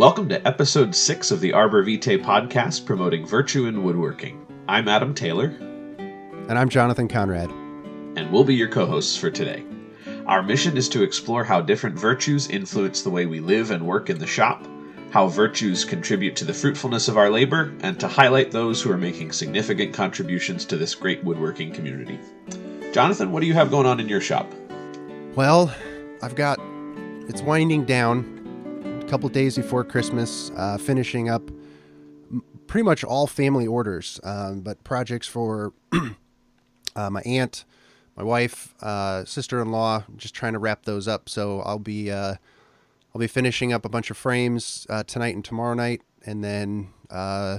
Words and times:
Welcome 0.00 0.30
to 0.30 0.48
episode 0.48 0.94
6 0.94 1.30
of 1.30 1.42
the 1.42 1.52
Arbor 1.52 1.82
Vitae 1.82 2.16
podcast 2.16 2.86
promoting 2.86 3.26
virtue 3.26 3.66
in 3.66 3.84
woodworking. 3.84 4.46
I'm 4.66 4.88
Adam 4.88 5.12
Taylor. 5.14 5.48
And 6.48 6.58
I'm 6.58 6.70
Jonathan 6.70 7.06
Conrad. 7.06 7.50
And 8.16 8.32
we'll 8.32 8.44
be 8.44 8.54
your 8.54 8.70
co 8.70 8.86
hosts 8.86 9.18
for 9.18 9.30
today. 9.30 9.62
Our 10.24 10.42
mission 10.42 10.78
is 10.78 10.88
to 10.88 11.02
explore 11.02 11.44
how 11.44 11.60
different 11.60 11.98
virtues 11.98 12.48
influence 12.48 13.02
the 13.02 13.10
way 13.10 13.26
we 13.26 13.40
live 13.40 13.72
and 13.72 13.86
work 13.86 14.08
in 14.08 14.18
the 14.18 14.26
shop, 14.26 14.66
how 15.10 15.26
virtues 15.26 15.84
contribute 15.84 16.34
to 16.36 16.46
the 16.46 16.54
fruitfulness 16.54 17.08
of 17.08 17.18
our 17.18 17.28
labor, 17.28 17.74
and 17.82 18.00
to 18.00 18.08
highlight 18.08 18.50
those 18.50 18.80
who 18.80 18.90
are 18.90 18.96
making 18.96 19.32
significant 19.32 19.92
contributions 19.92 20.64
to 20.64 20.78
this 20.78 20.94
great 20.94 21.22
woodworking 21.24 21.74
community. 21.74 22.18
Jonathan, 22.94 23.32
what 23.32 23.40
do 23.40 23.46
you 23.46 23.52
have 23.52 23.70
going 23.70 23.86
on 23.86 24.00
in 24.00 24.08
your 24.08 24.22
shop? 24.22 24.50
Well, 25.34 25.74
I've 26.22 26.36
got 26.36 26.58
it's 27.28 27.42
winding 27.42 27.84
down 27.84 28.39
couple 29.10 29.28
days 29.28 29.56
before 29.56 29.82
Christmas, 29.82 30.52
uh, 30.56 30.78
finishing 30.78 31.28
up 31.28 31.50
pretty 32.68 32.84
much 32.84 33.02
all 33.02 33.26
family 33.26 33.66
orders, 33.66 34.20
um, 34.22 34.60
but 34.60 34.84
projects 34.84 35.26
for 35.26 35.72
uh, 36.94 37.10
my 37.10 37.20
aunt, 37.22 37.64
my 38.16 38.22
wife, 38.22 38.72
uh, 38.82 39.24
sister-in-law, 39.24 40.04
just 40.16 40.32
trying 40.32 40.52
to 40.52 40.60
wrap 40.60 40.84
those 40.84 41.08
up. 41.08 41.28
So 41.28 41.60
I'll 41.62 41.80
be 41.80 42.08
uh, 42.12 42.36
I'll 43.12 43.18
be 43.18 43.26
finishing 43.26 43.72
up 43.72 43.84
a 43.84 43.88
bunch 43.88 44.12
of 44.12 44.16
frames 44.16 44.86
uh, 44.88 45.02
tonight 45.02 45.34
and 45.34 45.44
tomorrow 45.44 45.74
night, 45.74 46.02
and 46.24 46.44
then 46.44 46.90
uh, 47.10 47.58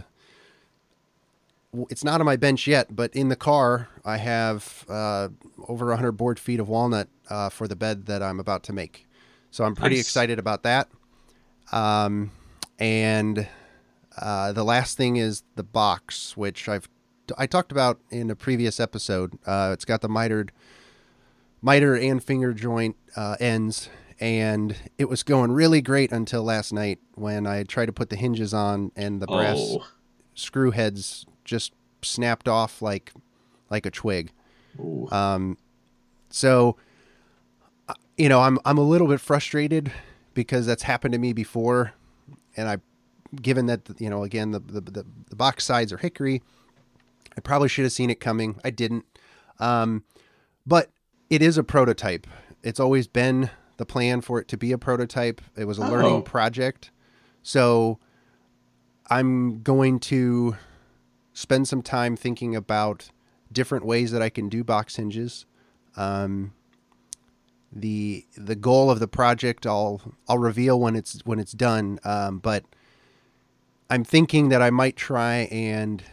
it's 1.90 2.06
not 2.06 2.22
on 2.22 2.26
my 2.26 2.38
bench 2.38 2.66
yet, 2.66 2.96
but 2.96 3.14
in 3.14 3.28
the 3.28 3.36
car 3.36 3.90
I 4.06 4.16
have 4.16 4.86
over 4.88 5.88
100 5.88 6.14
board 6.14 6.40
feet 6.40 6.62
of 6.62 6.70
walnut 6.70 7.10
for 7.52 7.68
the 7.68 7.76
bed 7.76 8.06
that 8.06 8.24
I'm 8.24 8.40
about 8.40 8.64
to 8.64 8.74
make. 8.74 9.06
So 9.50 9.66
I'm 9.66 9.76
pretty 9.76 9.98
nice. 9.98 10.06
excited 10.06 10.40
about 10.40 10.64
that. 10.64 10.88
Um, 11.72 12.32
and 12.80 13.48
uh, 14.18 14.52
the 14.52 14.64
last 14.64 14.98
thing 14.98 15.16
is 15.16 15.44
the 15.56 15.64
box, 15.64 16.36
which 16.36 16.68
I've 16.68 16.90
I 17.38 17.48
talked 17.48 17.72
about 17.72 18.00
in 18.10 18.30
a 18.30 18.36
previous 18.36 18.80
episode. 18.80 19.38
Uh, 19.46 19.70
it's 19.74 19.86
got 19.86 20.02
the 20.02 20.10
mitered 20.10 20.52
miter 21.62 21.96
and 21.96 22.22
finger 22.22 22.54
joint 22.54 22.98
uh, 23.16 23.38
ends, 23.40 23.90
and 24.20 24.76
it 24.98 25.08
was 25.08 25.24
going 25.24 25.52
really 25.52 25.82
great 25.82 26.12
until 26.12 26.44
last 26.44 26.74
night 26.74 27.00
when 27.16 27.48
I 27.48 27.64
tried 27.64 27.86
to 27.86 27.94
put 27.94 28.10
the 28.10 28.16
hinges 28.16 28.54
on 28.54 28.92
and 28.96 29.22
the 29.22 29.28
brass 29.28 29.58
oh. 29.60 29.88
screw 30.36 30.72
heads 30.72 31.26
just 31.46 31.74
snapped 32.02 32.48
off 32.48 32.82
like 32.82 33.14
like 33.70 33.86
a 33.86 33.92
twig. 33.92 34.32
Ooh. 34.80 35.08
Um, 35.12 35.58
so 36.30 36.76
uh, 37.88 37.94
you 38.18 38.28
know, 38.28 38.42
I'm 38.42 38.60
I'm 38.66 38.78
a 38.78 38.84
little 38.84 39.08
bit 39.08 39.22
frustrated 39.22 39.92
because 40.34 40.66
that's 40.66 40.84
happened 40.84 41.14
to 41.14 41.20
me 41.20 41.34
before, 41.34 41.94
and 42.56 42.68
I, 42.68 42.78
given 43.42 43.66
that 43.68 43.82
you 44.00 44.10
know, 44.10 44.24
again 44.24 44.52
the 44.52 44.60
the, 44.60 44.82
the, 44.82 45.06
the 45.30 45.36
box 45.36 45.66
sides 45.66 45.92
are 45.92 45.98
hickory, 45.98 46.42
I 47.38 47.42
probably 47.42 47.70
should 47.70 47.84
have 47.84 47.92
seen 47.92 48.10
it 48.10 48.20
coming. 48.20 48.60
I 48.64 48.70
didn't, 48.70 49.06
um, 49.60 50.04
but 50.66 50.90
it 51.30 51.42
is 51.42 51.58
a 51.58 51.64
prototype. 51.64 52.28
It's 52.64 52.80
always 52.80 53.08
been 53.08 53.50
the 53.78 53.86
plan 53.86 54.22
for 54.22 54.40
it 54.40 54.48
to 54.50 54.58
be 54.58 54.72
a 54.72 54.78
prototype. 54.78 55.42
It 55.56 55.66
was 55.66 55.80
a 55.80 55.86
oh. 55.86 55.90
learning 55.90 56.24
project, 56.24 56.92
so 57.42 58.00
I'm 59.10 59.62
going 59.62 60.00
to 60.02 60.56
spend 61.34 61.68
some 61.68 61.82
time 61.82 62.16
thinking 62.16 62.56
about 62.56 63.10
different 63.52 63.86
ways 63.86 64.12
that 64.12 64.22
I 64.22 64.30
can 64.30 64.50
do 64.50 64.64
box 64.64 64.96
hinges. 64.96 65.46
Um, 65.98 66.54
the 67.72 68.26
the 68.36 68.56
goal 68.56 68.92
of 68.92 69.00
the 69.00 69.08
project 69.08 69.66
I'll 69.66 70.02
I'll 70.28 70.38
reveal 70.38 70.80
when 70.80 70.96
it's 70.96 71.22
when 71.26 71.40
it's 71.40 71.54
done. 71.54 72.00
Um, 72.04 72.40
but 72.40 72.66
I'm 73.90 74.04
thinking 74.04 74.50
that 74.50 74.62
I 74.62 74.70
might 74.70 74.96
try 74.96 75.50
and 75.52 76.04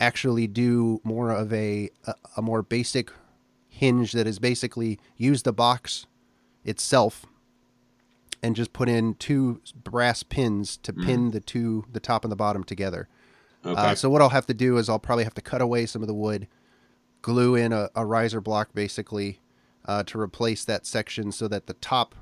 actually 0.00 0.46
do 0.46 1.00
more 1.04 1.30
of 1.30 1.52
a, 1.52 1.88
a, 2.04 2.14
a 2.36 2.42
more 2.42 2.62
basic 2.62 3.10
hinge 3.68 4.12
that 4.12 4.26
is 4.26 4.38
basically 4.38 4.98
use 5.16 5.42
the 5.42 5.52
box 5.52 6.06
itself 6.64 7.26
and 8.42 8.54
just 8.54 8.72
put 8.72 8.88
in 8.88 9.14
two 9.14 9.60
brass 9.74 10.22
pins 10.22 10.76
to 10.76 10.92
mm. 10.92 11.04
pin 11.04 11.30
the 11.30 11.40
two 11.40 11.84
the 11.90 12.00
top 12.00 12.24
and 12.24 12.32
the 12.32 12.36
bottom 12.36 12.62
together. 12.64 13.08
Okay. 13.64 13.80
Uh, 13.80 13.94
so 13.94 14.10
what 14.10 14.20
I'll 14.20 14.28
have 14.28 14.46
to 14.46 14.54
do 14.54 14.76
is 14.76 14.88
I'll 14.88 14.98
probably 14.98 15.24
have 15.24 15.34
to 15.34 15.40
cut 15.40 15.62
away 15.62 15.86
some 15.86 16.02
of 16.02 16.08
the 16.08 16.14
wood, 16.14 16.46
glue 17.22 17.54
in 17.54 17.72
a, 17.72 17.88
a 17.94 18.04
riser 18.04 18.42
block 18.42 18.74
basically, 18.74 19.40
uh, 19.84 20.02
to 20.04 20.18
replace 20.18 20.64
that 20.64 20.86
section 20.86 21.32
so 21.32 21.48
that 21.48 21.66
the 21.66 21.74
top 21.74 22.14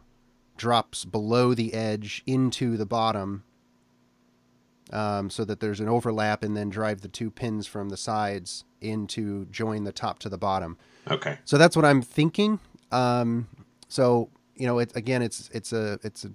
drops 0.56 1.04
below 1.04 1.54
the 1.54 1.74
edge 1.74 2.22
into 2.26 2.76
the 2.76 2.86
bottom 2.86 3.44
um, 4.92 5.30
so 5.30 5.44
that 5.44 5.60
there's 5.60 5.80
an 5.80 5.88
overlap 5.88 6.42
and 6.42 6.56
then 6.56 6.68
drive 6.68 7.00
the 7.00 7.08
two 7.08 7.30
pins 7.30 7.66
from 7.66 7.88
the 7.88 7.96
sides 7.96 8.64
in 8.80 9.06
to 9.06 9.46
join 9.46 9.84
the 9.84 9.92
top 9.92 10.18
to 10.20 10.28
the 10.28 10.36
bottom. 10.36 10.76
Okay. 11.10 11.38
So 11.44 11.56
that's 11.56 11.74
what 11.74 11.84
I'm 11.84 12.02
thinking. 12.02 12.60
Um, 12.90 13.48
so 13.88 14.28
you 14.54 14.66
know, 14.66 14.78
it, 14.78 14.94
again, 14.94 15.22
it's 15.22 15.48
it's 15.52 15.72
a 15.72 15.98
it's 16.02 16.24
a 16.24 16.32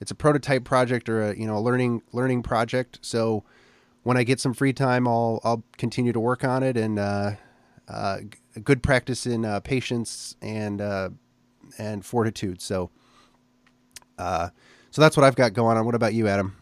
it's 0.00 0.10
a 0.10 0.14
prototype 0.14 0.64
project 0.64 1.08
or 1.08 1.30
a 1.30 1.36
you 1.36 1.46
know 1.46 1.56
a 1.56 1.60
learning 1.60 2.02
learning 2.12 2.42
project. 2.42 2.98
So 3.02 3.44
when 4.04 4.16
I 4.16 4.22
get 4.22 4.38
some 4.38 4.54
free 4.54 4.72
time, 4.72 5.08
I'll 5.08 5.40
I'll 5.42 5.64
continue 5.76 6.12
to 6.12 6.20
work 6.20 6.44
on 6.44 6.62
it 6.62 6.76
and 6.76 6.98
uh, 6.98 7.32
uh, 7.88 8.18
good 8.62 8.82
practice 8.82 9.26
in 9.26 9.44
uh, 9.44 9.60
patience 9.60 10.36
and 10.42 10.80
uh, 10.80 11.10
and 11.78 12.04
fortitude. 12.04 12.60
So, 12.60 12.90
uh, 14.18 14.50
so 14.90 15.02
that's 15.02 15.16
what 15.16 15.24
I've 15.24 15.36
got 15.36 15.52
going 15.52 15.76
on. 15.76 15.84
What 15.84 15.94
about 15.94 16.14
you, 16.14 16.28
Adam? 16.28 16.56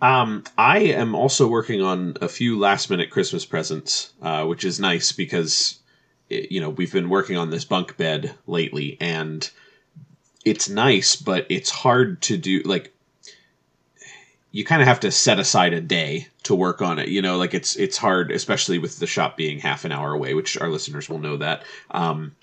Um, 0.00 0.44
I 0.56 0.78
am 0.78 1.14
also 1.14 1.48
working 1.48 1.82
on 1.82 2.16
a 2.20 2.28
few 2.28 2.58
last 2.58 2.88
minute 2.88 3.10
Christmas 3.10 3.44
presents, 3.44 4.12
uh, 4.22 4.44
which 4.44 4.64
is 4.64 4.78
nice 4.78 5.10
because 5.10 5.80
it, 6.28 6.52
you 6.52 6.60
know 6.60 6.70
we've 6.70 6.92
been 6.92 7.08
working 7.08 7.36
on 7.36 7.50
this 7.50 7.64
bunk 7.64 7.96
bed 7.96 8.34
lately, 8.46 8.96
and 9.00 9.50
it's 10.44 10.68
nice, 10.68 11.16
but 11.16 11.46
it's 11.48 11.70
hard 11.70 12.22
to 12.22 12.36
do. 12.36 12.62
Like 12.62 12.94
you 14.50 14.64
kind 14.64 14.80
of 14.80 14.88
have 14.88 15.00
to 15.00 15.10
set 15.10 15.38
aside 15.38 15.72
a 15.72 15.80
day 15.80 16.28
to 16.44 16.54
work 16.54 16.80
on 16.80 16.98
it. 16.98 17.08
You 17.08 17.22
know, 17.22 17.36
like 17.36 17.54
it's 17.54 17.76
it's 17.76 17.96
hard, 17.96 18.30
especially 18.30 18.78
with 18.78 18.98
the 18.98 19.06
shop 19.06 19.36
being 19.36 19.58
half 19.58 19.84
an 19.84 19.92
hour 19.92 20.12
away, 20.12 20.34
which 20.34 20.58
our 20.58 20.68
listeners 20.68 21.08
will 21.08 21.18
know 21.18 21.36
that. 21.36 21.64
Um, 21.90 22.34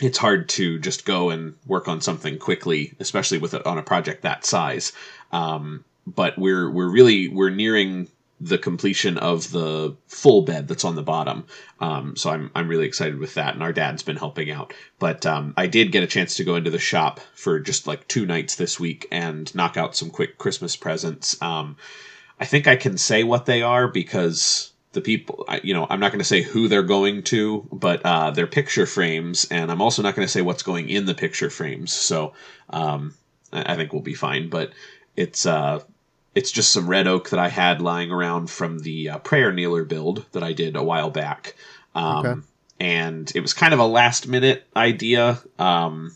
it's 0.00 0.18
hard 0.18 0.48
to 0.50 0.78
just 0.78 1.04
go 1.04 1.30
and 1.30 1.54
work 1.66 1.88
on 1.88 2.00
something 2.00 2.38
quickly, 2.38 2.94
especially 2.98 3.38
with 3.38 3.54
a, 3.54 3.68
on 3.68 3.78
a 3.78 3.82
project 3.82 4.22
that 4.22 4.44
size. 4.44 4.92
Um, 5.30 5.84
but 6.06 6.36
we're 6.38 6.70
we're 6.70 6.90
really 6.90 7.28
we're 7.28 7.50
nearing 7.50 8.08
the 8.42 8.58
completion 8.58 9.18
of 9.18 9.50
the 9.52 9.96
full 10.08 10.42
bed 10.42 10.66
that's 10.66 10.84
on 10.84 10.96
the 10.96 11.02
bottom. 11.02 11.44
Um, 11.80 12.16
so 12.16 12.30
I'm 12.30 12.50
I'm 12.54 12.68
really 12.68 12.86
excited 12.86 13.18
with 13.18 13.34
that, 13.34 13.54
and 13.54 13.62
our 13.62 13.72
dad's 13.72 14.02
been 14.02 14.16
helping 14.16 14.50
out. 14.50 14.74
But 14.98 15.24
um, 15.24 15.54
I 15.56 15.68
did 15.68 15.92
get 15.92 16.02
a 16.02 16.08
chance 16.08 16.36
to 16.36 16.44
go 16.44 16.56
into 16.56 16.70
the 16.70 16.78
shop 16.78 17.20
for 17.34 17.60
just 17.60 17.86
like 17.86 18.08
two 18.08 18.26
nights 18.26 18.56
this 18.56 18.80
week 18.80 19.06
and 19.12 19.54
knock 19.54 19.76
out 19.76 19.96
some 19.96 20.10
quick 20.10 20.38
Christmas 20.38 20.74
presents. 20.74 21.40
Um, 21.40 21.76
I 22.40 22.44
think 22.44 22.66
I 22.66 22.74
can 22.74 22.98
say 22.98 23.22
what 23.22 23.46
they 23.46 23.62
are 23.62 23.86
because 23.86 24.72
the 24.92 25.00
people, 25.00 25.46
you 25.62 25.72
know, 25.72 25.86
I'm 25.88 26.00
not 26.00 26.10
going 26.10 26.18
to 26.18 26.24
say 26.24 26.42
who 26.42 26.66
they're 26.66 26.82
going 26.82 27.22
to, 27.24 27.66
but 27.70 28.04
uh, 28.04 28.32
they're 28.32 28.48
picture 28.48 28.86
frames, 28.86 29.46
and 29.50 29.70
I'm 29.70 29.80
also 29.80 30.02
not 30.02 30.16
going 30.16 30.26
to 30.26 30.32
say 30.32 30.42
what's 30.42 30.64
going 30.64 30.88
in 30.88 31.06
the 31.06 31.14
picture 31.14 31.48
frames. 31.48 31.92
So 31.92 32.34
um, 32.70 33.14
I 33.52 33.76
think 33.76 33.92
we'll 33.92 34.02
be 34.02 34.14
fine. 34.14 34.48
But 34.48 34.72
it's 35.16 35.46
uh, 35.46 35.80
it's 36.34 36.50
just 36.50 36.72
some 36.72 36.88
red 36.88 37.06
oak 37.06 37.30
that 37.30 37.38
I 37.38 37.48
had 37.48 37.82
lying 37.82 38.10
around 38.10 38.50
from 38.50 38.80
the 38.80 39.10
uh, 39.10 39.18
prayer 39.18 39.52
kneeler 39.52 39.84
build 39.84 40.24
that 40.32 40.42
I 40.42 40.52
did 40.52 40.76
a 40.76 40.82
while 40.82 41.10
back. 41.10 41.56
Um, 41.94 42.26
okay. 42.26 42.40
And 42.80 43.32
it 43.34 43.40
was 43.40 43.54
kind 43.54 43.74
of 43.74 43.80
a 43.80 43.86
last 43.86 44.26
minute 44.26 44.66
idea. 44.74 45.40
Um, 45.58 46.14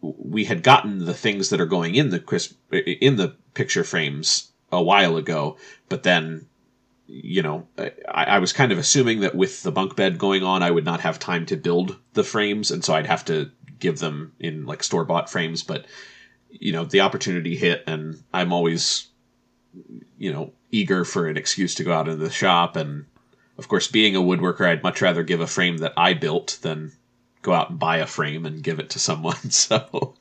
we 0.00 0.44
had 0.44 0.62
gotten 0.62 1.04
the 1.04 1.14
things 1.14 1.50
that 1.50 1.60
are 1.60 1.66
going 1.66 1.94
in 1.94 2.10
the 2.10 2.20
crisp, 2.20 2.56
in 2.72 3.16
the 3.16 3.34
picture 3.54 3.82
frames 3.82 4.52
a 4.70 4.82
while 4.82 5.16
ago, 5.16 5.56
but 5.88 6.02
then 6.02 6.46
you 7.08 7.40
know, 7.40 7.66
I, 7.78 8.24
I, 8.24 8.38
was 8.38 8.52
kind 8.52 8.70
of 8.70 8.76
assuming 8.76 9.20
that 9.20 9.34
with 9.34 9.62
the 9.62 9.72
bunk 9.72 9.96
bed 9.96 10.18
going 10.18 10.42
on, 10.42 10.62
I 10.62 10.70
would 10.70 10.84
not 10.84 11.00
have 11.00 11.18
time 11.18 11.46
to 11.46 11.56
build 11.56 11.96
the 12.12 12.22
frames, 12.22 12.70
and 12.70 12.84
so 12.84 12.94
I'd 12.94 13.06
have 13.06 13.24
to 13.24 13.50
give 13.78 13.98
them 13.98 14.34
in 14.38 14.66
like 14.66 14.82
store 14.82 15.06
bought 15.06 15.30
frames. 15.30 15.62
But 15.62 15.86
you 16.50 16.72
know 16.72 16.84
the 16.84 17.00
opportunity 17.00 17.56
hit 17.56 17.84
and 17.86 18.22
i'm 18.32 18.52
always 18.52 19.08
you 20.16 20.32
know 20.32 20.52
eager 20.70 21.04
for 21.04 21.26
an 21.26 21.36
excuse 21.36 21.74
to 21.74 21.84
go 21.84 21.92
out 21.92 22.08
into 22.08 22.22
the 22.22 22.30
shop. 22.30 22.76
And 22.76 23.06
of 23.56 23.68
course 23.68 23.88
being 23.88 24.14
a 24.14 24.20
woodworker 24.20 24.66
i'd 24.66 24.82
much 24.82 25.00
rather 25.00 25.22
give 25.22 25.40
a 25.40 25.46
frame 25.46 25.78
that 25.78 25.92
i 25.96 26.14
built 26.14 26.58
than 26.62 26.92
go 27.42 27.52
out 27.52 27.70
and 27.70 27.78
buy 27.78 27.98
a 27.98 28.06
frame 28.06 28.44
and 28.44 28.62
give 28.62 28.78
it 28.78 28.90
to 28.90 28.98
someone. 28.98 29.36
So 29.50 30.14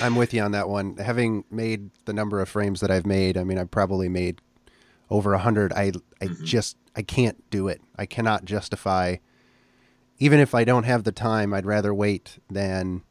i'm 0.00 0.14
with 0.14 0.32
you 0.32 0.40
on 0.42 0.52
that 0.52 0.68
one. 0.68 0.96
Having 0.96 1.44
made 1.50 1.90
the 2.04 2.12
number 2.12 2.40
of 2.40 2.48
frames 2.48 2.80
that 2.80 2.90
i've 2.90 3.06
made 3.06 3.36
i 3.36 3.44
mean 3.44 3.58
i've 3.58 3.70
probably 3.70 4.08
made 4.08 4.40
over 5.10 5.34
a 5.34 5.38
hundred. 5.38 5.72
I 5.72 5.92
i 6.20 6.26
mm-hmm. 6.26 6.44
just 6.44 6.76
i 6.96 7.02
can't 7.02 7.50
do 7.50 7.68
it. 7.68 7.80
I 7.96 8.06
cannot 8.06 8.44
justify 8.44 9.16
even 10.18 10.38
if 10.38 10.54
i 10.54 10.62
don't 10.62 10.84
have 10.84 11.02
the 11.02 11.10
time 11.10 11.52
i'd 11.52 11.66
rather 11.66 11.92
wait 11.92 12.38
than 12.48 13.02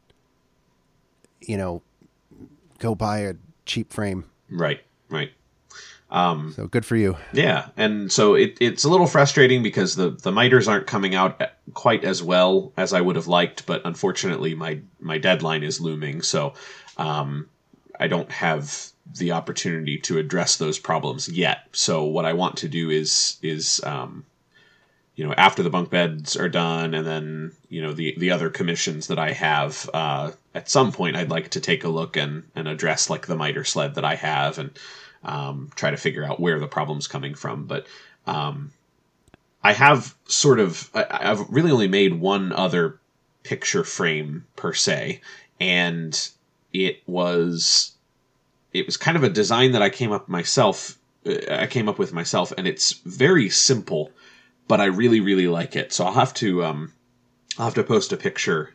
you 1.40 1.58
know 1.58 1.82
go 2.82 2.94
buy 2.94 3.20
a 3.20 3.34
cheap 3.64 3.92
frame. 3.92 4.24
Right, 4.50 4.80
right. 5.08 5.30
Um, 6.10 6.52
so 6.54 6.66
good 6.66 6.84
for 6.84 6.96
you. 6.96 7.16
Yeah, 7.32 7.68
and 7.78 8.12
so 8.12 8.34
it, 8.34 8.58
it's 8.60 8.84
a 8.84 8.90
little 8.90 9.06
frustrating 9.06 9.62
because 9.62 9.96
the 9.96 10.10
the 10.10 10.30
miters 10.30 10.68
aren't 10.68 10.86
coming 10.86 11.14
out 11.14 11.40
quite 11.72 12.04
as 12.04 12.22
well 12.22 12.72
as 12.76 12.92
I 12.92 13.00
would 13.00 13.16
have 13.16 13.28
liked, 13.28 13.64
but 13.64 13.80
unfortunately 13.86 14.54
my 14.54 14.80
my 15.00 15.16
deadline 15.16 15.62
is 15.62 15.80
looming, 15.80 16.20
so 16.20 16.52
um, 16.98 17.48
I 17.98 18.08
don't 18.08 18.30
have 18.30 18.88
the 19.18 19.32
opportunity 19.32 19.98
to 20.00 20.18
address 20.18 20.56
those 20.56 20.78
problems 20.78 21.30
yet. 21.30 21.66
So 21.72 22.04
what 22.04 22.26
I 22.26 22.34
want 22.34 22.58
to 22.58 22.68
do 22.68 22.90
is 22.90 23.38
is 23.40 23.80
um, 23.84 24.26
you 25.14 25.26
know 25.26 25.34
after 25.34 25.62
the 25.62 25.70
bunk 25.70 25.90
beds 25.90 26.36
are 26.36 26.48
done, 26.48 26.94
and 26.94 27.06
then 27.06 27.52
you 27.68 27.82
know 27.82 27.92
the 27.92 28.14
the 28.18 28.30
other 28.30 28.50
commissions 28.50 29.08
that 29.08 29.18
I 29.18 29.32
have. 29.32 29.88
Uh, 29.92 30.32
at 30.54 30.68
some 30.68 30.92
point, 30.92 31.16
I'd 31.16 31.30
like 31.30 31.50
to 31.50 31.60
take 31.60 31.84
a 31.84 31.88
look 31.88 32.16
and 32.16 32.44
and 32.54 32.68
address 32.68 33.10
like 33.10 33.26
the 33.26 33.36
miter 33.36 33.64
sled 33.64 33.94
that 33.94 34.04
I 34.04 34.14
have 34.16 34.58
and 34.58 34.70
um, 35.24 35.70
try 35.74 35.90
to 35.90 35.96
figure 35.96 36.24
out 36.24 36.40
where 36.40 36.58
the 36.58 36.66
problem's 36.66 37.06
coming 37.06 37.34
from. 37.34 37.64
But 37.64 37.86
um, 38.26 38.72
I 39.62 39.72
have 39.72 40.14
sort 40.26 40.60
of 40.60 40.90
I, 40.94 41.06
I've 41.10 41.48
really 41.50 41.70
only 41.70 41.88
made 41.88 42.14
one 42.14 42.52
other 42.52 42.98
picture 43.42 43.84
frame 43.84 44.46
per 44.56 44.72
se, 44.72 45.20
and 45.60 46.28
it 46.72 47.02
was 47.06 47.92
it 48.72 48.86
was 48.86 48.96
kind 48.96 49.16
of 49.16 49.24
a 49.24 49.28
design 49.28 49.72
that 49.72 49.82
I 49.82 49.90
came 49.90 50.12
up 50.12 50.28
myself. 50.28 50.98
Uh, 51.26 51.34
I 51.50 51.66
came 51.66 51.88
up 51.88 51.98
with 51.98 52.12
myself, 52.12 52.52
and 52.56 52.66
it's 52.66 52.92
very 53.04 53.48
simple, 53.48 54.10
but 54.68 54.80
I 54.80 54.86
really 54.86 55.20
really 55.20 55.48
like 55.48 55.76
it. 55.76 55.92
So 55.92 56.04
I'll 56.04 56.12
have 56.12 56.34
to 56.34 56.64
um, 56.64 56.92
I'll 57.58 57.66
have 57.66 57.74
to 57.74 57.84
post 57.84 58.12
a 58.12 58.16
picture 58.16 58.74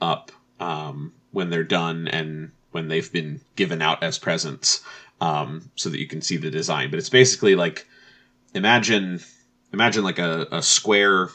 up 0.00 0.32
um, 0.60 1.12
when 1.32 1.50
they're 1.50 1.64
done 1.64 2.08
and 2.08 2.52
when 2.72 2.88
they've 2.88 3.12
been 3.12 3.40
given 3.56 3.80
out 3.80 4.02
as 4.02 4.18
presents 4.18 4.82
um, 5.20 5.70
so 5.76 5.88
that 5.90 6.00
you 6.00 6.06
can 6.06 6.22
see 6.22 6.36
the 6.36 6.50
design. 6.50 6.90
But 6.90 6.98
it's 6.98 7.10
basically 7.10 7.54
like 7.54 7.86
imagine 8.54 9.20
imagine 9.72 10.04
like 10.04 10.18
a, 10.18 10.46
a 10.50 10.62
square 10.62 11.28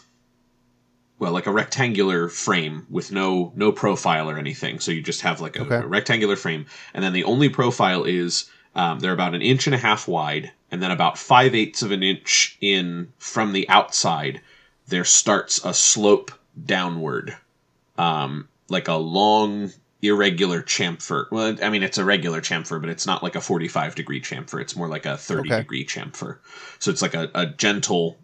well 1.19 1.33
like 1.33 1.47
a 1.47 1.51
rectangular 1.51 2.29
frame 2.29 2.87
with 2.89 3.11
no 3.11 3.51
no 3.55 3.71
profile 3.71 4.29
or 4.29 4.37
anything 4.37 4.79
so 4.79 4.91
you 4.91 5.01
just 5.01 5.21
have 5.21 5.41
like 5.41 5.57
a, 5.57 5.61
okay. 5.61 5.75
a 5.75 5.85
rectangular 5.85 6.37
frame 6.37 6.65
and 6.93 7.03
then 7.03 7.13
the 7.13 7.25
only 7.25 7.49
profile 7.49 8.05
is 8.05 8.49
um, 8.75 8.99
they're 8.99 9.13
about 9.13 9.35
an 9.35 9.41
inch 9.41 9.67
and 9.67 9.75
a 9.75 9.79
half 9.79 10.07
wide 10.07 10.51
and 10.71 10.81
then 10.81 10.91
about 10.91 11.17
five 11.17 11.55
eighths 11.55 11.81
of 11.81 11.91
an 11.91 12.03
inch 12.03 12.57
in 12.61 13.11
from 13.17 13.53
the 13.53 13.67
outside 13.69 14.41
there 14.87 15.05
starts 15.05 15.63
a 15.63 15.73
slope 15.73 16.31
downward 16.65 17.35
um, 17.97 18.47
like 18.69 18.87
a 18.87 18.95
long 18.95 19.71
irregular 20.01 20.61
chamfer. 20.61 21.29
Well, 21.31 21.57
I 21.61 21.69
mean, 21.69 21.83
it's 21.83 21.97
a 21.97 22.05
regular 22.05 22.41
chamfer, 22.41 22.79
but 22.79 22.89
it's 22.89 23.05
not 23.05 23.21
like 23.21 23.35
a 23.35 23.41
45 23.41 23.95
degree 23.95 24.21
chamfer. 24.21 24.61
It's 24.61 24.75
more 24.75 24.87
like 24.87 25.05
a 25.05 25.17
30 25.17 25.49
okay. 25.49 25.61
degree 25.61 25.85
chamfer. 25.85 26.37
So 26.79 26.91
it's 26.91 27.01
like 27.01 27.13
a, 27.13 27.29
a 27.35 27.45
gentle 27.47 28.17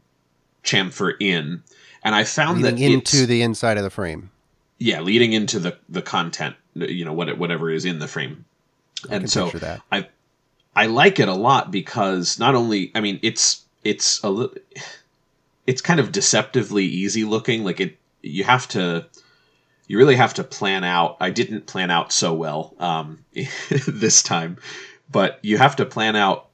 chamfer 0.64 1.14
in. 1.20 1.64
And 2.04 2.16
I 2.16 2.24
found 2.24 2.62
leading 2.62 2.76
that 2.76 2.94
into 2.94 3.26
the 3.26 3.42
inside 3.42 3.78
of 3.78 3.84
the 3.84 3.90
frame. 3.90 4.32
Yeah, 4.78 5.02
leading 5.02 5.34
into 5.34 5.60
the 5.60 5.78
the 5.88 6.02
content, 6.02 6.56
you 6.76 7.06
know, 7.06 7.14
what 7.14 7.38
whatever 7.38 7.70
is 7.72 7.86
in 7.86 8.00
the 8.00 8.08
frame. 8.08 8.46
I 9.10 9.16
and 9.16 9.30
so 9.30 9.50
that. 9.52 9.82
I 9.92 10.08
I 10.76 10.88
like 10.88 11.20
it 11.20 11.30
a 11.30 11.34
lot 11.34 11.72
because 11.72 12.40
not 12.40 12.56
only 12.56 12.92
I 12.94 13.02
mean 13.02 13.20
it's 13.22 13.64
it's 13.84 14.22
a 14.24 14.30
little 14.30 14.56
it's 15.68 15.82
kind 15.82 16.00
of 16.00 16.12
deceptively 16.12 16.86
easy 16.86 17.24
looking. 17.24 17.64
Like 17.64 17.80
it 17.80 17.98
you 18.22 18.44
have 18.44 18.68
to 18.70 19.06
you 19.88 19.98
really 19.98 20.16
have 20.16 20.34
to 20.36 20.44
plan 20.44 20.84
out. 20.84 21.18
I 21.20 21.30
didn't 21.30 21.68
plan 21.68 21.92
out 21.92 22.12
so 22.12 22.34
well 22.34 22.74
um, 22.80 23.24
this 23.88 24.24
time, 24.24 24.58
but 25.12 25.40
you 25.44 25.58
have 25.58 25.76
to 25.78 25.86
plan 25.86 26.16
out 26.16 26.48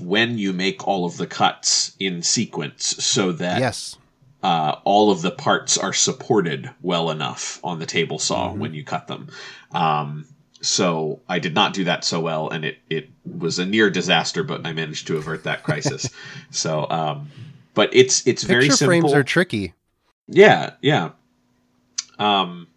when 0.00 0.38
you 0.38 0.52
make 0.52 0.86
all 0.86 1.04
of 1.04 1.16
the 1.16 1.26
cuts 1.26 1.94
in 1.98 2.22
sequence 2.22 2.86
so 3.04 3.32
that 3.32 3.60
yes. 3.60 3.96
Uh, 4.42 4.78
all 4.84 5.10
of 5.10 5.22
the 5.22 5.30
parts 5.30 5.78
are 5.78 5.94
supported 5.94 6.68
well 6.82 7.10
enough 7.10 7.58
on 7.64 7.78
the 7.78 7.86
table 7.86 8.18
saw 8.18 8.50
mm-hmm. 8.50 8.58
when 8.58 8.74
you 8.74 8.84
cut 8.84 9.06
them. 9.06 9.30
Um, 9.72 10.26
so 10.64 11.20
I 11.28 11.38
did 11.38 11.54
not 11.54 11.74
do 11.74 11.84
that 11.84 12.04
so 12.04 12.20
well, 12.20 12.48
and 12.48 12.64
it 12.64 12.78
it 12.88 13.10
was 13.24 13.58
a 13.58 13.66
near 13.66 13.90
disaster, 13.90 14.42
but 14.42 14.66
I 14.66 14.72
managed 14.72 15.06
to 15.08 15.16
avert 15.16 15.44
that 15.44 15.62
crisis. 15.62 16.08
so, 16.50 16.88
um, 16.90 17.30
but 17.74 17.94
it's 17.94 18.26
it's 18.26 18.42
Picture 18.42 18.54
very 18.54 18.70
simple. 18.70 18.86
frames 18.86 19.12
are 19.12 19.22
tricky. 19.22 19.74
Yeah, 20.26 20.72
yeah. 20.80 21.10
Um, 22.18 22.68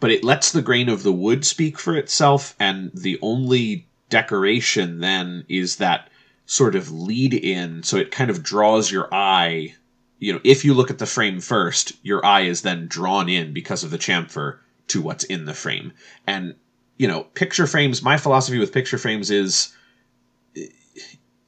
but 0.00 0.10
it 0.10 0.24
lets 0.24 0.52
the 0.52 0.62
grain 0.62 0.88
of 0.88 1.02
the 1.02 1.12
wood 1.12 1.44
speak 1.44 1.78
for 1.78 1.96
itself, 1.96 2.54
and 2.58 2.90
the 2.92 3.18
only 3.22 3.86
decoration 4.10 5.00
then 5.00 5.44
is 5.48 5.76
that 5.76 6.10
sort 6.46 6.74
of 6.74 6.90
lead 6.90 7.34
in, 7.34 7.82
so 7.82 7.96
it 7.96 8.10
kind 8.10 8.30
of 8.30 8.42
draws 8.42 8.90
your 8.90 9.08
eye. 9.12 9.74
You 10.18 10.32
know, 10.32 10.40
if 10.44 10.64
you 10.64 10.74
look 10.74 10.90
at 10.90 10.98
the 10.98 11.06
frame 11.06 11.40
first, 11.40 11.92
your 12.02 12.24
eye 12.24 12.42
is 12.42 12.62
then 12.62 12.86
drawn 12.88 13.28
in 13.28 13.52
because 13.52 13.84
of 13.84 13.90
the 13.90 13.98
chamfer 13.98 14.58
to 14.88 15.02
what's 15.02 15.24
in 15.24 15.44
the 15.44 15.54
frame. 15.54 15.92
And, 16.26 16.54
you 16.96 17.08
know, 17.08 17.22
picture 17.22 17.66
frames, 17.66 18.02
my 18.02 18.16
philosophy 18.16 18.58
with 18.58 18.72
picture 18.72 18.98
frames 18.98 19.30
is 19.30 19.74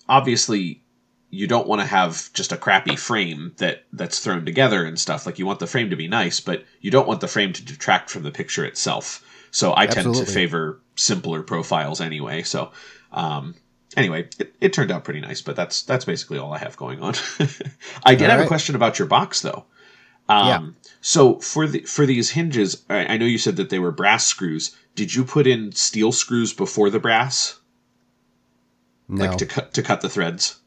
obviously 0.08 0.82
you 1.30 1.46
don't 1.46 1.68
want 1.68 1.80
to 1.80 1.86
have 1.86 2.32
just 2.32 2.52
a 2.52 2.56
crappy 2.56 2.96
frame 2.96 3.52
that 3.58 3.84
that's 3.92 4.18
thrown 4.18 4.44
together 4.44 4.84
and 4.84 4.98
stuff. 4.98 5.26
Like 5.26 5.38
you 5.38 5.46
want 5.46 5.58
the 5.58 5.66
frame 5.66 5.90
to 5.90 5.96
be 5.96 6.08
nice, 6.08 6.40
but 6.40 6.64
you 6.80 6.90
don't 6.90 7.06
want 7.06 7.20
the 7.20 7.28
frame 7.28 7.52
to 7.52 7.64
detract 7.64 8.10
from 8.10 8.22
the 8.22 8.30
picture 8.30 8.64
itself. 8.64 9.24
So 9.50 9.72
I 9.72 9.84
Absolutely. 9.84 10.14
tend 10.14 10.26
to 10.26 10.32
favor 10.32 10.80
simpler 10.96 11.42
profiles 11.42 12.00
anyway. 12.00 12.42
So 12.42 12.72
um, 13.12 13.54
anyway, 13.96 14.28
it, 14.38 14.54
it, 14.60 14.72
turned 14.72 14.90
out 14.90 15.04
pretty 15.04 15.20
nice, 15.20 15.42
but 15.42 15.56
that's 15.56 15.82
that's 15.82 16.04
basically 16.04 16.38
all 16.38 16.52
I 16.52 16.58
have 16.58 16.76
going 16.76 17.00
on. 17.00 17.14
I 18.04 18.14
did 18.14 18.24
all 18.24 18.30
have 18.30 18.40
right. 18.40 18.44
a 18.44 18.48
question 18.48 18.74
about 18.74 18.98
your 18.98 19.08
box 19.08 19.40
though. 19.42 19.64
Um, 20.28 20.76
yeah. 20.84 20.87
So 21.00 21.38
for 21.40 21.66
the 21.66 21.80
for 21.80 22.06
these 22.06 22.30
hinges, 22.30 22.84
I, 22.90 23.14
I 23.14 23.16
know 23.16 23.26
you 23.26 23.38
said 23.38 23.56
that 23.56 23.70
they 23.70 23.78
were 23.78 23.92
brass 23.92 24.26
screws. 24.26 24.76
Did 24.94 25.14
you 25.14 25.24
put 25.24 25.46
in 25.46 25.72
steel 25.72 26.12
screws 26.12 26.52
before 26.52 26.90
the 26.90 26.98
brass? 26.98 27.60
No. 29.08 29.26
Like 29.26 29.38
to 29.38 29.46
cut 29.46 29.72
to 29.74 29.82
cut 29.82 30.00
the 30.00 30.08
threads. 30.08 30.60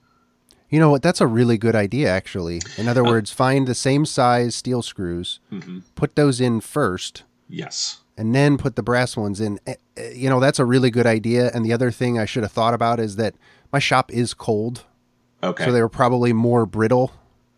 You 0.69 0.79
know 0.79 0.89
what? 0.89 1.03
That's 1.03 1.19
a 1.19 1.27
really 1.27 1.57
good 1.57 1.75
idea, 1.75 2.09
actually. 2.09 2.61
In 2.77 2.87
other 2.87 3.05
uh, 3.05 3.09
words, 3.09 3.29
find 3.29 3.67
the 3.67 3.75
same 3.75 4.05
size 4.05 4.55
steel 4.55 4.81
screws, 4.81 5.41
mm-hmm. 5.51 5.79
put 5.95 6.15
those 6.15 6.39
in 6.39 6.61
first. 6.61 7.23
Yes. 7.49 7.99
And 8.17 8.33
then 8.33 8.57
put 8.57 8.77
the 8.77 8.83
brass 8.83 9.17
ones 9.17 9.41
in. 9.41 9.59
Eh, 9.67 9.75
eh, 9.97 10.11
you 10.11 10.29
know, 10.29 10.39
that's 10.39 10.59
a 10.59 10.65
really 10.65 10.89
good 10.89 11.05
idea. 11.05 11.51
And 11.53 11.65
the 11.65 11.73
other 11.73 11.91
thing 11.91 12.17
I 12.17 12.23
should 12.23 12.43
have 12.43 12.53
thought 12.53 12.73
about 12.73 13.01
is 13.01 13.17
that 13.17 13.35
my 13.73 13.79
shop 13.79 14.13
is 14.13 14.33
cold. 14.33 14.85
Okay. 15.43 15.65
So 15.65 15.73
they 15.73 15.81
were 15.81 15.89
probably 15.89 16.31
more 16.31 16.65
brittle. 16.65 17.11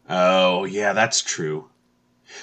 Oh, 0.10 0.64
yeah, 0.66 0.94
that's 0.94 1.22
true. 1.22 1.70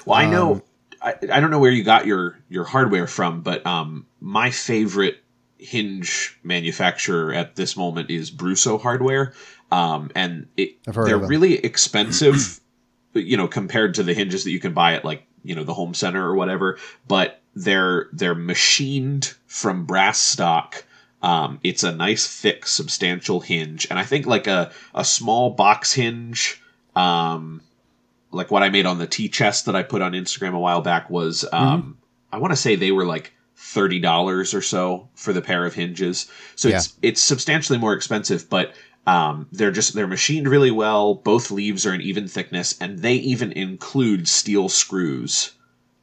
Well, 0.05 0.19
I 0.19 0.27
know. 0.31 0.53
Um, 0.55 0.63
I, 1.03 1.15
I 1.33 1.41
don't 1.41 1.51
know 1.51 1.59
where 1.59 1.71
you 1.71 1.83
got 1.83 2.07
your 2.07 2.39
your 2.49 2.65
hardware 2.65 3.07
from, 3.07 3.41
but 3.41 3.65
um, 3.67 4.07
my 4.21 4.51
favorite 4.51 5.19
hinge 5.59 6.39
manufacturer 6.43 7.35
at 7.35 7.57
this 7.57 7.77
moment 7.77 8.11
is 8.11 8.31
Brusso 8.31 8.81
Hardware 8.81 9.35
um, 9.73 10.11
and 10.15 10.49
it, 10.57 10.83
they're 10.85 11.19
really 11.19 11.55
expensive, 11.59 12.61
you 13.15 13.37
know, 13.37 13.49
compared 13.49 13.95
to 13.95 14.03
the 14.03 14.15
hinges 14.15 14.45
that 14.45 14.51
you 14.51 14.61
can 14.61 14.75
buy 14.75 14.95
at 14.95 15.05
like 15.05 15.27
you 15.45 15.55
know 15.55 15.65
the 15.65 15.75
home 15.75 15.95
center 15.95 16.25
or 16.25 16.35
whatever. 16.35 16.79
But 17.07 17.41
they're 17.55 18.09
they're 18.13 18.35
machined 18.35 19.35
from 19.47 19.87
brass 19.87 20.19
stock. 20.19 20.85
Um, 21.23 21.61
it's 21.63 21.83
a 21.83 21.93
nice, 21.93 22.27
thick, 22.27 22.67
substantial 22.67 23.41
hinge, 23.41 23.87
and 23.91 23.99
I 23.99 24.05
think 24.05 24.27
like 24.27 24.47
a 24.47 24.73
a 24.95 25.05
small 25.05 25.51
box 25.51 25.93
hinge, 25.93 26.61
um, 26.97 27.61
like 28.31 28.51
what 28.51 28.63
I 28.63 28.69
made 28.69 28.87
on 28.87 28.99
the 28.99 29.07
tea 29.07 29.29
chest 29.29 29.67
that 29.67 29.77
I 29.77 29.83
put 29.83 30.03
on 30.03 30.13
Instagram 30.13 30.55
a 30.55 30.59
while 30.59 30.83
back 30.83 31.11
was, 31.11 31.45
um, 31.53 31.83
mm-hmm. 31.83 31.91
I 32.33 32.39
want 32.39 32.53
to 32.53 32.57
say 32.57 32.77
they 32.77 32.93
were 32.93 33.05
like 33.05 33.33
thirty 33.57 34.01
dollars 34.01 34.55
or 34.55 34.63
so 34.63 35.09
for 35.15 35.33
the 35.33 35.43
pair 35.43 35.67
of 35.67 35.75
hinges. 35.75 36.31
So 36.57 36.69
yeah. 36.69 36.77
it's 36.77 36.95
it's 37.03 37.23
substantially 37.23 37.79
more 37.79 37.93
expensive, 37.93 38.49
but 38.49 38.75
um, 39.07 39.47
they're 39.53 39.71
just 39.71 39.95
they're 39.95 40.07
machined 40.07 40.49
really 40.49 40.71
well. 40.71 41.15
Both 41.15 41.51
leaves 41.51 41.87
are 41.87 41.93
an 41.93 42.01
even 42.01 42.29
thickness, 42.29 42.77
and 42.81 43.01
they 43.01 43.15
even 43.15 43.53
include 43.53 44.29
steel 44.29 44.69
screws 44.69 45.53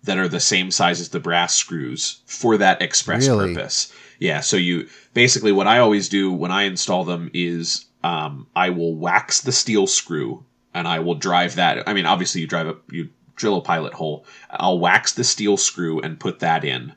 that 0.03 0.17
are 0.17 0.27
the 0.27 0.39
same 0.39 0.71
size 0.71 0.99
as 0.99 1.09
the 1.09 1.19
brass 1.19 1.55
screws 1.55 2.21
for 2.25 2.57
that 2.57 2.81
express 2.81 3.27
really? 3.27 3.53
purpose. 3.53 3.93
Yeah, 4.19 4.39
so 4.41 4.57
you 4.57 4.87
basically 5.13 5.51
what 5.51 5.67
I 5.67 5.79
always 5.79 6.09
do 6.09 6.31
when 6.31 6.51
I 6.51 6.63
install 6.63 7.03
them 7.03 7.29
is 7.33 7.85
um, 8.03 8.47
I 8.55 8.69
will 8.69 8.95
wax 8.95 9.41
the 9.41 9.51
steel 9.51 9.85
screw 9.85 10.43
and 10.77 10.87
I 10.87 10.99
will 10.99 11.15
drive 11.15 11.55
that. 11.55 11.87
I 11.89 11.93
mean, 11.93 12.05
obviously 12.05 12.41
you 12.41 12.47
drive 12.47 12.67
a 12.67 12.75
you 12.91 13.09
drill 13.35 13.57
a 13.57 13.61
pilot 13.61 13.93
hole. 13.93 14.25
I'll 14.51 14.79
wax 14.79 15.13
the 15.13 15.23
steel 15.23 15.57
screw 15.57 15.99
and 15.99 16.19
put 16.19 16.39
that 16.39 16.63
in. 16.63 16.93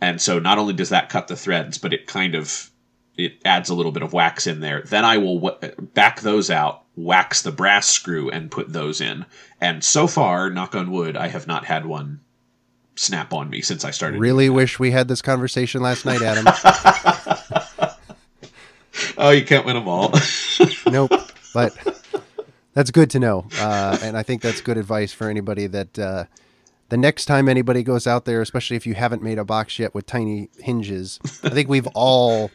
And 0.00 0.20
so 0.20 0.38
not 0.38 0.58
only 0.58 0.72
does 0.72 0.88
that 0.88 1.10
cut 1.10 1.28
the 1.28 1.36
threads, 1.36 1.76
but 1.78 1.92
it 1.92 2.06
kind 2.06 2.34
of 2.34 2.70
it 3.16 3.34
adds 3.44 3.68
a 3.68 3.74
little 3.74 3.92
bit 3.92 4.02
of 4.02 4.14
wax 4.14 4.46
in 4.46 4.60
there. 4.60 4.82
Then 4.82 5.04
I 5.04 5.18
will 5.18 5.40
w- 5.40 5.74
back 5.94 6.20
those 6.20 6.50
out, 6.50 6.84
wax 6.96 7.42
the 7.42 7.52
brass 7.52 7.88
screw, 7.88 8.30
and 8.30 8.50
put 8.50 8.72
those 8.72 9.02
in. 9.02 9.26
And 9.60 9.84
so 9.84 10.06
far, 10.06 10.48
knock 10.48 10.74
on 10.74 10.90
wood, 10.90 11.16
I 11.16 11.28
have 11.28 11.46
not 11.46 11.66
had 11.66 11.84
one 11.84 12.20
snap 12.96 13.34
on 13.34 13.50
me 13.50 13.60
since 13.60 13.84
I 13.84 13.90
started. 13.90 14.20
Really 14.20 14.48
wish 14.48 14.78
we 14.78 14.90
had 14.90 15.08
this 15.08 15.20
conversation 15.20 15.82
last 15.82 16.06
night, 16.06 16.22
Adam. 16.22 16.46
oh, 19.18 19.30
you 19.30 19.44
can't 19.44 19.66
win 19.66 19.76
them 19.76 19.88
all. 19.88 20.14
nope. 20.86 21.12
But 21.52 21.99
that's 22.74 22.90
good 22.90 23.10
to 23.10 23.18
know, 23.18 23.46
uh, 23.58 23.98
and 24.02 24.16
I 24.16 24.22
think 24.22 24.42
that's 24.42 24.60
good 24.60 24.78
advice 24.78 25.12
for 25.12 25.28
anybody 25.28 25.66
that 25.66 25.98
uh, 25.98 26.24
the 26.90 26.96
next 26.96 27.26
time 27.26 27.48
anybody 27.48 27.82
goes 27.82 28.06
out 28.06 28.24
there, 28.24 28.40
especially 28.40 28.76
if 28.76 28.86
you 28.86 28.94
haven't 28.94 29.22
made 29.22 29.38
a 29.38 29.44
box 29.44 29.78
yet 29.78 29.94
with 29.94 30.06
tiny 30.06 30.50
hinges. 30.58 31.18
I 31.42 31.50
think 31.50 31.68
we've 31.68 31.86
all 31.94 32.50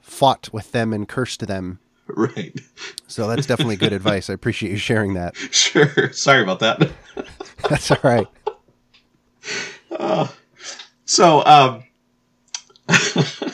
fought 0.00 0.50
with 0.52 0.72
them 0.72 0.92
and 0.92 1.08
cursed 1.08 1.46
them. 1.46 1.78
Right. 2.06 2.58
So 3.06 3.28
that's 3.28 3.46
definitely 3.46 3.76
good 3.76 3.92
advice. 3.92 4.28
I 4.30 4.32
appreciate 4.34 4.70
you 4.70 4.78
sharing 4.78 5.14
that. 5.14 5.36
Sure. 5.36 6.12
Sorry 6.12 6.42
about 6.42 6.60
that. 6.60 6.90
that's 7.68 7.90
all 7.90 7.98
right. 8.02 8.26
Uh, 9.90 10.28
so, 11.04 11.44
um, 11.44 11.84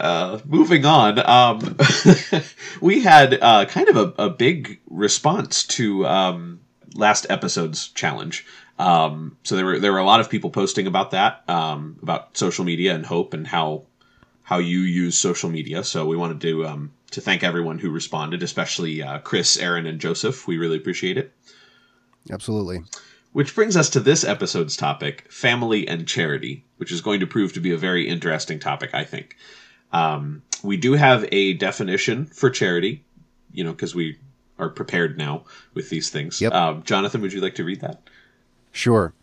uh, 0.00 0.40
moving 0.44 0.84
on, 0.84 1.18
um, 1.18 1.76
we 2.80 3.00
had 3.02 3.38
uh, 3.40 3.64
kind 3.66 3.88
of 3.88 3.96
a, 3.96 4.24
a 4.24 4.30
big 4.30 4.80
response 4.88 5.64
to 5.64 6.06
um, 6.06 6.60
last 6.94 7.26
episode's 7.30 7.88
challenge. 7.88 8.46
Um, 8.78 9.36
so 9.42 9.56
there 9.56 9.66
were 9.66 9.78
there 9.78 9.92
were 9.92 9.98
a 9.98 10.04
lot 10.04 10.20
of 10.20 10.30
people 10.30 10.50
posting 10.50 10.86
about 10.86 11.10
that, 11.10 11.44
um, 11.48 11.98
about 12.02 12.36
social 12.36 12.64
media 12.64 12.94
and 12.94 13.04
hope 13.04 13.34
and 13.34 13.46
how 13.46 13.84
how 14.42 14.58
you 14.58 14.80
use 14.80 15.18
social 15.18 15.50
media. 15.50 15.84
So 15.84 16.06
we 16.06 16.16
wanted 16.16 16.40
to 16.40 16.66
um, 16.66 16.92
to 17.10 17.20
thank 17.20 17.42
everyone 17.42 17.78
who 17.78 17.90
responded, 17.90 18.42
especially 18.42 19.02
uh, 19.02 19.18
Chris, 19.18 19.58
Aaron, 19.58 19.86
and 19.86 20.00
Joseph. 20.00 20.46
We 20.46 20.58
really 20.58 20.78
appreciate 20.78 21.18
it. 21.18 21.32
Absolutely. 22.30 22.82
Which 23.32 23.54
brings 23.54 23.76
us 23.76 23.90
to 23.90 24.00
this 24.00 24.24
episode's 24.24 24.76
topic 24.76 25.30
family 25.30 25.86
and 25.86 26.08
charity, 26.08 26.64
which 26.78 26.90
is 26.90 27.00
going 27.00 27.20
to 27.20 27.26
prove 27.26 27.52
to 27.52 27.60
be 27.60 27.70
a 27.70 27.78
very 27.78 28.08
interesting 28.08 28.58
topic, 28.58 28.90
I 28.92 29.04
think. 29.04 29.36
Um, 29.92 30.42
we 30.62 30.76
do 30.76 30.92
have 30.92 31.26
a 31.32 31.54
definition 31.54 32.26
for 32.26 32.50
charity, 32.50 33.04
you 33.52 33.64
know, 33.64 33.72
because 33.72 33.94
we 33.94 34.18
are 34.58 34.68
prepared 34.68 35.16
now 35.16 35.44
with 35.74 35.90
these 35.90 36.10
things. 36.10 36.40
Yep. 36.40 36.52
Um, 36.52 36.82
Jonathan, 36.82 37.20
would 37.22 37.32
you 37.32 37.40
like 37.40 37.54
to 37.56 37.64
read 37.64 37.80
that? 37.80 38.02
Sure. 38.72 39.14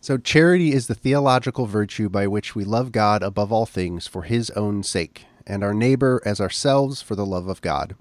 So, 0.00 0.18
charity 0.18 0.72
is 0.72 0.88
the 0.88 0.96
theological 0.96 1.66
virtue 1.66 2.08
by 2.08 2.26
which 2.26 2.56
we 2.56 2.64
love 2.64 2.90
God 2.90 3.22
above 3.22 3.52
all 3.52 3.66
things 3.66 4.08
for 4.08 4.22
his 4.22 4.50
own 4.50 4.82
sake, 4.82 5.26
and 5.46 5.62
our 5.62 5.72
neighbor 5.72 6.20
as 6.24 6.40
ourselves 6.40 7.00
for 7.00 7.14
the 7.14 7.24
love 7.24 7.46
of 7.46 7.62
God. 7.62 7.94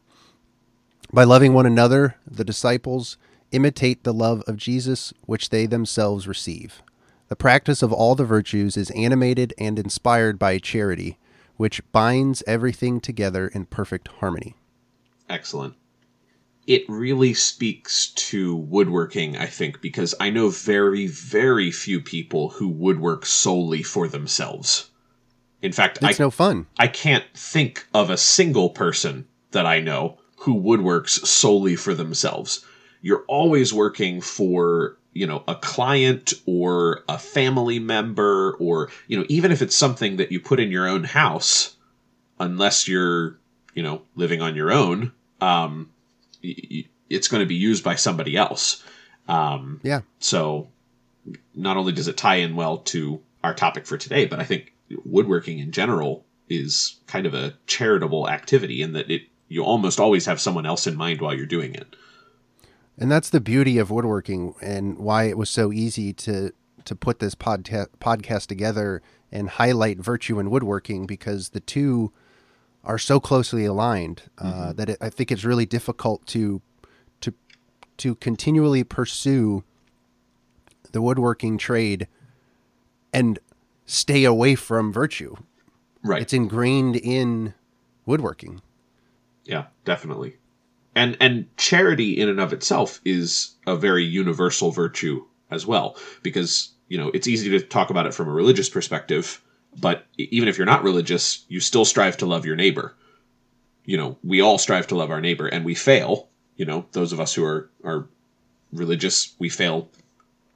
By 1.14 1.26
loving 1.26 1.54
one 1.54 1.68
another, 1.68 2.16
the 2.26 2.44
disciples 2.44 3.18
imitate 3.52 4.04
the 4.04 4.14
love 4.14 4.42
of 4.48 4.58
Jesus 4.58 5.14
which 5.26 5.50
they 5.50 5.66
themselves 5.66 6.28
receive. 6.28 6.82
The 7.28 7.36
practice 7.36 7.84
of 7.84 7.94
all 7.94 8.16
the 8.16 8.26
virtues 8.26 8.76
is 8.76 8.92
animated 8.92 9.54
and 9.58 9.78
inspired 9.78 10.40
by 10.40 10.58
charity, 10.58 11.18
which 11.62 11.84
binds 11.92 12.42
everything 12.48 13.00
together 13.00 13.48
in 13.48 13.68
perfect 13.68 14.08
harmony. 14.08 14.56
Excellent. 15.30 15.76
It 16.66 16.82
really 16.90 17.36
speaks 17.36 18.08
to 18.32 18.56
woodworking, 18.56 19.38
I 19.38 19.46
think, 19.46 19.80
because 19.80 20.16
I 20.20 20.32
know 20.32 20.50
very, 20.50 21.06
very 21.06 21.70
few 21.70 22.02
people 22.02 22.50
who 22.50 22.68
woodwork 22.68 23.28
solely 23.28 23.84
for 23.84 24.08
themselves. 24.08 24.90
In 25.62 25.72
fact, 25.72 26.00
it's 26.02 26.20
I, 26.20 26.24
no 26.24 26.32
fun. 26.32 26.66
I 26.80 26.88
can't 26.88 27.26
think 27.36 27.86
of 27.94 28.10
a 28.10 28.18
single 28.18 28.72
person 28.72 29.28
that 29.52 29.68
I 29.68 29.82
know 29.82 30.18
who 30.38 30.60
woodworks 30.60 31.28
solely 31.28 31.76
for 31.76 31.94
themselves 31.94 32.66
you're 33.02 33.26
always 33.28 33.74
working 33.74 34.22
for 34.22 34.98
you 35.14 35.28
know 35.28 35.44
a 35.48 35.56
client 35.56 36.34
or 36.46 37.04
a 37.10 37.18
family 37.18 37.80
member 37.80 38.56
or 38.60 38.90
you 39.08 39.18
know 39.18 39.26
even 39.30 39.52
if 39.52 39.62
it's 39.62 39.76
something 39.76 40.18
that 40.18 40.32
you 40.32 40.40
put 40.40 40.60
in 40.60 40.72
your 40.72 40.88
own 40.88 41.04
house 41.04 41.76
unless 42.40 42.88
you're 42.88 43.38
you 43.74 43.84
know 43.84 44.02
living 44.16 44.42
on 44.42 44.56
your 44.56 44.72
own 44.72 45.12
um, 45.42 45.90
it's 46.42 47.28
going 47.28 47.42
to 47.42 47.48
be 47.48 47.56
used 47.56 47.84
by 47.84 47.96
somebody 47.96 48.38
else. 48.38 48.84
Um, 49.28 49.80
yeah. 49.84 50.02
so 50.20 50.70
not 51.56 51.78
only 51.78 51.92
does 51.94 52.08
it 52.08 52.18
tie 52.18 52.36
in 52.36 52.56
well 52.56 52.78
to 52.78 53.22
our 53.44 53.54
topic 53.54 53.86
for 53.86 53.98
today 53.98 54.26
but 54.26 54.40
i 54.40 54.44
think 54.44 54.74
woodworking 55.06 55.60
in 55.60 55.72
general 55.72 56.26
is 56.50 57.00
kind 57.08 57.26
of 57.26 57.34
a 57.34 57.54
charitable 57.68 58.30
activity 58.30 58.82
in 58.82 58.94
that 58.94 59.10
it 59.10 59.22
you 59.48 59.64
almost 59.64 60.00
always 60.00 60.26
have 60.26 60.42
someone 60.42 60.66
else 60.66 60.88
in 60.88 60.96
mind 60.96 61.22
while 61.22 61.34
you're 61.34 61.46
doing 61.46 61.74
it 61.76 61.96
and 63.02 63.12
that's 63.12 63.32
the 63.32 63.42
beauty 63.42 63.80
of 63.80 63.90
woodworking 63.90 64.54
and 64.62 65.00
why 65.00 65.24
it 65.24 65.36
was 65.36 65.50
so 65.50 65.74
easy 65.74 66.14
to 66.14 66.54
to 66.86 66.96
put 66.96 67.20
this 67.20 67.36
podca- 67.36 67.88
podcast 68.00 68.46
together 68.46 69.02
and 69.32 69.50
highlight 69.50 69.98
virtue 69.98 70.40
in 70.40 70.52
woodworking 70.52 71.06
because 71.08 71.50
the 71.50 71.60
two 71.60 72.12
are 72.84 72.98
so 73.00 73.20
closely 73.20 73.66
aligned 73.66 74.24
uh, 74.38 74.44
mm-hmm. 74.44 74.72
that 74.74 74.90
it, 74.90 74.98
I 75.02 75.10
think 75.10 75.32
it's 75.32 75.44
really 75.44 75.66
difficult 75.66 76.26
to 76.28 76.62
to 77.22 77.34
to 77.98 78.16
continually 78.16 78.84
pursue 78.84 79.64
the 80.92 81.02
woodworking 81.02 81.58
trade 81.58 82.08
and 83.12 83.40
stay 83.88 84.26
away 84.26 84.54
from 84.54 84.94
virtue. 84.94 85.36
Right. 86.04 86.22
It's 86.22 86.34
ingrained 86.34 86.98
in 86.98 87.56
woodworking. 88.06 88.62
Yeah, 89.44 89.66
definitely 89.86 90.38
and 90.96 91.18
and 91.20 91.46
charity 91.58 92.20
in 92.20 92.30
and 92.30 92.40
of 92.40 92.54
itself 92.54 93.00
is 93.06 93.56
a 93.68 93.76
very 93.76 94.04
universal 94.04 94.72
virtue 94.72 95.26
as 95.50 95.66
well 95.66 95.98
because 96.24 96.72
you 96.88 96.98
know 96.98 97.10
it's 97.14 97.28
easy 97.28 97.50
to 97.50 97.60
talk 97.60 97.90
about 97.90 98.06
it 98.06 98.14
from 98.14 98.28
a 98.28 98.34
religious 98.34 98.70
perspective 98.70 99.42
but 99.80 100.06
even 100.18 100.50
if 100.50 100.58
you're 100.58 100.66
not 100.66 100.84
religious 100.84 101.46
you 101.48 101.60
still 101.60 101.86
strive 101.86 102.18
to 102.18 102.26
love 102.26 102.46
your 102.46 102.56
neighbor. 102.56 102.96
You 103.86 103.98
know 103.98 104.18
we 104.24 104.42
all 104.42 104.58
strive 104.58 104.88
to 104.88 104.96
love 104.96 105.12
our 105.12 105.22
neighbor 105.22 105.48
and 105.48 105.66
we 105.66 105.76
fail. 105.76 106.30
You 106.56 106.66
know 106.66 106.86
those 106.92 107.14
of 107.14 107.20
us 107.20 107.34
who 107.34 107.44
are 107.44 107.70
are 107.84 108.08
religious 108.74 109.34
we 109.40 109.50
fail 109.50 109.90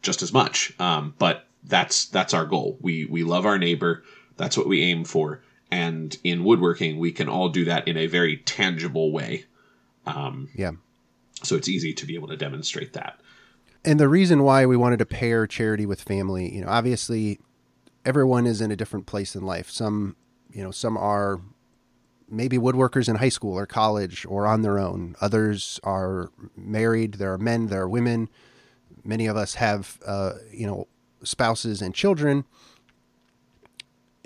just 0.02 0.22
as 0.22 0.32
much. 0.32 0.74
Um, 0.80 1.16
but 1.18 1.48
that's 1.64 2.06
that's 2.06 2.34
our 2.34 2.46
goal. 2.46 2.78
We 2.82 3.06
we 3.06 3.24
love 3.24 3.46
our 3.46 3.58
neighbor. 3.58 4.04
That's 4.38 4.58
what 4.58 4.68
we 4.68 4.84
aim 4.84 5.06
for. 5.06 5.42
And 5.72 6.16
in 6.24 6.44
woodworking 6.44 7.00
we 7.00 7.12
can 7.12 7.28
all 7.30 7.50
do 7.50 7.66
that 7.66 7.88
in 7.88 7.98
a 7.98 8.08
very 8.08 8.38
tangible 8.38 9.12
way 9.12 9.46
um, 10.06 10.50
yeah. 10.56 10.72
So 11.44 11.56
it's 11.56 11.68
easy 11.68 11.94
to 11.94 12.06
be 12.06 12.16
able 12.16 12.28
to 12.30 12.38
demonstrate 12.38 12.94
that. 12.94 13.20
And 13.84 14.00
the 14.00 14.08
reason 14.08 14.44
why 14.44 14.66
we 14.66 14.76
wanted 14.76 15.00
to 15.00 15.06
pair 15.06 15.46
charity 15.46 15.86
with 15.86 16.02
family, 16.02 16.54
you 16.54 16.62
know, 16.62 16.70
obviously 16.70 17.40
everyone 18.04 18.48
is 18.48 18.62
in 18.62 18.72
a 18.72 18.76
different 18.76 19.06
place 19.06 19.36
in 19.36 19.46
life. 19.46 19.70
Some, 19.70 20.16
you 20.52 20.64
know, 20.64 20.72
some 20.72 20.98
are 20.98 21.40
maybe 22.28 22.58
woodworkers 22.58 23.08
in 23.08 23.18
high 23.18 23.30
school 23.30 23.58
or 23.58 23.66
college 23.66 24.26
or 24.28 24.48
on 24.48 24.62
their 24.64 24.80
own. 24.80 25.16
Others 25.22 25.80
are 25.84 26.32
married. 26.56 27.16
There 27.16 27.34
are 27.34 27.38
men, 27.38 27.68
there 27.68 27.84
are 27.84 27.90
women. 27.90 28.30
Many 29.04 29.28
of 29.28 29.38
us 29.38 29.56
have, 29.56 30.00
uh, 30.06 30.34
you 30.52 30.66
know, 30.66 30.88
spouses 31.24 31.82
and 31.82 31.94
children. 31.94 32.46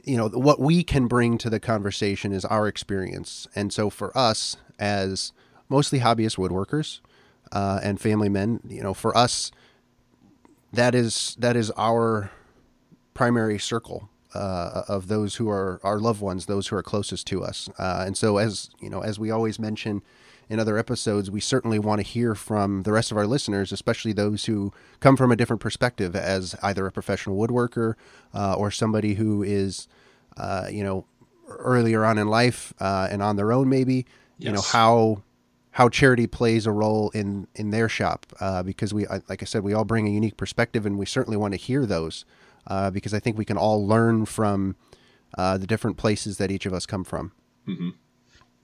You 0.05 0.15
know, 0.15 0.29
what 0.29 0.61
we 0.61 0.83
can 0.83 1.07
bring 1.07 1.37
to 1.39 1.49
the 1.49 1.59
conversation 1.59 2.31
is 2.31 2.45
our 2.45 2.67
experience. 2.67 3.47
And 3.55 3.73
so 3.73 3.89
for 3.89 4.17
us 4.17 4.55
as 4.79 5.33
mostly 5.69 5.99
hobbyist 5.99 6.37
woodworkers 6.37 6.99
uh, 7.51 7.79
and 7.83 7.99
family 8.01 8.29
men. 8.29 8.59
You 8.67 8.83
know, 8.83 8.93
for 8.93 9.15
us, 9.15 9.51
that 10.73 10.93
is 10.95 11.35
that 11.39 11.55
is 11.55 11.71
our 11.77 12.31
primary 13.13 13.59
circle 13.59 14.09
uh, 14.33 14.83
of 14.87 15.07
those 15.07 15.35
who 15.35 15.49
are 15.49 15.79
our 15.83 15.99
loved 15.99 16.21
ones, 16.21 16.45
those 16.45 16.67
who 16.67 16.75
are 16.75 16.83
closest 16.83 17.27
to 17.27 17.43
us. 17.43 17.69
Uh, 17.77 18.03
and 18.05 18.17
so, 18.17 18.37
as 18.37 18.69
you 18.79 18.89
know, 18.89 19.01
as 19.01 19.19
we 19.19 19.31
always 19.31 19.59
mention 19.59 20.01
in 20.49 20.59
other 20.59 20.77
episodes, 20.77 21.29
we 21.29 21.39
certainly 21.39 21.77
want 21.77 21.99
to 21.99 22.07
hear 22.07 22.33
from 22.33 22.83
the 22.83 22.91
rest 22.91 23.11
of 23.11 23.17
our 23.17 23.27
listeners, 23.27 23.71
especially 23.71 24.13
those 24.13 24.45
who 24.45 24.73
come 24.99 25.15
from 25.15 25.31
a 25.31 25.35
different 25.35 25.61
perspective, 25.61 26.15
as 26.15 26.55
either 26.63 26.87
a 26.87 26.91
professional 26.91 27.37
woodworker 27.37 27.93
uh, 28.33 28.55
or 28.55 28.71
somebody 28.71 29.13
who 29.13 29.43
is, 29.43 29.87
uh, 30.37 30.67
you 30.71 30.83
know, 30.83 31.05
earlier 31.47 32.03
on 32.03 32.17
in 32.17 32.27
life 32.27 32.73
uh, 32.79 33.07
and 33.11 33.21
on 33.21 33.35
their 33.35 33.51
own, 33.51 33.69
maybe. 33.69 34.05
Yes. 34.37 34.47
You 34.47 34.51
know 34.53 34.61
how 34.61 35.21
how 35.71 35.89
charity 35.89 36.27
plays 36.27 36.65
a 36.65 36.71
role 36.71 37.09
in 37.11 37.47
in 37.55 37.69
their 37.69 37.89
shop 37.89 38.25
uh, 38.39 38.63
because 38.63 38.93
we 38.93 39.05
like 39.27 39.41
I 39.41 39.45
said 39.45 39.63
we 39.63 39.73
all 39.73 39.85
bring 39.85 40.07
a 40.07 40.11
unique 40.11 40.37
perspective 40.37 40.85
and 40.85 40.97
we 40.97 41.05
certainly 41.05 41.37
want 41.37 41.53
to 41.53 41.59
hear 41.59 41.85
those 41.85 42.25
uh, 42.67 42.91
because 42.91 43.13
I 43.13 43.19
think 43.19 43.37
we 43.37 43.45
can 43.45 43.57
all 43.57 43.85
learn 43.85 44.25
from 44.25 44.75
uh, 45.37 45.57
the 45.57 45.67
different 45.67 45.97
places 45.97 46.37
that 46.37 46.51
each 46.51 46.65
of 46.65 46.73
us 46.73 46.85
come 46.85 47.03
from. 47.03 47.31
Mm-hmm. 47.67 47.89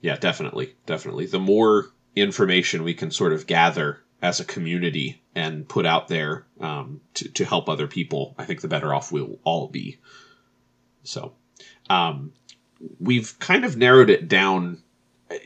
Yeah, 0.00 0.16
definitely, 0.16 0.74
definitely. 0.84 1.26
The 1.26 1.38
more 1.38 1.90
information 2.14 2.82
we 2.82 2.94
can 2.94 3.10
sort 3.10 3.32
of 3.32 3.46
gather 3.46 4.02
as 4.22 4.40
a 4.40 4.44
community 4.44 5.22
and 5.34 5.68
put 5.68 5.86
out 5.86 6.08
there 6.08 6.46
um, 6.60 7.00
to 7.14 7.28
to 7.30 7.44
help 7.44 7.68
other 7.68 7.86
people, 7.86 8.34
I 8.38 8.44
think 8.44 8.60
the 8.60 8.68
better 8.68 8.94
off 8.94 9.12
we'll 9.12 9.38
all 9.44 9.68
be. 9.68 9.98
So, 11.02 11.34
um, 11.88 12.32
we've 12.98 13.38
kind 13.38 13.64
of 13.64 13.76
narrowed 13.76 14.10
it 14.10 14.26
down 14.26 14.82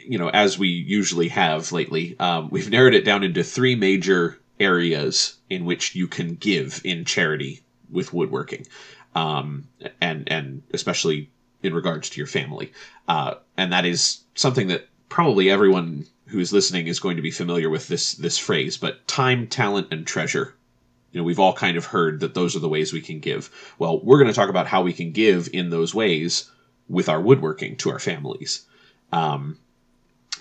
you 0.06 0.18
know, 0.18 0.28
as 0.28 0.58
we 0.58 0.68
usually 0.68 1.28
have 1.28 1.72
lately, 1.72 2.18
um, 2.18 2.48
we've 2.50 2.70
narrowed 2.70 2.94
it 2.94 3.04
down 3.04 3.22
into 3.22 3.42
three 3.42 3.74
major 3.74 4.38
areas 4.58 5.36
in 5.48 5.64
which 5.64 5.94
you 5.94 6.06
can 6.06 6.34
give 6.34 6.80
in 6.84 7.04
charity 7.04 7.62
with 7.90 8.12
woodworking, 8.12 8.66
um, 9.14 9.66
and 10.00 10.30
and 10.30 10.62
especially 10.72 11.30
in 11.62 11.74
regards 11.74 12.10
to 12.10 12.18
your 12.18 12.26
family, 12.26 12.72
uh, 13.08 13.34
and 13.56 13.72
that 13.72 13.84
is 13.84 14.20
something 14.34 14.68
that 14.68 14.88
probably 15.08 15.50
everyone 15.50 16.06
who's 16.26 16.52
listening 16.52 16.86
is 16.86 17.00
going 17.00 17.16
to 17.16 17.22
be 17.22 17.30
familiar 17.30 17.70
with 17.70 17.88
this 17.88 18.14
this 18.14 18.38
phrase. 18.38 18.76
But 18.76 19.06
time, 19.08 19.46
talent, 19.46 19.88
and 19.90 20.06
treasure. 20.06 20.54
You 21.12 21.20
know, 21.20 21.24
we've 21.24 21.40
all 21.40 21.54
kind 21.54 21.76
of 21.76 21.86
heard 21.86 22.20
that 22.20 22.34
those 22.34 22.54
are 22.54 22.60
the 22.60 22.68
ways 22.68 22.92
we 22.92 23.00
can 23.00 23.18
give. 23.18 23.50
Well, 23.80 24.00
we're 24.04 24.18
going 24.18 24.28
to 24.28 24.34
talk 24.34 24.48
about 24.48 24.68
how 24.68 24.82
we 24.82 24.92
can 24.92 25.10
give 25.10 25.48
in 25.52 25.70
those 25.70 25.92
ways 25.92 26.48
with 26.88 27.08
our 27.08 27.20
woodworking 27.20 27.76
to 27.78 27.90
our 27.90 27.98
families. 27.98 28.64
Um, 29.12 29.58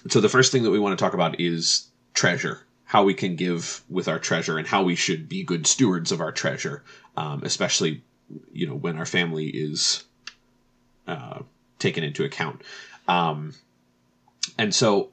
so 0.10 0.22
the 0.22 0.30
first 0.30 0.52
thing 0.52 0.64
that 0.64 0.72
we 0.72 0.80
want 0.80 0.98
to 0.98 1.04
talk 1.04 1.14
about 1.14 1.40
is 1.40 1.88
treasure 2.14 2.66
how 2.90 3.04
we 3.04 3.14
can 3.14 3.36
give 3.36 3.84
with 3.88 4.08
our 4.08 4.18
treasure 4.18 4.58
and 4.58 4.66
how 4.66 4.82
we 4.82 4.96
should 4.96 5.30
be 5.30 5.44
good 5.44 5.68
stewards 5.68 6.12
of 6.12 6.22
our 6.22 6.32
treasure, 6.32 6.84
um, 7.16 7.40
especially 7.44 8.02
you 8.52 8.66
know 8.66 8.74
when 8.74 8.98
our 8.98 9.06
family 9.06 9.46
is 9.46 10.06
uh, 11.08 11.40
taken 11.78 12.04
into 12.04 12.24
account. 12.24 12.64
Um, 13.08 13.54
and 14.58 14.74
so, 14.74 15.12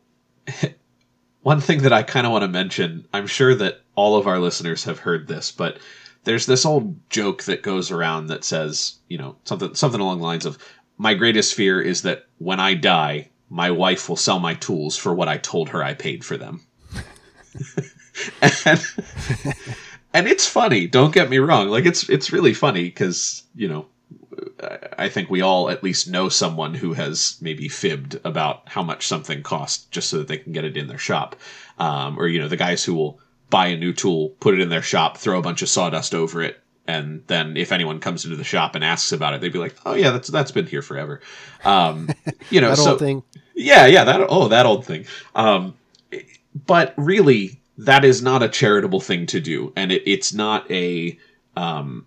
one 1.42 1.60
thing 1.60 1.82
that 1.82 1.92
I 1.92 2.02
kind 2.02 2.24
of 2.24 2.32
want 2.32 2.44
to 2.44 2.48
mention, 2.48 3.06
I'm 3.12 3.26
sure 3.26 3.54
that 3.54 3.82
all 3.94 4.16
of 4.16 4.26
our 4.26 4.38
listeners 4.38 4.84
have 4.84 5.00
heard 5.00 5.28
this, 5.28 5.52
but 5.52 5.78
there's 6.24 6.46
this 6.46 6.64
old 6.64 6.96
joke 7.10 7.42
that 7.42 7.62
goes 7.62 7.90
around 7.90 8.28
that 8.28 8.42
says, 8.42 8.94
you 9.08 9.18
know, 9.18 9.36
something 9.44 9.74
something 9.74 10.00
along 10.00 10.20
the 10.20 10.24
lines 10.24 10.46
of, 10.46 10.56
"My 10.96 11.12
greatest 11.12 11.52
fear 11.52 11.78
is 11.78 12.00
that 12.02 12.24
when 12.38 12.58
I 12.58 12.72
die, 12.72 13.28
my 13.48 13.70
wife 13.70 14.08
will 14.08 14.16
sell 14.16 14.38
my 14.38 14.54
tools 14.54 14.96
for 14.96 15.14
what 15.14 15.28
I 15.28 15.38
told 15.38 15.70
her 15.70 15.82
I 15.82 15.94
paid 15.94 16.24
for 16.24 16.36
them." 16.36 16.66
and, 18.42 18.84
and 20.12 20.26
it's 20.26 20.46
funny. 20.46 20.86
Don't 20.86 21.14
get 21.14 21.30
me 21.30 21.38
wrong. 21.38 21.68
Like 21.68 21.86
it's 21.86 22.08
it's 22.08 22.32
really 22.32 22.54
funny 22.54 22.84
because 22.84 23.42
you 23.54 23.68
know 23.68 23.86
I 24.98 25.08
think 25.08 25.30
we 25.30 25.42
all 25.42 25.70
at 25.70 25.82
least 25.82 26.08
know 26.08 26.28
someone 26.28 26.74
who 26.74 26.94
has 26.94 27.36
maybe 27.40 27.68
fibbed 27.68 28.18
about 28.24 28.68
how 28.68 28.82
much 28.82 29.06
something 29.06 29.42
costs 29.42 29.86
just 29.90 30.10
so 30.10 30.18
that 30.18 30.28
they 30.28 30.38
can 30.38 30.52
get 30.52 30.64
it 30.64 30.76
in 30.76 30.88
their 30.88 30.98
shop, 30.98 31.36
um, 31.78 32.18
or 32.18 32.28
you 32.28 32.40
know 32.40 32.48
the 32.48 32.56
guys 32.56 32.84
who 32.84 32.94
will 32.94 33.20
buy 33.50 33.68
a 33.68 33.76
new 33.76 33.92
tool, 33.92 34.30
put 34.40 34.54
it 34.54 34.60
in 34.60 34.68
their 34.68 34.82
shop, 34.82 35.18
throw 35.18 35.38
a 35.38 35.42
bunch 35.42 35.62
of 35.62 35.68
sawdust 35.68 36.14
over 36.14 36.42
it, 36.42 36.60
and 36.88 37.22
then 37.26 37.56
if 37.56 37.72
anyone 37.72 38.00
comes 38.00 38.24
into 38.24 38.36
the 38.36 38.44
shop 38.44 38.74
and 38.74 38.84
asks 38.84 39.12
about 39.12 39.34
it, 39.34 39.40
they'd 39.40 39.52
be 39.52 39.58
like, 39.58 39.76
"Oh 39.84 39.94
yeah, 39.94 40.10
that's 40.10 40.28
that's 40.28 40.52
been 40.52 40.66
here 40.66 40.82
forever." 40.82 41.20
Um, 41.64 42.08
you 42.50 42.60
know, 42.60 42.70
that 42.70 42.78
so 42.78 42.92
old 42.92 42.98
thing. 42.98 43.22
yeah, 43.54 43.86
yeah, 43.86 44.04
that 44.04 44.26
oh 44.28 44.48
that 44.48 44.66
old 44.66 44.84
thing. 44.84 45.06
Um, 45.34 45.74
but 46.66 46.94
really, 46.96 47.60
that 47.78 48.04
is 48.04 48.22
not 48.22 48.42
a 48.42 48.48
charitable 48.48 49.00
thing 49.00 49.26
to 49.26 49.40
do, 49.40 49.72
and 49.76 49.92
it, 49.92 50.02
it's 50.06 50.32
not 50.32 50.70
a. 50.70 51.18
Um, 51.56 52.06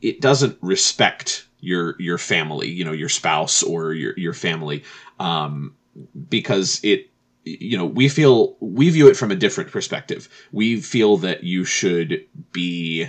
it 0.00 0.20
doesn't 0.20 0.58
respect 0.60 1.46
your 1.60 1.94
your 2.00 2.18
family, 2.18 2.68
you 2.68 2.84
know, 2.84 2.92
your 2.92 3.08
spouse 3.08 3.62
or 3.62 3.94
your 3.94 4.14
your 4.18 4.34
family, 4.34 4.84
um, 5.18 5.74
because 6.28 6.80
it 6.82 7.08
you 7.44 7.78
know 7.78 7.86
we 7.86 8.08
feel 8.08 8.56
we 8.60 8.90
view 8.90 9.08
it 9.08 9.16
from 9.16 9.30
a 9.30 9.36
different 9.36 9.70
perspective. 9.70 10.28
We 10.50 10.80
feel 10.80 11.16
that 11.18 11.44
you 11.44 11.64
should 11.64 12.26
be 12.52 13.08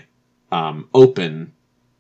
um, 0.53 0.87
open 0.93 1.51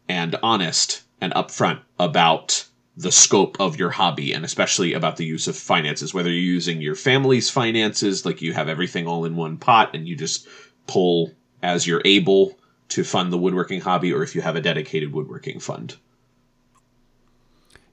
and 0.07 0.35
honest 0.43 1.01
and 1.19 1.33
upfront 1.33 1.79
about 1.99 2.65
the 2.95 3.11
scope 3.11 3.59
of 3.59 3.79
your 3.79 3.89
hobby 3.89 4.31
and 4.31 4.45
especially 4.45 4.93
about 4.93 5.17
the 5.17 5.25
use 5.25 5.47
of 5.47 5.57
finances 5.57 6.13
whether 6.13 6.29
you're 6.29 6.39
using 6.39 6.79
your 6.79 6.93
family's 6.93 7.49
finances 7.49 8.23
like 8.25 8.41
you 8.41 8.53
have 8.53 8.69
everything 8.69 9.07
all 9.07 9.25
in 9.25 9.35
one 9.35 9.57
pot 9.57 9.95
and 9.95 10.07
you 10.07 10.15
just 10.15 10.47
pull 10.85 11.31
as 11.63 11.87
you're 11.87 12.03
able 12.05 12.55
to 12.89 13.03
fund 13.03 13.33
the 13.33 13.37
woodworking 13.37 13.81
hobby 13.81 14.13
or 14.13 14.21
if 14.21 14.35
you 14.35 14.41
have 14.41 14.55
a 14.55 14.61
dedicated 14.61 15.11
woodworking 15.11 15.59
fund 15.59 15.95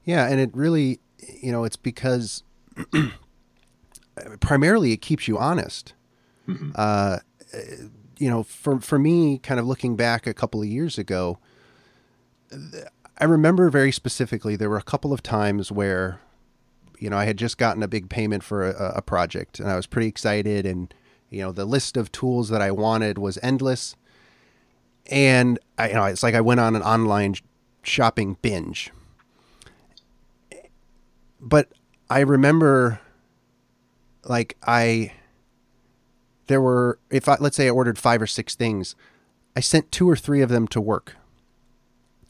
Yeah, 0.03 0.27
and 0.27 0.39
it 0.39 0.49
really, 0.53 0.99
you 1.41 1.51
know, 1.51 1.63
it's 1.63 1.75
because 1.75 2.43
primarily 4.39 4.91
it 4.91 5.01
keeps 5.01 5.27
you 5.27 5.37
honest. 5.37 5.93
Mhm. 6.47 6.71
Uh, 6.75 7.19
you 8.21 8.29
know, 8.29 8.43
for 8.43 8.79
for 8.79 8.99
me, 8.99 9.39
kind 9.39 9.59
of 9.59 9.65
looking 9.65 9.95
back 9.95 10.27
a 10.27 10.33
couple 10.33 10.61
of 10.61 10.67
years 10.67 10.99
ago, 10.99 11.39
I 13.17 13.25
remember 13.25 13.71
very 13.71 13.91
specifically 13.91 14.55
there 14.55 14.69
were 14.69 14.77
a 14.77 14.83
couple 14.83 15.11
of 15.11 15.23
times 15.23 15.71
where, 15.71 16.21
you 16.99 17.09
know, 17.09 17.17
I 17.17 17.25
had 17.25 17.37
just 17.37 17.57
gotten 17.57 17.81
a 17.81 17.87
big 17.87 18.09
payment 18.09 18.43
for 18.43 18.69
a, 18.69 18.97
a 18.97 19.01
project, 19.01 19.59
and 19.59 19.67
I 19.67 19.75
was 19.75 19.87
pretty 19.87 20.07
excited, 20.07 20.67
and 20.67 20.93
you 21.31 21.41
know, 21.41 21.51
the 21.51 21.65
list 21.65 21.97
of 21.97 22.11
tools 22.11 22.49
that 22.49 22.61
I 22.61 22.69
wanted 22.69 23.17
was 23.17 23.39
endless, 23.41 23.95
and 25.07 25.57
I, 25.79 25.89
you 25.89 25.95
know, 25.95 26.05
it's 26.05 26.21
like 26.21 26.35
I 26.35 26.41
went 26.41 26.59
on 26.59 26.75
an 26.75 26.83
online 26.83 27.33
shopping 27.81 28.37
binge. 28.43 28.91
But 31.39 31.69
I 32.07 32.19
remember 32.19 32.99
like 34.23 34.57
I 34.61 35.13
there 36.51 36.61
were 36.61 36.99
if 37.09 37.27
I 37.27 37.37
let's 37.39 37.55
say 37.55 37.67
I 37.67 37.71
ordered 37.71 37.97
5 37.97 38.21
or 38.21 38.27
6 38.27 38.55
things, 38.55 38.95
I 39.55 39.59
sent 39.59 39.91
2 39.91 40.09
or 40.09 40.15
3 40.15 40.41
of 40.41 40.49
them 40.49 40.67
to 40.69 40.81
work. 40.81 41.15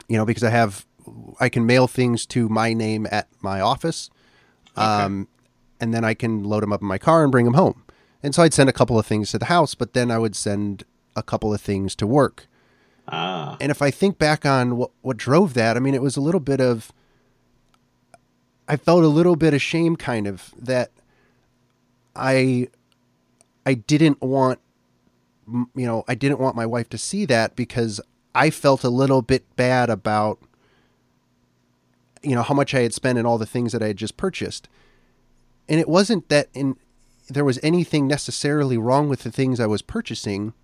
You 0.08 0.16
know, 0.16 0.24
because 0.24 0.44
I 0.44 0.50
have 0.50 0.86
I 1.40 1.48
can 1.48 1.66
mail 1.66 1.86
things 1.86 2.26
to 2.26 2.48
my 2.48 2.72
name 2.72 3.06
at 3.10 3.28
my 3.40 3.60
office. 3.60 4.10
Um 4.76 5.28
and 5.80 5.92
then 5.92 6.04
I 6.04 6.14
can 6.14 6.44
load 6.44 6.62
them 6.62 6.72
up 6.72 6.80
in 6.80 6.86
my 6.86 6.98
car 6.98 7.24
and 7.24 7.32
bring 7.32 7.44
them 7.44 7.54
home. 7.54 7.82
And 8.22 8.34
so 8.34 8.42
I'd 8.44 8.54
send 8.54 8.68
a 8.70 8.72
couple 8.72 8.98
of 8.98 9.04
things 9.04 9.32
to 9.32 9.38
the 9.38 9.46
house, 9.46 9.74
but 9.74 9.94
then 9.94 10.10
I 10.12 10.18
would 10.18 10.36
send 10.36 10.84
a 11.16 11.22
couple 11.22 11.52
of 11.52 11.60
things 11.60 11.96
to 11.96 12.06
work. 12.06 12.46
ah 13.08 13.56
And 13.60 13.70
if 13.70 13.82
I 13.82 13.90
think 13.90 14.16
back 14.16 14.46
on 14.46 14.76
what, 14.76 14.90
what 15.00 15.16
drove 15.16 15.54
that, 15.54 15.76
I 15.76 15.80
mean, 15.80 15.94
it 15.94 16.02
was 16.02 16.16
a 16.16 16.20
little 16.20 16.40
bit 16.40 16.60
of, 16.60 16.92
I 18.68 18.76
felt 18.76 19.02
a 19.02 19.08
little 19.08 19.34
bit 19.34 19.54
ashamed 19.54 19.98
kind 19.98 20.28
of 20.28 20.54
that 20.56 20.92
I, 22.14 22.68
I 23.64 23.74
didn't 23.74 24.20
want, 24.20 24.58
you 25.46 25.86
know, 25.86 26.04
I 26.08 26.14
didn't 26.14 26.40
want 26.40 26.56
my 26.56 26.66
wife 26.66 26.88
to 26.90 26.98
see 26.98 27.24
that 27.26 27.56
because 27.56 28.00
I 28.34 28.50
felt 28.50 28.84
a 28.84 28.88
little 28.88 29.22
bit 29.22 29.44
bad 29.56 29.90
about, 29.90 30.38
you 32.22 32.34
know, 32.34 32.42
how 32.42 32.54
much 32.54 32.74
I 32.74 32.80
had 32.80 32.94
spent 32.94 33.18
and 33.18 33.26
all 33.26 33.38
the 33.38 33.46
things 33.46 33.72
that 33.72 33.82
I 33.82 33.88
had 33.88 33.96
just 33.96 34.16
purchased. 34.16 34.68
And 35.68 35.78
it 35.78 35.88
wasn't 35.88 36.28
that 36.28 36.48
in, 36.54 36.76
there 37.28 37.44
was 37.44 37.60
anything 37.62 38.06
necessarily 38.06 38.76
wrong 38.76 39.08
with 39.08 39.22
the 39.22 39.30
things 39.30 39.60
I 39.60 39.66
was 39.66 39.82
purchasing. 39.82 40.54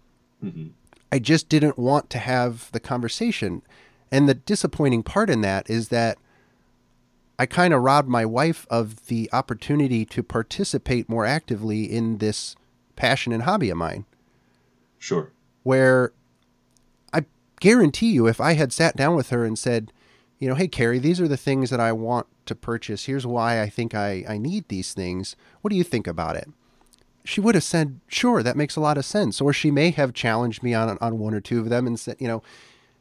Mhm. 0.44 0.70
I 1.10 1.18
just 1.18 1.48
didn't 1.48 1.78
want 1.78 2.10
to 2.10 2.18
have 2.18 2.70
the 2.72 2.80
conversation. 2.80 3.62
And 4.10 4.28
the 4.28 4.34
disappointing 4.34 5.02
part 5.02 5.30
in 5.30 5.40
that 5.42 5.68
is 5.68 5.88
that 5.88 6.18
I 7.38 7.46
kind 7.46 7.72
of 7.72 7.82
robbed 7.82 8.08
my 8.08 8.26
wife 8.26 8.66
of 8.68 9.06
the 9.06 9.28
opportunity 9.32 10.04
to 10.06 10.22
participate 10.22 11.08
more 11.08 11.24
actively 11.24 11.84
in 11.84 12.18
this 12.18 12.56
passion 12.98 13.32
and 13.32 13.44
hobby 13.44 13.70
of 13.70 13.78
mine. 13.78 14.04
sure 14.98 15.32
Where 15.62 16.12
I 17.12 17.24
guarantee 17.60 18.10
you, 18.10 18.26
if 18.26 18.40
I 18.40 18.54
had 18.54 18.72
sat 18.72 18.96
down 18.96 19.14
with 19.14 19.30
her 19.30 19.44
and 19.44 19.58
said, 19.58 19.92
you 20.38 20.48
know, 20.48 20.54
hey, 20.54 20.68
Carrie, 20.68 20.98
these 20.98 21.20
are 21.20 21.28
the 21.28 21.36
things 21.36 21.70
that 21.70 21.80
I 21.80 21.92
want 21.92 22.26
to 22.46 22.54
purchase. 22.54 23.06
Here's 23.06 23.26
why 23.26 23.62
I 23.62 23.68
think 23.68 23.94
I, 23.94 24.24
I 24.28 24.36
need 24.36 24.68
these 24.68 24.92
things. 24.94 25.36
What 25.60 25.70
do 25.70 25.76
you 25.76 25.84
think 25.84 26.06
about 26.06 26.36
it? 26.36 26.48
She 27.24 27.40
would 27.40 27.54
have 27.54 27.64
said, 27.64 28.00
sure, 28.08 28.42
that 28.42 28.56
makes 28.56 28.76
a 28.76 28.80
lot 28.80 28.98
of 28.98 29.04
sense. 29.04 29.40
Or 29.40 29.52
she 29.52 29.70
may 29.70 29.90
have 29.90 30.12
challenged 30.12 30.62
me 30.62 30.74
on, 30.74 30.98
on 31.00 31.18
one 31.18 31.34
or 31.34 31.40
two 31.40 31.60
of 31.60 31.68
them 31.68 31.86
and 31.86 31.98
said, 31.98 32.16
you 32.18 32.28
know, 32.28 32.42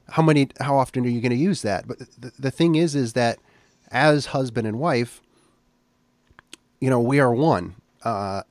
how 0.09 0.23
many, 0.23 0.49
how 0.59 0.77
often 0.77 1.05
are 1.05 1.09
you 1.09 1.21
going 1.21 1.31
to 1.31 1.37
use 1.37 1.61
that? 1.61 1.87
But 1.87 1.99
the, 1.99 2.31
the 2.37 2.51
thing 2.51 2.75
is, 2.75 2.95
is 2.95 3.13
that 3.13 3.39
as 3.91 4.27
husband 4.27 4.67
and 4.67 4.79
wife, 4.79 5.21
you 6.79 6.89
know, 6.89 6.99
we 6.99 7.19
are 7.19 7.33
one. 7.33 7.75
Uh, 8.03 8.43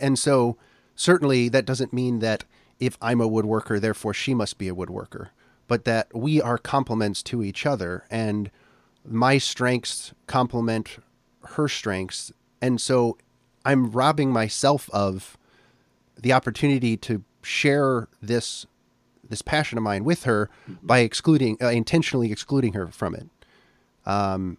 and 0.00 0.18
so 0.18 0.56
certainly 0.98 1.48
that 1.48 1.64
doesn't 1.64 1.92
mean 1.92 2.18
that 2.18 2.44
if 2.80 2.98
I'm 3.00 3.20
a 3.20 3.28
woodworker, 3.28 3.80
therefore 3.80 4.12
she 4.12 4.34
must 4.34 4.58
be 4.58 4.68
a 4.68 4.74
woodworker, 4.74 5.28
but 5.68 5.84
that 5.84 6.14
we 6.14 6.42
are 6.42 6.58
complements 6.58 7.22
to 7.24 7.42
each 7.42 7.64
other 7.64 8.04
and 8.10 8.50
my 9.04 9.38
strengths 9.38 10.12
complement 10.26 10.98
her 11.42 11.68
strengths. 11.68 12.32
And 12.60 12.80
so 12.80 13.16
I'm 13.64 13.90
robbing 13.90 14.32
myself 14.32 14.90
of 14.92 15.38
the 16.16 16.32
opportunity 16.32 16.96
to 16.98 17.22
share 17.42 18.08
this 18.20 18.66
this 19.28 19.42
passion 19.42 19.76
of 19.76 19.84
mine 19.84 20.04
with 20.04 20.24
her 20.24 20.48
by 20.82 21.00
excluding 21.00 21.58
uh, 21.62 21.68
intentionally 21.68 22.32
excluding 22.32 22.72
her 22.72 22.88
from 22.88 23.14
it. 23.14 23.28
Um, 24.04 24.56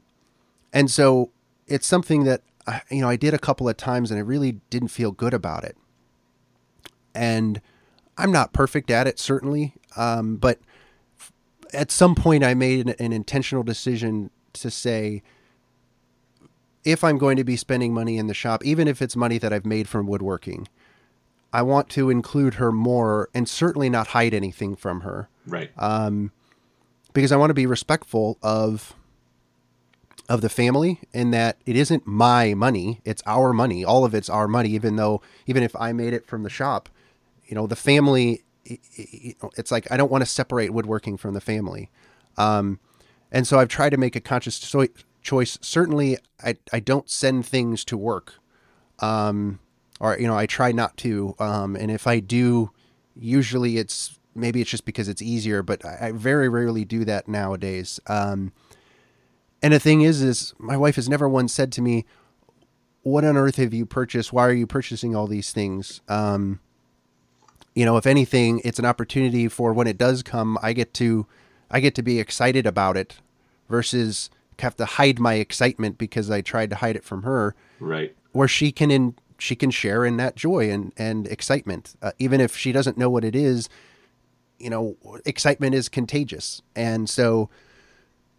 and 0.71 0.89
so 0.89 1.31
it's 1.67 1.87
something 1.87 2.23
that 2.23 2.43
I, 2.65 2.81
you 2.89 3.01
know 3.01 3.09
I 3.09 3.17
did 3.17 3.33
a 3.33 3.39
couple 3.39 3.67
of 3.67 3.75
times 3.75 4.09
and 4.09 4.17
I 4.17 4.21
really 4.21 4.53
didn't 4.69 4.89
feel 4.89 5.11
good 5.11 5.33
about 5.33 5.65
it. 5.65 5.75
And 7.15 7.61
I'm 8.17 8.31
not 8.31 8.53
perfect 8.53 8.91
at 8.91 9.07
it 9.07 9.19
certainly, 9.19 9.73
um, 9.95 10.37
but 10.37 10.59
f- 11.19 11.31
at 11.73 11.91
some 11.91 12.15
point 12.15 12.43
I 12.43 12.53
made 12.53 12.87
an, 12.87 12.95
an 12.99 13.13
intentional 13.13 13.63
decision 13.63 14.29
to 14.53 14.69
say 14.69 15.21
if 16.83 17.03
I'm 17.03 17.17
going 17.17 17.37
to 17.37 17.43
be 17.43 17.55
spending 17.55 17.93
money 17.93 18.17
in 18.17 18.27
the 18.27 18.33
shop, 18.33 18.63
even 18.65 18.87
if 18.87 19.01
it's 19.01 19.15
money 19.15 19.37
that 19.37 19.51
I've 19.53 19.65
made 19.65 19.87
from 19.87 20.07
woodworking, 20.07 20.67
I 21.51 21.61
want 21.61 21.89
to 21.89 22.09
include 22.09 22.55
her 22.55 22.71
more 22.71 23.29
and 23.33 23.47
certainly 23.49 23.89
not 23.89 24.07
hide 24.07 24.33
anything 24.33 24.75
from 24.75 25.01
her 25.01 25.29
right 25.47 25.71
um, 25.77 26.31
because 27.13 27.31
I 27.31 27.37
want 27.37 27.49
to 27.49 27.55
be 27.55 27.65
respectful 27.65 28.37
of 28.43 28.93
of 30.29 30.41
the 30.41 30.49
family 30.49 30.99
in 31.11 31.31
that 31.31 31.57
it 31.65 31.75
isn't 31.75 32.05
my 32.05 32.53
money, 32.53 33.01
it's 33.03 33.23
our 33.25 33.51
money. 33.51 33.83
All 33.83 34.05
of 34.05 34.13
it's 34.13 34.29
our 34.29 34.47
money, 34.47 34.69
even 34.69 34.95
though, 34.95 35.23
even 35.47 35.63
if 35.63 35.75
I 35.75 35.91
made 35.91 36.13
it 36.13 36.27
from 36.27 36.43
the 36.43 36.51
shop, 36.51 36.87
you 37.49 37.55
know, 37.55 37.67
the 37.67 37.75
family, 37.75 38.43
it's 38.63 39.71
like 39.71 39.91
I 39.91 39.97
don't 39.97 40.11
want 40.11 40.21
to 40.21 40.29
separate 40.29 40.71
woodworking 40.71 41.17
from 41.17 41.33
the 41.33 41.41
family. 41.41 41.89
Um, 42.37 42.79
and 43.31 43.47
so 43.47 43.59
I've 43.59 43.67
tried 43.67 43.89
to 43.89 43.97
make 43.97 44.15
a 44.15 44.21
conscious 44.21 44.59
choice. 45.21 45.57
Certainly, 45.61 46.19
I, 46.43 46.55
I 46.71 46.79
don't 46.79 47.09
send 47.09 47.45
things 47.45 47.83
to 47.85 47.97
work. 47.97 48.35
Um, 48.99 49.59
or, 49.99 50.17
you 50.17 50.27
know, 50.27 50.37
I 50.37 50.45
try 50.45 50.71
not 50.71 50.95
to. 50.97 51.35
Um, 51.39 51.75
and 51.75 51.89
if 51.89 52.05
I 52.05 52.19
do, 52.19 52.71
usually 53.15 53.77
it's 53.77 54.19
maybe 54.35 54.61
it's 54.61 54.69
just 54.69 54.85
because 54.85 55.09
it's 55.09 55.21
easier, 55.21 55.63
but 55.63 55.83
I, 55.83 56.07
I 56.07 56.11
very 56.11 56.47
rarely 56.47 56.85
do 56.85 57.03
that 57.05 57.27
nowadays. 57.27 57.99
Um, 58.07 58.53
and 59.61 59.73
the 59.73 59.79
thing 59.79 60.01
is, 60.01 60.21
is 60.21 60.53
my 60.59 60.77
wife 60.77 60.95
has 60.95 61.09
never 61.09 61.27
once 61.27 61.51
said 61.51 61.71
to 61.73 61.81
me, 61.81 62.05
"What 63.01 63.25
on 63.25 63.35
earth 63.35 63.55
have 63.55 63.73
you 63.73 63.85
purchased? 63.85 64.31
Why 64.31 64.47
are 64.47 64.53
you 64.53 64.67
purchasing 64.67 65.15
all 65.15 65.27
these 65.27 65.51
things?" 65.51 66.01
Um, 66.07 66.59
you 67.79 67.85
know, 67.85 67.95
if 67.95 68.05
anything, 68.05 68.59
it's 68.65 68.77
an 68.77 68.83
opportunity 68.83 69.47
for 69.47 69.71
when 69.71 69.87
it 69.87 69.97
does 69.97 70.21
come, 70.21 70.57
I 70.61 70.73
get 70.73 70.93
to, 70.95 71.25
I 71.71 71.79
get 71.79 71.95
to 71.95 72.03
be 72.03 72.19
excited 72.19 72.67
about 72.67 72.97
it, 72.97 73.21
versus 73.69 74.29
have 74.59 74.75
to 74.75 74.83
hide 74.85 75.17
my 75.17 75.35
excitement 75.35 75.97
because 75.97 76.29
I 76.29 76.41
tried 76.41 76.71
to 76.71 76.75
hide 76.75 76.97
it 76.97 77.05
from 77.05 77.23
her. 77.23 77.55
Right. 77.79 78.13
Where 78.33 78.49
she 78.49 78.73
can 78.73 78.91
in 78.91 79.15
she 79.37 79.55
can 79.55 79.71
share 79.71 80.03
in 80.03 80.17
that 80.17 80.35
joy 80.35 80.69
and 80.69 80.91
and 80.97 81.25
excitement, 81.27 81.95
uh, 82.01 82.11
even 82.19 82.41
if 82.41 82.57
she 82.57 82.73
doesn't 82.73 82.97
know 82.97 83.09
what 83.09 83.23
it 83.23 83.33
is. 83.33 83.69
You 84.57 84.69
know, 84.69 84.97
excitement 85.25 85.73
is 85.73 85.87
contagious, 85.87 86.61
and 86.75 87.09
so 87.09 87.49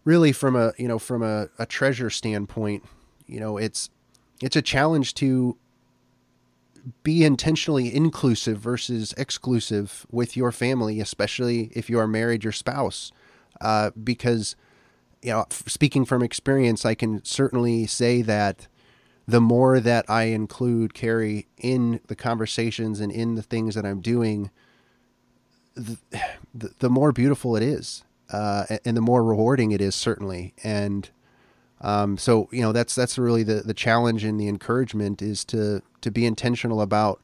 really 0.05 0.31
from 0.33 0.55
a 0.55 0.71
you 0.77 0.87
know 0.87 0.99
from 0.99 1.23
a, 1.23 1.49
a 1.57 1.65
treasure 1.65 2.11
standpoint 2.11 2.83
you 3.25 3.39
know 3.39 3.57
it's 3.57 3.89
it's 4.39 4.55
a 4.55 4.61
challenge 4.61 5.15
to 5.15 5.57
be 7.03 7.23
intentionally 7.23 7.93
inclusive 7.93 8.57
versus 8.57 9.13
exclusive 9.17 10.05
with 10.11 10.35
your 10.35 10.51
family 10.51 10.99
especially 10.99 11.71
if 11.73 11.89
you 11.89 11.99
are 11.99 12.07
married 12.07 12.43
your 12.43 12.53
spouse 12.53 13.11
uh, 13.61 13.91
because 14.03 14.55
you 15.21 15.31
know 15.31 15.45
speaking 15.49 16.05
from 16.05 16.23
experience 16.23 16.85
i 16.85 16.95
can 16.95 17.23
certainly 17.23 17.85
say 17.85 18.21
that 18.21 18.67
the 19.27 19.41
more 19.41 19.79
that 19.79 20.03
i 20.09 20.23
include 20.23 20.93
carrie 20.93 21.47
in 21.57 21.99
the 22.07 22.15
conversations 22.15 22.99
and 22.99 23.11
in 23.11 23.35
the 23.35 23.43
things 23.43 23.75
that 23.75 23.85
i'm 23.85 24.01
doing 24.01 24.49
the, 25.75 25.97
the, 26.53 26.73
the 26.79 26.89
more 26.89 27.11
beautiful 27.11 27.55
it 27.55 27.63
is 27.63 28.03
uh, 28.31 28.65
and 28.85 28.95
the 28.95 29.01
more 29.01 29.23
rewarding 29.23 29.71
it 29.71 29.81
is 29.81 29.95
certainly. 29.95 30.53
And 30.63 31.09
um, 31.81 32.17
so 32.17 32.47
you 32.51 32.61
know 32.61 32.71
that's 32.71 32.95
that's 32.95 33.17
really 33.17 33.43
the 33.43 33.55
the 33.55 33.73
challenge 33.73 34.23
and 34.23 34.39
the 34.39 34.47
encouragement 34.47 35.21
is 35.21 35.43
to 35.45 35.81
to 36.01 36.11
be 36.11 36.25
intentional 36.25 36.81
about 36.81 37.21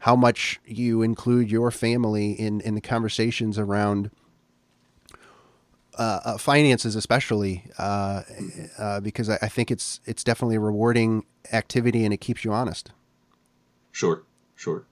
how 0.00 0.16
much 0.16 0.60
you 0.66 1.02
include 1.02 1.50
your 1.50 1.70
family 1.70 2.32
in 2.32 2.60
in 2.62 2.74
the 2.74 2.80
conversations 2.80 3.58
around. 3.58 4.10
Uh, 5.98 6.20
uh, 6.24 6.38
finances, 6.38 6.96
especially, 6.96 7.64
uh, 7.78 8.22
uh 8.78 8.98
because 9.00 9.28
I, 9.28 9.38
I 9.42 9.48
think 9.48 9.70
it's 9.70 10.00
it's 10.06 10.24
definitely 10.24 10.56
a 10.56 10.60
rewarding 10.60 11.26
activity 11.52 12.06
and 12.06 12.14
it 12.14 12.16
keeps 12.16 12.46
you 12.46 12.52
honest. 12.52 12.92
Sure, 13.90 14.22
sure. 14.56 14.84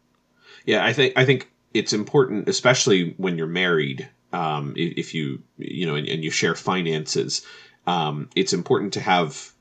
Yeah, 0.67 0.85
I 0.85 0.93
think 0.93 1.15
I 1.17 1.25
think 1.25 1.51
it's 1.73 1.95
important, 1.95 2.51
especially 2.51 3.15
when 3.17 3.39
you're 3.39 3.47
married, 3.47 4.11
um, 4.35 4.75
if 4.77 5.15
you 5.15 5.43
you 5.57 5.87
know 5.87 5.95
and, 5.95 6.07
and 6.07 6.23
you 6.23 6.31
share 6.31 6.55
finances, 6.55 7.47
um, 7.87 8.29
it's 8.37 8.53
important 8.53 8.93
to 8.95 9.01
have 9.01 9.53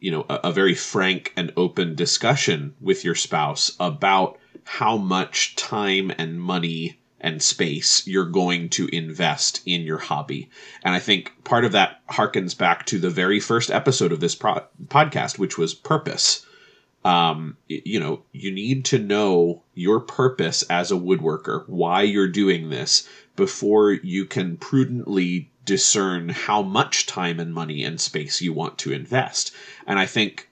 you 0.00 0.10
know 0.10 0.24
a, 0.28 0.34
a, 0.44 0.52
very 0.52 0.74
frank 0.74 1.32
and 1.36 1.52
open 1.56 1.94
discussion 1.94 2.74
with 2.80 3.04
your 3.04 3.14
spouse 3.14 3.76
about 3.78 4.38
how 4.64 4.96
much 4.96 5.56
time 5.56 6.12
and 6.16 6.40
money 6.40 7.00
and 7.20 7.42
space 7.42 8.06
you're 8.06 8.24
going 8.24 8.68
to 8.70 8.88
invest 8.96 9.60
in 9.66 9.82
your 9.82 9.98
hobby. 9.98 10.48
And 10.82 10.94
I 10.94 10.98
think 10.98 11.32
part 11.44 11.64
of 11.64 11.72
that 11.72 12.06
harkens 12.08 12.56
back 12.56 12.86
to 12.86 12.98
the 12.98 13.10
very 13.10 13.40
first 13.40 13.70
episode 13.70 14.12
of 14.12 14.20
this 14.20 14.34
pro- 14.34 14.64
podcast, 14.86 15.38
which 15.38 15.58
was 15.58 15.74
purpose. 15.74 16.46
Um, 17.04 17.56
you 17.68 18.00
know, 18.00 18.22
you 18.32 18.50
need 18.50 18.84
to 18.86 18.98
know 18.98 19.62
your 19.74 20.00
purpose 20.00 20.62
as 20.64 20.90
a 20.90 20.96
woodworker, 20.96 21.66
why 21.66 22.02
you're 22.02 22.28
doing 22.28 22.68
this, 22.70 23.08
before 23.40 23.92
you 23.92 24.26
can 24.26 24.58
prudently 24.58 25.50
discern 25.64 26.28
how 26.28 26.60
much 26.60 27.06
time 27.06 27.40
and 27.40 27.54
money 27.54 27.82
and 27.82 27.98
space 27.98 28.42
you 28.42 28.52
want 28.52 28.76
to 28.76 28.92
invest. 28.92 29.50
And 29.86 29.98
I 29.98 30.04
think 30.04 30.50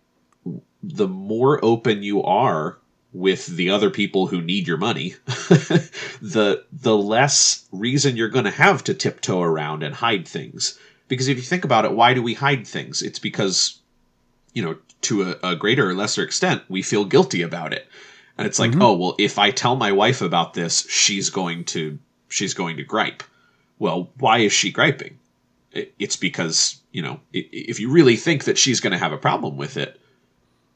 the 0.83 1.07
more 1.07 1.63
open 1.63 2.03
you 2.03 2.23
are 2.23 2.79
with 3.13 3.45
the 3.45 3.69
other 3.69 3.91
people 3.91 4.29
who 4.29 4.41
need 4.41 4.67
your 4.67 4.79
money, 4.79 5.17
the 5.27 6.65
the 6.73 6.97
less 6.97 7.67
reason 7.73 8.17
you're 8.17 8.31
going 8.31 8.47
to 8.47 8.51
have 8.67 8.83
to 8.85 8.95
tiptoe 8.95 9.43
around 9.43 9.83
and 9.83 9.95
hide 9.95 10.27
things. 10.27 10.79
Because 11.09 11.29
if 11.29 11.37
you 11.37 11.43
think 11.43 11.67
about 11.67 11.85
it, 11.85 11.93
why 11.93 12.15
do 12.15 12.23
we 12.23 12.33
hide 12.33 12.67
things? 12.67 13.03
It's 13.03 13.19
because, 13.19 13.81
you 14.55 14.63
know, 14.63 14.79
to 15.03 15.23
a, 15.25 15.51
a 15.51 15.57
greater 15.57 15.91
or 15.91 15.95
lesser 15.95 16.23
extent, 16.23 16.63
we 16.71 16.81
feel 16.81 17.05
guilty 17.05 17.43
about 17.43 17.75
it. 17.75 17.87
And 18.39 18.47
it's 18.47 18.59
like, 18.59 18.71
mm-hmm. 18.71 18.83
oh, 18.83 18.97
well, 18.97 19.15
if 19.19 19.39
I 19.39 19.51
tell 19.51 19.77
my 19.77 19.93
wife 19.93 20.23
about 20.23 20.55
this, 20.55 20.89
she's 20.89 21.29
going 21.29 21.65
to 21.65 21.99
she's 22.29 22.55
going 22.55 22.77
to 22.77 22.85
gripe. 22.85 23.23
Well, 23.79 24.11
why 24.19 24.39
is 24.39 24.53
she 24.53 24.71
griping? 24.71 25.19
It's 25.73 26.17
because, 26.17 26.81
you 26.93 27.03
know, 27.03 27.21
if 27.33 27.79
you 27.79 27.91
really 27.91 28.17
think 28.17 28.45
that 28.45 28.59
she's 28.59 28.81
going 28.81 28.93
to 28.93 28.99
have 28.99 29.13
a 29.13 29.19
problem 29.19 29.57
with 29.57 29.77
it, 29.77 30.01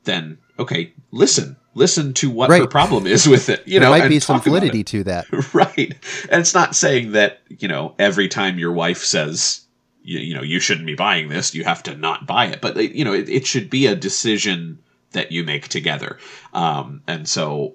then 0.05 0.39
okay, 0.59 0.93
listen, 1.11 1.57
listen 1.75 2.13
to 2.15 2.31
what 2.31 2.51
right. 2.51 2.61
her 2.61 2.67
problem 2.67 3.07
is 3.07 3.27
with 3.27 3.49
it. 3.49 3.67
You 3.67 3.81
know, 3.81 3.91
there 3.91 3.99
know, 3.99 4.05
might 4.05 4.09
be 4.09 4.21
some 4.21 4.41
validity 4.41 4.85
to 4.85 5.05
that, 5.05 5.27
right? 5.55 5.95
And 6.31 6.41
it's 6.41 6.55
not 6.55 6.77
saying 6.77 7.13
that 7.13 7.41
you 7.49 7.69
know 7.69 7.95
every 7.99 8.29
time 8.29 8.59
your 8.59 8.73
wife 8.73 9.03
says 9.03 9.63
you, 10.03 10.19
you 10.19 10.35
know 10.35 10.43
you 10.43 10.61
shouldn't 10.61 10.87
be 10.87 10.95
buying 10.95 11.29
this, 11.29 11.55
you 11.55 11.65
have 11.65 11.83
to 11.85 11.97
not 11.97 12.27
buy 12.27 12.47
it. 12.47 12.61
But 12.61 12.77
you 12.77 13.05
know, 13.05 13.13
it, 13.13 13.29
it 13.29 13.47
should 13.47 13.71
be 13.71 13.87
a 13.87 13.97
decision 13.97 14.79
that 15.13 15.33
you 15.33 15.45
make 15.45 15.69
together. 15.69 16.19
Um, 16.53 17.03
and 17.07 17.29
so, 17.29 17.75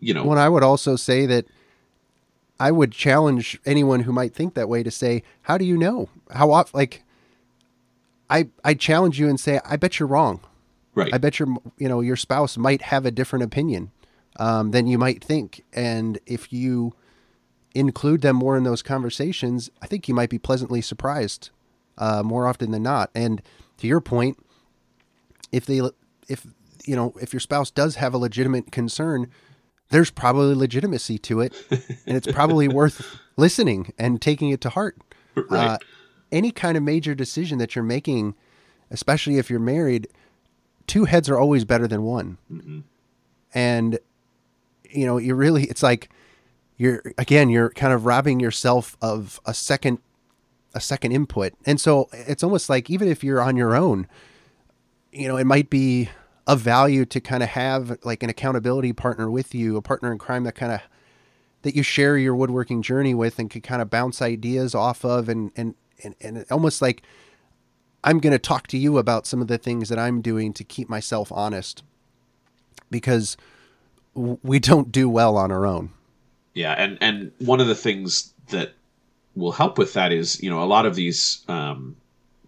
you 0.00 0.14
know, 0.14 0.24
when 0.24 0.38
I 0.38 0.48
would 0.48 0.62
also 0.62 0.96
say 0.96 1.26
that 1.26 1.46
I 2.60 2.70
would 2.70 2.92
challenge 2.92 3.60
anyone 3.64 4.00
who 4.00 4.12
might 4.12 4.34
think 4.34 4.54
that 4.54 4.68
way 4.68 4.82
to 4.82 4.90
say, 4.90 5.22
"How 5.42 5.58
do 5.58 5.64
you 5.64 5.76
know? 5.76 6.08
How 6.30 6.50
often?" 6.50 6.76
Like, 6.76 7.04
I 8.28 8.48
I 8.64 8.74
challenge 8.74 9.18
you 9.18 9.28
and 9.28 9.38
say, 9.38 9.60
"I 9.64 9.76
bet 9.76 9.98
you're 9.98 10.08
wrong." 10.08 10.40
Right. 10.94 11.12
I 11.12 11.18
bet 11.18 11.38
your 11.38 11.48
you 11.78 11.88
know 11.88 12.00
your 12.00 12.16
spouse 12.16 12.56
might 12.56 12.82
have 12.82 13.06
a 13.06 13.10
different 13.10 13.44
opinion 13.44 13.92
um, 14.38 14.72
than 14.72 14.86
you 14.86 14.98
might 14.98 15.22
think, 15.22 15.64
and 15.72 16.18
if 16.26 16.52
you 16.52 16.94
include 17.74 18.22
them 18.22 18.36
more 18.36 18.56
in 18.56 18.64
those 18.64 18.82
conversations, 18.82 19.70
I 19.80 19.86
think 19.86 20.08
you 20.08 20.14
might 20.14 20.30
be 20.30 20.38
pleasantly 20.38 20.80
surprised 20.80 21.50
uh, 21.96 22.22
more 22.24 22.46
often 22.46 22.70
than 22.70 22.82
not. 22.82 23.10
And 23.14 23.42
to 23.78 23.86
your 23.86 24.00
point, 24.00 24.38
if 25.52 25.66
they 25.66 25.80
if 26.28 26.46
you 26.84 26.96
know 26.96 27.14
if 27.20 27.32
your 27.32 27.40
spouse 27.40 27.70
does 27.70 27.96
have 27.96 28.14
a 28.14 28.18
legitimate 28.18 28.72
concern 28.72 29.30
there's 29.90 30.10
probably 30.10 30.54
legitimacy 30.54 31.18
to 31.18 31.40
it, 31.40 31.54
and 32.06 32.16
it's 32.16 32.30
probably 32.30 32.68
worth 32.80 33.18
listening 33.36 33.92
and 33.98 34.20
taking 34.20 34.50
it 34.50 34.60
to 34.62 34.70
heart. 34.70 34.96
Right. 35.34 35.68
Uh, 35.68 35.78
any 36.30 36.50
kind 36.50 36.76
of 36.76 36.82
major 36.82 37.14
decision 37.14 37.58
that 37.58 37.74
you're 37.74 37.84
making, 37.84 38.34
especially 38.90 39.38
if 39.38 39.48
you're 39.48 39.60
married, 39.60 40.08
two 40.86 41.04
heads 41.04 41.28
are 41.28 41.38
always 41.38 41.64
better 41.64 41.86
than 41.86 42.02
one. 42.02 42.38
Mm-hmm. 42.52 42.80
And 43.54 43.98
you 44.90 45.06
know, 45.06 45.18
you 45.18 45.34
really 45.34 45.64
it's 45.64 45.82
like 45.82 46.10
you're 46.76 47.02
again 47.16 47.48
you're 47.48 47.70
kind 47.70 47.92
of 47.92 48.04
robbing 48.04 48.40
yourself 48.40 48.96
of 49.00 49.40
a 49.46 49.54
second 49.54 49.98
a 50.74 50.80
second 50.80 51.12
input. 51.12 51.54
And 51.64 51.80
so 51.80 52.08
it's 52.12 52.42
almost 52.42 52.68
like 52.68 52.90
even 52.90 53.08
if 53.08 53.24
you're 53.24 53.40
on 53.40 53.56
your 53.56 53.74
own, 53.74 54.06
you 55.12 55.28
know, 55.28 55.36
it 55.36 55.46
might 55.46 55.70
be 55.70 56.10
of 56.48 56.60
value 56.60 57.04
to 57.04 57.20
kind 57.20 57.42
of 57.42 57.50
have 57.50 57.98
like 58.02 58.22
an 58.22 58.30
accountability 58.30 58.92
partner 58.94 59.30
with 59.30 59.54
you, 59.54 59.76
a 59.76 59.82
partner 59.82 60.10
in 60.10 60.18
crime 60.18 60.44
that 60.44 60.54
kind 60.54 60.72
of 60.72 60.80
that 61.62 61.76
you 61.76 61.82
share 61.82 62.16
your 62.16 62.34
woodworking 62.34 62.80
journey 62.80 63.14
with 63.14 63.38
and 63.38 63.50
can 63.50 63.60
kind 63.60 63.82
of 63.82 63.90
bounce 63.90 64.22
ideas 64.22 64.74
off 64.74 65.04
of 65.04 65.28
and 65.28 65.52
and 65.54 65.74
and, 66.02 66.14
and 66.20 66.44
almost 66.50 66.80
like 66.80 67.02
I'm 68.02 68.18
going 68.18 68.32
to 68.32 68.38
talk 68.38 68.66
to 68.68 68.78
you 68.78 68.96
about 68.96 69.26
some 69.26 69.42
of 69.42 69.48
the 69.48 69.58
things 69.58 69.90
that 69.90 69.98
I'm 69.98 70.22
doing 70.22 70.52
to 70.54 70.64
keep 70.64 70.88
myself 70.88 71.30
honest 71.30 71.82
because 72.90 73.36
we 74.14 74.58
don't 74.58 74.90
do 74.90 75.08
well 75.08 75.36
on 75.36 75.52
our 75.52 75.66
own. 75.66 75.90
Yeah, 76.54 76.72
and 76.72 76.96
and 77.02 77.30
one 77.38 77.60
of 77.60 77.66
the 77.66 77.74
things 77.74 78.32
that 78.48 78.72
will 79.36 79.52
help 79.52 79.76
with 79.76 79.92
that 79.92 80.12
is, 80.12 80.42
you 80.42 80.48
know, 80.48 80.62
a 80.62 80.64
lot 80.64 80.86
of 80.86 80.94
these 80.94 81.44
um, 81.48 81.96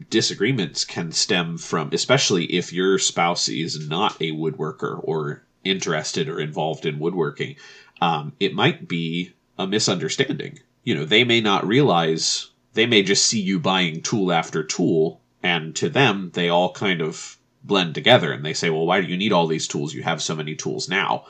disagreements 0.08 0.84
can 0.84 1.12
stem 1.12 1.58
from, 1.58 1.90
especially 1.92 2.44
if 2.46 2.72
your 2.72 2.98
spouse 2.98 3.48
is 3.48 3.88
not 3.88 4.16
a 4.20 4.32
woodworker 4.32 5.00
or 5.02 5.44
interested 5.64 6.28
or 6.28 6.40
involved 6.40 6.86
in 6.86 6.98
woodworking, 6.98 7.56
um, 8.00 8.32
it 8.40 8.54
might 8.54 8.88
be 8.88 9.32
a 9.58 9.66
misunderstanding. 9.66 10.58
You 10.84 10.94
know, 10.94 11.04
they 11.04 11.24
may 11.24 11.40
not 11.40 11.66
realize, 11.66 12.48
they 12.72 12.86
may 12.86 13.02
just 13.02 13.26
see 13.26 13.40
you 13.40 13.60
buying 13.60 14.00
tool 14.00 14.32
after 14.32 14.62
tool 14.62 15.20
And 15.42 15.74
to 15.76 15.88
them, 15.88 16.30
they 16.34 16.48
all 16.48 16.72
kind 16.72 17.00
of 17.00 17.38
blend 17.64 17.94
together 17.94 18.32
and 18.32 18.44
they 18.44 18.54
say, 18.54 18.70
well, 18.70 18.86
why 18.86 19.00
do 19.00 19.06
you 19.06 19.16
need 19.16 19.32
all 19.32 19.46
these 19.46 19.68
tools? 19.68 19.94
You 19.94 20.02
have 20.02 20.22
so 20.22 20.34
many 20.34 20.54
tools 20.54 20.88
now, 20.88 21.24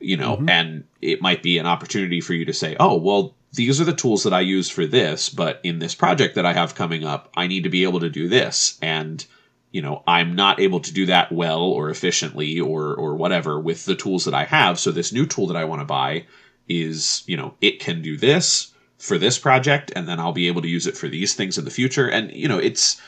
you 0.00 0.16
know, 0.16 0.36
mm-hmm. 0.36 0.48
and 0.48 0.84
it 1.00 1.22
might 1.22 1.42
be 1.42 1.58
an 1.58 1.66
opportunity 1.66 2.20
for 2.20 2.34
you 2.34 2.44
to 2.44 2.52
say, 2.52 2.76
oh, 2.78 2.96
well, 2.96 3.34
these 3.52 3.80
are 3.80 3.84
the 3.84 3.92
tools 3.92 4.22
that 4.22 4.32
I 4.32 4.40
use 4.40 4.70
for 4.70 4.86
this, 4.86 5.28
but 5.28 5.60
in 5.62 5.78
this 5.78 5.94
project 5.94 6.36
that 6.36 6.46
I 6.46 6.54
have 6.54 6.74
coming 6.74 7.04
up, 7.04 7.30
I 7.36 7.46
need 7.46 7.64
to 7.64 7.70
be 7.70 7.84
able 7.84 8.00
to 8.00 8.08
do 8.08 8.28
this. 8.28 8.78
And, 8.80 9.24
you 9.70 9.82
know, 9.82 10.02
I'm 10.06 10.34
not 10.34 10.58
able 10.58 10.80
to 10.80 10.92
do 10.92 11.06
that 11.06 11.30
well 11.30 11.60
or 11.60 11.90
efficiently 11.90 12.60
or, 12.60 12.94
or 12.94 13.14
whatever 13.14 13.60
with 13.60 13.84
the 13.84 13.94
tools 13.94 14.24
that 14.24 14.34
I 14.34 14.44
have. 14.44 14.78
So 14.78 14.90
this 14.90 15.12
new 15.12 15.26
tool 15.26 15.48
that 15.48 15.56
I 15.56 15.64
want 15.64 15.82
to 15.82 15.86
buy 15.86 16.26
is, 16.66 17.22
you 17.26 17.36
know, 17.36 17.54
it 17.60 17.78
can 17.78 18.00
do 18.00 18.16
this 18.16 18.72
for 18.96 19.18
this 19.18 19.38
project 19.38 19.92
and 19.94 20.08
then 20.08 20.18
I'll 20.18 20.32
be 20.32 20.48
able 20.48 20.62
to 20.62 20.68
use 20.68 20.86
it 20.86 20.96
for 20.96 21.08
these 21.08 21.34
things 21.34 21.58
in 21.58 21.66
the 21.66 21.70
future. 21.70 22.08
And, 22.08 22.32
you 22.32 22.48
know, 22.48 22.58
it's, 22.58 23.00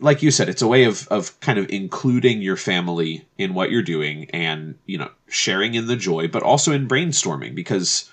like 0.00 0.22
you 0.22 0.30
said, 0.30 0.50
it's 0.50 0.62
a 0.62 0.66
way 0.66 0.84
of, 0.84 1.08
of 1.08 1.38
kind 1.40 1.58
of 1.58 1.70
including 1.70 2.42
your 2.42 2.56
family 2.56 3.26
in 3.38 3.54
what 3.54 3.70
you're 3.70 3.82
doing 3.82 4.28
and, 4.30 4.74
you 4.84 4.98
know, 4.98 5.10
sharing 5.28 5.74
in 5.74 5.86
the 5.86 5.96
joy, 5.96 6.28
but 6.28 6.42
also 6.42 6.72
in 6.72 6.88
brainstorming 6.88 7.54
because, 7.54 8.10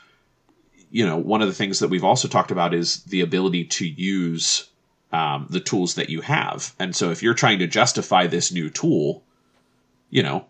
you 0.94 1.04
know, 1.04 1.18
one 1.18 1.42
of 1.42 1.48
the 1.48 1.56
things 1.56 1.80
that 1.80 1.90
we've 1.90 2.04
also 2.04 2.28
talked 2.28 2.52
about 2.52 2.72
is 2.72 3.04
the 3.06 3.22
ability 3.22 3.66
to 3.66 3.86
use 3.86 4.70
um, 5.12 5.48
the 5.50 5.60
tools 5.60 5.96
that 5.96 6.12
you 6.12 6.22
have. 6.22 6.72
And 6.78 6.96
so 6.96 7.10
if 7.10 7.24
you're 7.24 7.34
trying 7.34 7.58
to 7.60 7.68
justify 7.68 8.28
this 8.28 8.52
new 8.52 8.70
tool, 8.70 9.24
you 10.12 10.22
know, 10.22 10.46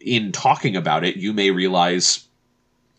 in 0.00 0.32
talking 0.32 0.74
about 0.74 1.04
it, 1.04 1.16
you 1.16 1.34
may 1.34 1.50
realize 1.50 2.26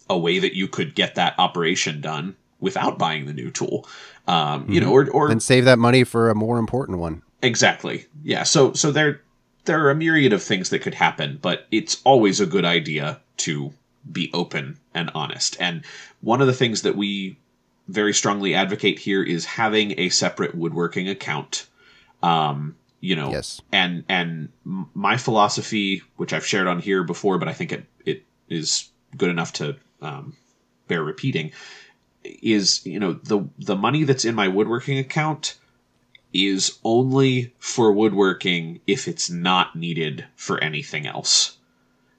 a 0.07 0.15
way 0.15 0.37
that 0.37 0.55
you 0.55 0.67
could 0.67 0.93
get 0.93 1.15
that 1.15 1.33
operation 1.39 2.01
done 2.01 2.35
without 2.59 2.99
buying 2.99 3.25
the 3.25 3.33
new 3.33 3.49
tool. 3.49 3.87
Um, 4.27 4.61
mm-hmm. 4.61 4.73
You 4.73 4.81
know, 4.81 4.91
or, 4.91 5.09
or 5.09 5.31
and 5.31 5.41
save 5.41 5.65
that 5.65 5.79
money 5.79 6.03
for 6.03 6.29
a 6.29 6.35
more 6.35 6.59
important 6.59 6.99
one. 6.99 7.23
Exactly. 7.41 8.05
Yeah. 8.23 8.43
So 8.43 8.73
so 8.73 8.91
there 8.91 9.21
there 9.65 9.83
are 9.83 9.89
a 9.89 9.95
myriad 9.95 10.33
of 10.33 10.43
things 10.43 10.69
that 10.69 10.83
could 10.83 10.93
happen, 10.93 11.39
but 11.41 11.65
it's 11.71 11.99
always 12.03 12.39
a 12.39 12.45
good 12.45 12.65
idea 12.65 13.19
to 13.37 13.73
be 14.11 14.29
open 14.33 14.77
and 14.93 15.11
honest. 15.15 15.57
And 15.59 15.83
one 16.21 16.41
of 16.41 16.47
the 16.47 16.53
things 16.53 16.83
that 16.83 16.95
we 16.95 17.37
very 17.87 18.13
strongly 18.13 18.53
advocate 18.53 18.99
here 18.99 19.23
is 19.23 19.45
having 19.45 19.99
a 19.99 20.09
separate 20.09 20.55
woodworking 20.55 21.07
account. 21.07 21.67
Um, 22.23 22.75
you 23.01 23.15
know, 23.15 23.31
yes. 23.31 23.61
and 23.71 24.03
and 24.09 24.49
my 24.63 25.17
philosophy, 25.17 26.01
which 26.15 26.33
I've 26.33 26.45
shared 26.45 26.67
on 26.67 26.79
here 26.79 27.03
before, 27.03 27.37
but 27.37 27.47
I 27.47 27.53
think 27.53 27.71
it 27.71 27.85
it 28.03 28.23
is 28.49 28.89
good 29.15 29.29
enough 29.29 29.53
to 29.53 29.75
um, 30.01 30.35
bear 30.87 31.03
repeating, 31.03 31.51
is 32.23 32.83
you 32.85 32.99
know 32.99 33.13
the 33.13 33.47
the 33.59 33.75
money 33.75 34.05
that's 34.05 34.25
in 34.25 34.33
my 34.33 34.47
woodworking 34.47 34.97
account 34.97 35.57
is 36.33 36.79
only 36.83 37.53
for 37.59 37.93
woodworking 37.93 38.81
if 38.87 39.07
it's 39.07 39.29
not 39.29 39.75
needed 39.75 40.25
for 40.35 40.61
anything 40.63 41.05
else. 41.07 41.54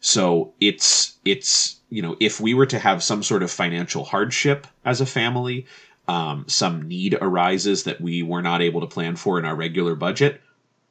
So 0.07 0.53
it's 0.61 1.19
it's 1.25 1.81
you 1.91 2.01
know 2.01 2.17
if 2.21 2.41
we 2.41 2.55
were 2.55 2.67
to 2.67 2.79
have 2.79 3.03
some 3.03 3.25
sort 3.25 3.43
of 3.43 3.51
financial 3.51 4.05
hardship 4.05 4.69
as 4.85 5.01
a 5.01 5.07
family, 5.07 5.67
um, 6.07 6.45
some 6.47 6.83
need 6.83 7.19
arises 7.21 7.83
that 7.83 8.01
we 8.01 8.23
were 8.23 8.41
not 8.41 8.63
able 8.63 8.83
to 8.83 8.87
plan 8.87 9.17
for 9.17 9.37
in 9.37 9.45
our 9.45 9.57
regular 9.57 9.97
budget, 9.97 10.41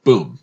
boom, 0.03 0.39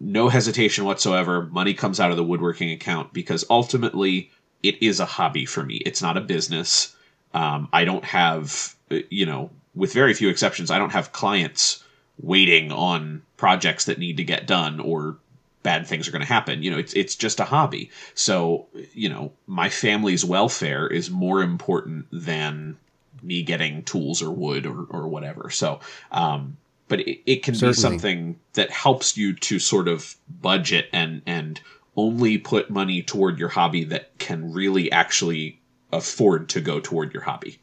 no 0.00 0.28
hesitation 0.28 0.84
whatsoever. 0.84 1.46
Money 1.46 1.72
comes 1.72 1.98
out 1.98 2.10
of 2.10 2.18
the 2.18 2.24
woodworking 2.24 2.70
account 2.72 3.14
because 3.14 3.46
ultimately 3.48 4.30
it 4.62 4.82
is 4.82 5.00
a 5.00 5.06
hobby 5.06 5.46
for 5.46 5.64
me. 5.64 5.76
It's 5.76 6.02
not 6.02 6.18
a 6.18 6.20
business. 6.20 6.94
Um, 7.32 7.70
I 7.72 7.86
don't 7.86 8.04
have, 8.04 8.76
you 9.08 9.24
know, 9.24 9.48
with 9.74 9.94
very 9.94 10.12
few 10.12 10.28
exceptions, 10.28 10.70
I 10.70 10.76
don't 10.76 10.92
have 10.92 11.12
clients 11.12 11.82
waiting 12.20 12.70
on 12.70 13.22
projects 13.38 13.86
that 13.86 13.98
need 13.98 14.18
to 14.18 14.24
get 14.24 14.46
done 14.46 14.78
or 14.78 15.16
bad 15.62 15.86
things 15.86 16.08
are 16.08 16.12
going 16.12 16.22
to 16.22 16.28
happen. 16.28 16.62
You 16.62 16.70
know, 16.70 16.78
it's 16.78 16.92
it's 16.94 17.14
just 17.14 17.40
a 17.40 17.44
hobby. 17.44 17.90
So, 18.14 18.66
you 18.92 19.08
know, 19.08 19.32
my 19.46 19.68
family's 19.68 20.24
welfare 20.24 20.86
is 20.86 21.10
more 21.10 21.42
important 21.42 22.06
than 22.12 22.76
me 23.22 23.42
getting 23.42 23.82
tools 23.82 24.22
or 24.22 24.30
wood 24.30 24.66
or, 24.66 24.84
or 24.90 25.08
whatever. 25.08 25.50
So, 25.50 25.80
um, 26.12 26.56
but 26.86 27.00
it, 27.00 27.20
it 27.26 27.42
can 27.42 27.54
Certainly. 27.54 27.74
be 27.74 27.80
something 27.80 28.40
that 28.54 28.70
helps 28.70 29.16
you 29.16 29.34
to 29.34 29.58
sort 29.58 29.88
of 29.88 30.16
budget 30.40 30.88
and 30.92 31.22
and 31.26 31.60
only 31.96 32.38
put 32.38 32.70
money 32.70 33.02
toward 33.02 33.38
your 33.38 33.48
hobby 33.48 33.84
that 33.84 34.16
can 34.18 34.52
really 34.52 34.90
actually 34.92 35.60
afford 35.92 36.48
to 36.50 36.60
go 36.60 36.78
toward 36.78 37.12
your 37.12 37.24
hobby. 37.24 37.58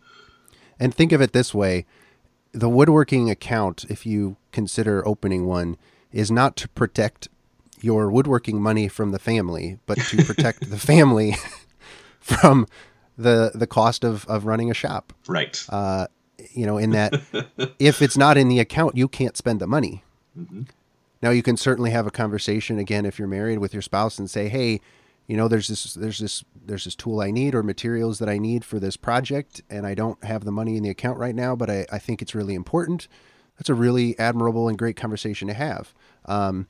And 0.77 0.93
think 0.93 1.11
of 1.11 1.21
it 1.21 1.31
this 1.31 1.53
way 1.53 1.85
the 2.51 2.69
woodworking 2.69 3.29
account, 3.29 3.85
if 3.89 4.05
you 4.05 4.37
consider 4.53 5.05
opening 5.05 5.45
one, 5.45 5.75
is 6.13 6.31
not 6.31 6.55
to 6.55 6.69
protect 6.69 7.27
your 7.85 8.09
woodworking 8.09 8.59
money 8.59 8.87
from 8.87 9.11
the 9.11 9.19
family, 9.19 9.77
but 9.85 9.99
to 9.99 10.17
protect 10.25 10.71
the 10.71 10.79
family 10.79 11.35
from 12.19 12.65
the 13.15 13.51
the 13.53 13.67
cost 13.67 14.03
of, 14.03 14.25
of 14.25 14.45
running 14.47 14.71
a 14.71 14.73
shop. 14.73 15.13
Right. 15.27 15.63
Uh, 15.69 16.07
you 16.51 16.65
know, 16.65 16.79
in 16.79 16.89
that 16.91 17.13
if 17.79 18.01
it's 18.01 18.17
not 18.17 18.37
in 18.37 18.49
the 18.49 18.59
account, 18.59 18.97
you 18.97 19.07
can't 19.07 19.37
spend 19.37 19.59
the 19.59 19.67
money. 19.67 20.03
Mm-hmm. 20.37 20.63
Now 21.21 21.29
you 21.29 21.43
can 21.43 21.57
certainly 21.57 21.91
have 21.91 22.07
a 22.07 22.11
conversation 22.11 22.79
again 22.79 23.05
if 23.05 23.19
you're 23.19 23.27
married 23.27 23.59
with 23.59 23.71
your 23.71 23.83
spouse 23.83 24.17
and 24.17 24.29
say, 24.31 24.49
"Hey, 24.49 24.81
you 25.27 25.37
know, 25.37 25.47
there's 25.47 25.67
this 25.67 25.93
there's 25.93 26.17
this 26.17 26.43
there's 26.65 26.85
this 26.85 26.95
tool 26.95 27.21
I 27.21 27.29
need 27.29 27.53
or 27.53 27.61
materials 27.61 28.17
that 28.17 28.29
I 28.29 28.39
need 28.39 28.65
for 28.65 28.79
this 28.79 28.97
project, 28.97 29.61
and 29.69 29.85
I 29.85 29.93
don't 29.93 30.21
have 30.23 30.43
the 30.43 30.51
money 30.51 30.75
in 30.75 30.81
the 30.81 30.89
account 30.89 31.19
right 31.19 31.35
now, 31.35 31.55
but 31.55 31.69
I, 31.69 31.85
I 31.91 31.99
think 31.99 32.23
it's 32.23 32.33
really 32.33 32.55
important." 32.55 33.07
That's 33.57 33.69
a 33.69 33.73
really 33.73 34.19
admirable 34.19 34.67
and 34.67 34.77
great 34.77 34.97
conversation 34.97 35.47
to 35.47 35.53
have. 35.53 35.93
Um, 36.25 36.67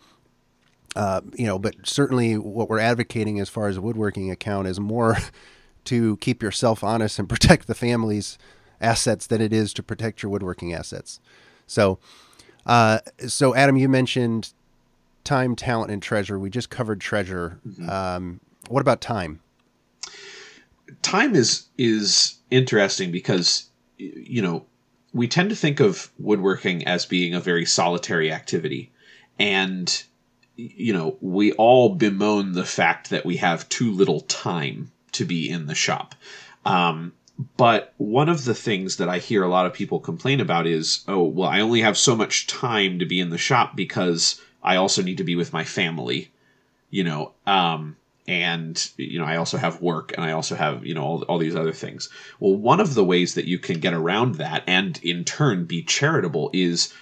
uh, 0.95 1.21
you 1.33 1.45
know, 1.45 1.59
but 1.59 1.75
certainly 1.83 2.37
what 2.37 2.69
we're 2.69 2.79
advocating 2.79 3.39
as 3.39 3.49
far 3.49 3.67
as 3.67 3.77
a 3.77 3.81
woodworking 3.81 4.31
account 4.31 4.67
is 4.67 4.79
more 4.79 5.17
to 5.85 6.17
keep 6.17 6.41
yourself 6.41 6.83
honest 6.83 7.19
and 7.19 7.29
protect 7.35 7.67
the 7.67 7.75
family's 7.75 8.37
assets 8.81 9.27
than 9.27 9.41
it 9.41 9.53
is 9.53 9.73
to 9.73 9.83
protect 9.83 10.23
your 10.23 10.31
woodworking 10.31 10.73
assets. 10.73 11.19
So, 11.67 11.99
uh, 12.65 12.99
so 13.27 13.55
Adam, 13.55 13.77
you 13.77 13.89
mentioned 13.89 14.53
time, 15.23 15.55
talent, 15.55 15.91
and 15.91 16.01
treasure. 16.01 16.39
We 16.39 16.49
just 16.49 16.69
covered 16.69 17.01
treasure. 17.01 17.59
Mm-hmm. 17.67 17.89
Um, 17.89 18.39
what 18.69 18.81
about 18.81 19.01
time? 19.01 19.41
Time 21.01 21.35
is 21.35 21.65
is 21.77 22.37
interesting 22.51 23.11
because 23.11 23.69
you 23.97 24.41
know 24.41 24.65
we 25.13 25.27
tend 25.27 25.49
to 25.49 25.55
think 25.55 25.79
of 25.79 26.11
woodworking 26.19 26.85
as 26.87 27.05
being 27.05 27.33
a 27.33 27.39
very 27.39 27.65
solitary 27.65 28.31
activity, 28.31 28.91
and 29.39 30.03
you 30.55 30.93
know 30.93 31.17
we 31.21 31.51
all 31.53 31.95
bemoan 31.95 32.53
the 32.53 32.65
fact 32.65 33.09
that 33.09 33.25
we 33.25 33.37
have 33.37 33.67
too 33.69 33.91
little 33.91 34.21
time 34.21 34.91
to 35.13 35.25
be 35.25 35.49
in 35.49 35.67
the 35.67 35.75
shop. 35.75 36.15
Um, 36.65 37.13
but 37.57 37.93
one 37.97 38.29
of 38.29 38.45
the 38.45 38.55
things 38.55 38.97
that 38.97 39.09
I 39.09 39.17
hear 39.17 39.43
a 39.43 39.49
lot 39.49 39.65
of 39.65 39.73
people 39.73 39.99
complain 39.99 40.39
about 40.39 40.67
is, 40.67 41.03
oh, 41.07 41.23
well, 41.23 41.49
I 41.49 41.59
only 41.59 41.81
have 41.81 41.97
so 41.97 42.15
much 42.15 42.47
time 42.47 42.99
to 42.99 43.05
be 43.05 43.19
in 43.19 43.29
the 43.29 43.37
shop 43.37 43.75
because 43.75 44.41
I 44.63 44.77
also 44.77 45.01
need 45.01 45.17
to 45.17 45.23
be 45.25 45.35
with 45.35 45.51
my 45.51 45.65
family, 45.65 46.31
you 46.89 47.03
know, 47.03 47.33
um, 47.45 47.97
and 48.27 48.91
you 48.97 49.19
know 49.19 49.25
I 49.25 49.35
also 49.35 49.57
have 49.57 49.81
work 49.81 50.13
and 50.13 50.25
I 50.25 50.31
also 50.31 50.55
have 50.55 50.85
you 50.85 50.95
know 50.95 51.03
all, 51.03 51.21
all 51.23 51.37
these 51.37 51.55
other 51.55 51.73
things. 51.73 52.09
Well, 52.39 52.55
one 52.55 52.79
of 52.79 52.95
the 52.95 53.03
ways 53.03 53.35
that 53.35 53.45
you 53.45 53.59
can 53.59 53.79
get 53.79 53.93
around 53.93 54.35
that 54.35 54.63
and 54.65 54.99
in 55.03 55.23
turn 55.23 55.65
be 55.65 55.83
charitable 55.83 56.49
is 56.53 56.93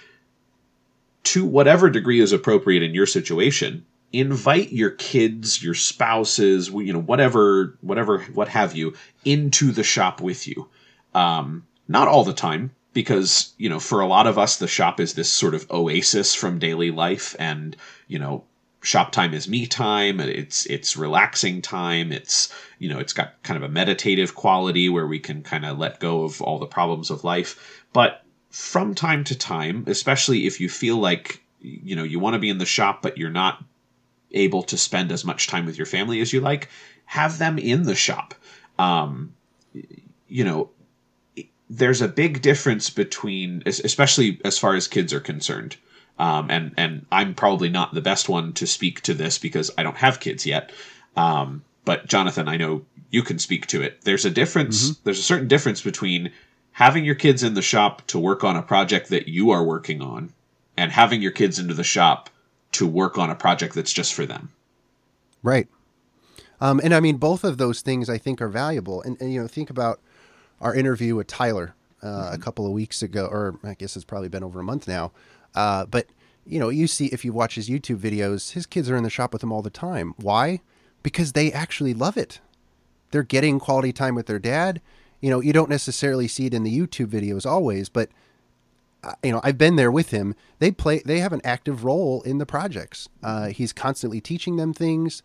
to 1.24 1.44
whatever 1.44 1.90
degree 1.90 2.20
is 2.20 2.32
appropriate 2.32 2.82
in 2.82 2.94
your 2.94 3.06
situation 3.06 3.84
invite 4.14 4.72
your 4.72 4.90
kids 4.90 5.62
your 5.62 5.74
spouses 5.74 6.70
you 6.70 6.92
know 6.92 7.00
whatever 7.00 7.76
whatever 7.80 8.20
what 8.32 8.48
have 8.48 8.76
you 8.76 8.94
into 9.24 9.72
the 9.72 9.82
shop 9.82 10.20
with 10.20 10.46
you. 10.46 10.68
Um, 11.14 11.66
not 11.88 12.08
all 12.08 12.24
the 12.24 12.32
time 12.32 12.70
because 12.92 13.52
you 13.58 13.68
know 13.68 13.80
for 13.80 14.00
a 14.00 14.06
lot 14.06 14.26
of 14.26 14.38
us 14.38 14.56
the 14.56 14.68
shop 14.68 15.00
is 15.00 15.14
this 15.14 15.30
sort 15.30 15.54
of 15.54 15.68
oasis 15.70 16.34
from 16.34 16.58
daily 16.58 16.90
life 16.90 17.34
and 17.38 17.76
you 18.06 18.18
know 18.18 18.44
shop 18.82 19.10
time 19.10 19.34
is 19.34 19.48
me 19.48 19.66
time 19.66 20.20
it's 20.20 20.66
it's 20.66 20.96
relaxing 20.96 21.62
time 21.62 22.12
it's 22.12 22.52
you 22.78 22.88
know 22.88 22.98
it's 22.98 23.14
got 23.14 23.42
kind 23.42 23.56
of 23.56 23.62
a 23.62 23.72
meditative 23.72 24.34
quality 24.34 24.88
where 24.88 25.06
we 25.06 25.18
can 25.18 25.42
kind 25.42 25.64
of 25.64 25.78
let 25.78 25.98
go 25.98 26.22
of 26.22 26.40
all 26.40 26.58
the 26.58 26.66
problems 26.66 27.10
of 27.10 27.24
life. 27.24 27.82
But 27.92 28.23
from 28.54 28.94
time 28.94 29.24
to 29.24 29.36
time 29.36 29.84
especially 29.86 30.46
if 30.46 30.60
you 30.60 30.68
feel 30.68 30.96
like 30.96 31.42
you 31.60 31.96
know 31.96 32.04
you 32.04 32.18
want 32.18 32.34
to 32.34 32.40
be 32.40 32.50
in 32.50 32.58
the 32.58 32.66
shop 32.66 33.02
but 33.02 33.18
you're 33.18 33.30
not 33.30 33.62
able 34.30 34.62
to 34.62 34.76
spend 34.76 35.10
as 35.10 35.24
much 35.24 35.46
time 35.46 35.66
with 35.66 35.76
your 35.76 35.86
family 35.86 36.20
as 36.20 36.32
you 36.32 36.40
like 36.40 36.68
have 37.06 37.38
them 37.38 37.58
in 37.58 37.82
the 37.82 37.94
shop 37.94 38.34
um, 38.78 39.32
you 40.28 40.44
know 40.44 40.70
there's 41.70 42.02
a 42.02 42.08
big 42.08 42.42
difference 42.42 42.90
between, 42.90 43.62
especially 43.66 44.40
as 44.44 44.58
far 44.58 44.74
as 44.74 44.86
kids 44.86 45.12
are 45.12 45.20
concerned. 45.20 45.76
Um, 46.18 46.50
and 46.50 46.72
and 46.76 47.06
I'm 47.10 47.34
probably 47.34 47.68
not 47.68 47.92
the 47.92 48.00
best 48.00 48.28
one 48.28 48.52
to 48.54 48.66
speak 48.66 49.00
to 49.02 49.14
this 49.14 49.38
because 49.38 49.70
I 49.76 49.82
don't 49.82 49.96
have 49.96 50.20
kids 50.20 50.46
yet. 50.46 50.70
Um, 51.16 51.64
but 51.84 52.06
Jonathan, 52.06 52.48
I 52.48 52.56
know 52.56 52.84
you 53.10 53.22
can 53.22 53.38
speak 53.38 53.66
to 53.68 53.82
it. 53.82 54.02
There's 54.02 54.24
a 54.24 54.30
difference. 54.30 54.90
Mm-hmm. 54.90 55.00
There's 55.04 55.18
a 55.18 55.24
certain 55.24 55.48
difference 55.48 55.82
between 55.82 56.30
having 56.74 57.04
your 57.04 57.14
kids 57.14 57.42
in 57.42 57.54
the 57.54 57.62
shop 57.62 58.06
to 58.08 58.18
work 58.18 58.44
on 58.44 58.56
a 58.56 58.62
project 58.62 59.08
that 59.08 59.26
you 59.28 59.50
are 59.50 59.64
working 59.64 60.02
on, 60.02 60.32
and 60.76 60.92
having 60.92 61.22
your 61.22 61.32
kids 61.32 61.58
into 61.58 61.74
the 61.74 61.84
shop 61.84 62.28
to 62.72 62.86
work 62.86 63.16
on 63.16 63.30
a 63.30 63.34
project 63.34 63.74
that's 63.74 63.92
just 63.92 64.12
for 64.12 64.26
them. 64.26 64.50
Right. 65.42 65.68
Um, 66.60 66.80
and 66.82 66.94
I 66.94 67.00
mean, 67.00 67.16
both 67.16 67.44
of 67.44 67.58
those 67.58 67.80
things 67.80 68.10
I 68.10 68.18
think 68.18 68.42
are 68.42 68.48
valuable. 68.48 69.02
And, 69.02 69.20
and 69.20 69.32
you 69.32 69.40
know, 69.40 69.46
think 69.46 69.70
about 69.70 70.00
our 70.60 70.74
interview 70.74 71.14
with 71.14 71.26
Tyler 71.26 71.74
uh, 72.02 72.06
mm-hmm. 72.06 72.34
a 72.34 72.38
couple 72.38 72.66
of 72.66 72.72
weeks 72.72 73.02
ago, 73.02 73.26
or 73.26 73.58
I 73.62 73.74
guess 73.74 73.94
it's 73.94 74.04
probably 74.04 74.28
been 74.28 74.44
over 74.44 74.60
a 74.60 74.64
month 74.64 74.88
now. 74.88 75.12
Uh, 75.54 75.86
but 75.86 76.06
you 76.46 76.58
know, 76.58 76.68
you 76.68 76.86
see 76.86 77.06
if 77.06 77.24
you 77.24 77.32
watch 77.32 77.54
his 77.54 77.68
YouTube 77.68 77.98
videos, 77.98 78.52
his 78.52 78.66
kids 78.66 78.90
are 78.90 78.96
in 78.96 79.04
the 79.04 79.10
shop 79.10 79.32
with 79.32 79.42
him 79.42 79.52
all 79.52 79.62
the 79.62 79.70
time. 79.70 80.14
Why? 80.16 80.60
Because 81.02 81.32
they 81.32 81.52
actually 81.52 81.94
love 81.94 82.16
it. 82.16 82.40
They're 83.10 83.22
getting 83.22 83.60
quality 83.60 83.92
time 83.92 84.14
with 84.14 84.26
their 84.26 84.38
dad. 84.40 84.80
You 85.24 85.30
know, 85.30 85.40
you 85.40 85.54
don't 85.54 85.70
necessarily 85.70 86.28
see 86.28 86.44
it 86.44 86.52
in 86.52 86.64
the 86.64 86.78
YouTube 86.78 87.06
videos 87.06 87.46
always, 87.46 87.88
but 87.88 88.10
uh, 89.02 89.12
you 89.22 89.32
know, 89.32 89.40
I've 89.42 89.56
been 89.56 89.76
there 89.76 89.90
with 89.90 90.10
him. 90.10 90.34
They 90.58 90.70
play. 90.70 91.00
They 91.02 91.20
have 91.20 91.32
an 91.32 91.40
active 91.44 91.82
role 91.82 92.20
in 92.26 92.36
the 92.36 92.44
projects. 92.44 93.08
Uh, 93.22 93.46
he's 93.46 93.72
constantly 93.72 94.20
teaching 94.20 94.56
them 94.56 94.74
things, 94.74 95.22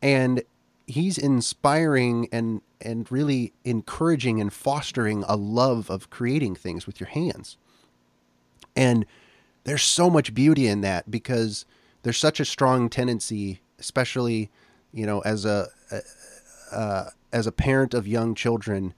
and 0.00 0.42
he's 0.86 1.18
inspiring 1.18 2.30
and 2.32 2.62
and 2.80 3.12
really 3.12 3.52
encouraging 3.62 4.40
and 4.40 4.50
fostering 4.50 5.22
a 5.28 5.36
love 5.36 5.90
of 5.90 6.08
creating 6.08 6.54
things 6.54 6.86
with 6.86 6.98
your 6.98 7.10
hands. 7.10 7.58
And 8.74 9.04
there's 9.64 9.82
so 9.82 10.08
much 10.08 10.32
beauty 10.32 10.66
in 10.66 10.80
that 10.80 11.10
because 11.10 11.66
there's 12.04 12.16
such 12.16 12.40
a 12.40 12.46
strong 12.46 12.88
tendency, 12.88 13.60
especially, 13.78 14.50
you 14.94 15.04
know, 15.04 15.20
as 15.20 15.44
a, 15.44 15.68
uh, 16.72 17.10
as 17.34 17.46
a 17.46 17.52
parent 17.52 17.92
of 17.92 18.08
young 18.08 18.34
children, 18.34 18.94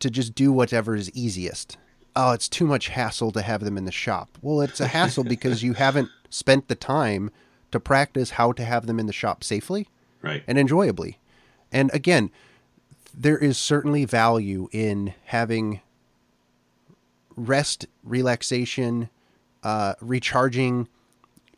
to 0.00 0.10
just 0.10 0.34
do 0.34 0.52
whatever 0.52 0.94
is 0.94 1.10
easiest. 1.12 1.76
Oh, 2.16 2.32
it's 2.32 2.48
too 2.48 2.66
much 2.66 2.88
hassle 2.88 3.30
to 3.32 3.42
have 3.42 3.62
them 3.62 3.76
in 3.76 3.84
the 3.84 3.92
shop. 3.92 4.38
Well, 4.42 4.60
it's 4.60 4.80
a 4.80 4.88
hassle 4.88 5.24
because 5.28 5.62
you 5.62 5.74
haven't 5.74 6.10
spent 6.30 6.68
the 6.68 6.74
time 6.74 7.30
to 7.70 7.80
practice 7.80 8.30
how 8.30 8.52
to 8.52 8.64
have 8.64 8.86
them 8.86 8.98
in 8.98 9.06
the 9.06 9.12
shop 9.12 9.44
safely 9.44 9.88
right. 10.22 10.42
and 10.46 10.58
enjoyably. 10.58 11.18
And 11.70 11.90
again, 11.92 12.30
there 13.14 13.38
is 13.38 13.58
certainly 13.58 14.04
value 14.04 14.68
in 14.72 15.14
having 15.26 15.80
rest, 17.36 17.86
relaxation, 18.02 19.10
uh, 19.62 19.94
recharging, 20.00 20.88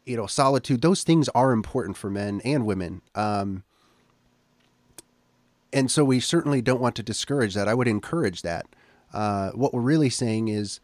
you 0.04 0.16
know, 0.16 0.26
solitude. 0.26 0.82
Those 0.82 1.02
things 1.02 1.28
are 1.30 1.52
important 1.52 1.96
for 1.96 2.10
men 2.10 2.40
and 2.44 2.66
women. 2.66 3.02
Um, 3.14 3.62
and 5.72 5.90
so 5.90 6.04
we 6.04 6.20
certainly 6.20 6.62
don't 6.62 6.80
want 6.80 6.96
to 6.96 7.02
discourage 7.02 7.54
that. 7.54 7.68
I 7.68 7.74
would 7.74 7.88
encourage 7.88 8.42
that. 8.42 8.66
Uh, 9.12 9.50
what 9.50 9.74
we're 9.74 9.80
really 9.80 10.10
saying 10.10 10.48
is, 10.48 10.80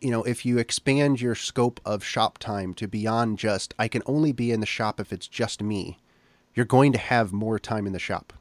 you 0.00 0.10
know, 0.10 0.22
if 0.24 0.44
you 0.44 0.58
expand 0.58 1.20
your 1.20 1.34
scope 1.34 1.80
of 1.84 2.04
shop 2.04 2.38
time 2.38 2.74
to 2.74 2.86
beyond 2.86 3.38
just, 3.38 3.74
I 3.78 3.88
can 3.88 4.02
only 4.06 4.32
be 4.32 4.50
in 4.50 4.60
the 4.60 4.66
shop 4.66 5.00
if 5.00 5.12
it's 5.12 5.28
just 5.28 5.62
me, 5.62 5.98
you're 6.54 6.66
going 6.66 6.92
to 6.92 6.98
have 6.98 7.32
more 7.32 7.58
time 7.58 7.86
in 7.86 7.92
the 7.92 7.98
shop. 7.98 8.32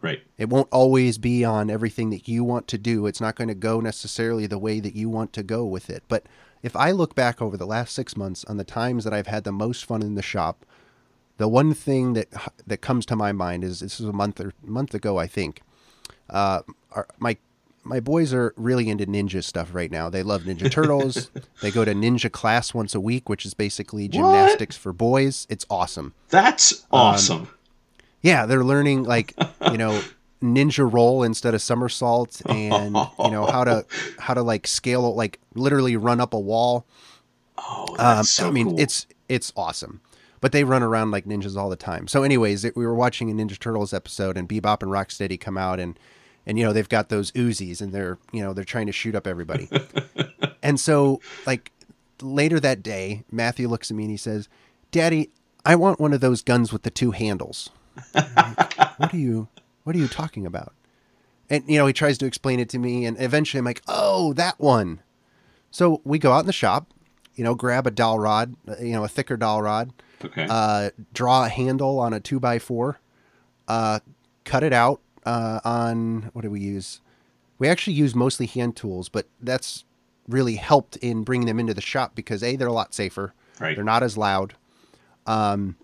Right. 0.00 0.22
It 0.38 0.48
won't 0.48 0.68
always 0.70 1.18
be 1.18 1.44
on 1.44 1.70
everything 1.70 2.10
that 2.10 2.28
you 2.28 2.44
want 2.44 2.68
to 2.68 2.78
do. 2.78 3.06
It's 3.06 3.20
not 3.20 3.34
going 3.34 3.48
to 3.48 3.54
go 3.54 3.80
necessarily 3.80 4.46
the 4.46 4.58
way 4.58 4.78
that 4.80 4.94
you 4.94 5.08
want 5.08 5.32
to 5.34 5.42
go 5.42 5.64
with 5.64 5.90
it. 5.90 6.04
But 6.06 6.26
if 6.62 6.76
I 6.76 6.90
look 6.90 7.14
back 7.14 7.40
over 7.40 7.56
the 7.56 7.66
last 7.66 7.94
six 7.94 8.16
months 8.16 8.44
on 8.44 8.56
the 8.56 8.64
times 8.64 9.04
that 9.04 9.14
I've 9.14 9.26
had 9.26 9.44
the 9.44 9.52
most 9.52 9.84
fun 9.84 10.02
in 10.02 10.14
the 10.14 10.22
shop, 10.22 10.64
the 11.38 11.48
one 11.48 11.74
thing 11.74 12.14
that 12.14 12.28
that 12.66 12.78
comes 12.78 13.06
to 13.06 13.16
my 13.16 13.32
mind 13.32 13.64
is 13.64 13.80
this 13.80 14.00
is 14.00 14.06
a 14.06 14.12
month 14.12 14.40
or 14.40 14.52
month 14.62 14.94
ago, 14.94 15.18
I 15.18 15.26
think. 15.26 15.62
Uh, 16.28 16.62
our, 16.92 17.06
my 17.18 17.36
my 17.84 18.00
boys 18.00 18.34
are 18.34 18.52
really 18.56 18.88
into 18.88 19.06
ninja 19.06 19.42
stuff 19.44 19.74
right 19.74 19.90
now. 19.90 20.10
They 20.10 20.22
love 20.22 20.42
Ninja 20.42 20.70
Turtles. 20.70 21.30
they 21.62 21.70
go 21.70 21.84
to 21.84 21.94
ninja 21.94 22.30
class 22.30 22.74
once 22.74 22.94
a 22.94 23.00
week, 23.00 23.28
which 23.28 23.46
is 23.46 23.54
basically 23.54 24.08
gymnastics 24.08 24.76
what? 24.76 24.82
for 24.82 24.92
boys. 24.92 25.46
It's 25.48 25.64
awesome. 25.70 26.14
That's 26.28 26.84
awesome. 26.90 27.42
Um, 27.42 27.48
yeah, 28.22 28.46
they're 28.46 28.64
learning 28.64 29.04
like 29.04 29.34
you 29.70 29.78
know 29.78 30.02
ninja 30.42 30.90
roll 30.90 31.22
instead 31.22 31.54
of 31.54 31.62
somersault 31.62 32.42
and 32.46 32.96
you 33.18 33.30
know 33.30 33.46
how 33.46 33.64
to 33.64 33.86
how 34.18 34.34
to 34.34 34.42
like 34.42 34.66
scale 34.66 35.14
like 35.14 35.40
literally 35.54 35.96
run 35.96 36.20
up 36.20 36.34
a 36.34 36.38
wall 36.38 36.84
oh 37.56 37.96
um, 37.98 38.24
so 38.24 38.46
i 38.46 38.50
mean 38.50 38.68
cool. 38.68 38.80
it's 38.80 39.06
it's 39.28 39.52
awesome 39.56 40.00
but 40.40 40.52
they 40.52 40.64
run 40.64 40.82
around 40.82 41.10
like 41.10 41.24
ninjas 41.24 41.56
all 41.56 41.68
the 41.68 41.76
time 41.76 42.06
so 42.06 42.22
anyways 42.22 42.64
it, 42.64 42.76
we 42.76 42.86
were 42.86 42.94
watching 42.94 43.30
a 43.30 43.34
ninja 43.34 43.58
turtles 43.58 43.92
episode 43.92 44.36
and 44.36 44.48
bebop 44.48 44.82
and 44.82 44.90
rocksteady 44.90 45.38
come 45.38 45.58
out 45.58 45.80
and 45.80 45.98
and 46.46 46.58
you 46.58 46.64
know 46.64 46.72
they've 46.72 46.88
got 46.88 47.08
those 47.08 47.30
uzis 47.32 47.80
and 47.80 47.92
they're 47.92 48.18
you 48.32 48.42
know 48.42 48.52
they're 48.52 48.64
trying 48.64 48.86
to 48.86 48.92
shoot 48.92 49.14
up 49.14 49.26
everybody 49.26 49.68
and 50.62 50.78
so 50.80 51.20
like 51.46 51.72
later 52.22 52.58
that 52.58 52.82
day 52.82 53.24
matthew 53.30 53.68
looks 53.68 53.90
at 53.90 53.96
me 53.96 54.04
and 54.04 54.10
he 54.10 54.16
says 54.16 54.48
daddy 54.90 55.30
i 55.64 55.74
want 55.74 56.00
one 56.00 56.12
of 56.12 56.20
those 56.20 56.42
guns 56.42 56.72
with 56.72 56.82
the 56.82 56.90
two 56.90 57.10
handles 57.10 57.70
like, 58.14 58.78
what 58.98 59.12
are 59.12 59.18
you 59.18 59.48
what 59.86 59.94
are 59.94 60.00
you 60.00 60.08
talking 60.08 60.44
about? 60.46 60.72
And, 61.48 61.62
you 61.68 61.78
know, 61.78 61.86
he 61.86 61.92
tries 61.92 62.18
to 62.18 62.26
explain 62.26 62.58
it 62.58 62.68
to 62.70 62.78
me. 62.78 63.04
And 63.04 63.16
eventually 63.20 63.60
I'm 63.60 63.64
like, 63.64 63.82
oh, 63.86 64.32
that 64.32 64.58
one. 64.58 65.00
So 65.70 66.00
we 66.02 66.18
go 66.18 66.32
out 66.32 66.40
in 66.40 66.46
the 66.46 66.52
shop, 66.52 66.92
you 67.36 67.44
know, 67.44 67.54
grab 67.54 67.86
a 67.86 67.92
dowel 67.92 68.18
rod, 68.18 68.56
you 68.80 68.90
know, 68.90 69.04
a 69.04 69.08
thicker 69.08 69.36
dowel 69.36 69.62
rod, 69.62 69.92
okay. 70.26 70.46
uh, 70.48 70.90
draw 71.12 71.44
a 71.44 71.48
handle 71.48 71.98
on 71.98 72.12
a 72.12 72.20
two 72.20 72.38
by 72.38 72.58
four, 72.58 73.00
uh, 73.68 74.00
cut 74.44 74.62
it 74.62 74.72
out 74.72 75.00
uh, 75.24 75.60
on, 75.64 76.30
what 76.32 76.42
do 76.42 76.50
we 76.50 76.60
use? 76.60 77.00
We 77.58 77.68
actually 77.68 77.94
use 77.94 78.14
mostly 78.14 78.46
hand 78.46 78.76
tools, 78.76 79.08
but 79.08 79.26
that's 79.40 79.84
really 80.28 80.56
helped 80.56 80.96
in 80.96 81.22
bringing 81.22 81.46
them 81.46 81.58
into 81.58 81.74
the 81.74 81.80
shop 81.80 82.14
because 82.14 82.42
A, 82.42 82.56
they're 82.56 82.68
a 82.68 82.72
lot 82.72 82.94
safer. 82.94 83.32
Right. 83.58 83.74
They're 83.74 83.84
not 83.84 84.02
as 84.02 84.16
loud. 84.16 84.54
Um, 85.26 85.76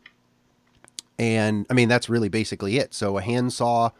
and 1.18 1.66
I 1.70 1.74
mean 1.74 1.88
that's 1.88 2.08
really 2.08 2.28
basically 2.28 2.78
it. 2.78 2.94
So 2.94 3.18
a 3.18 3.22
handsaw 3.22 3.90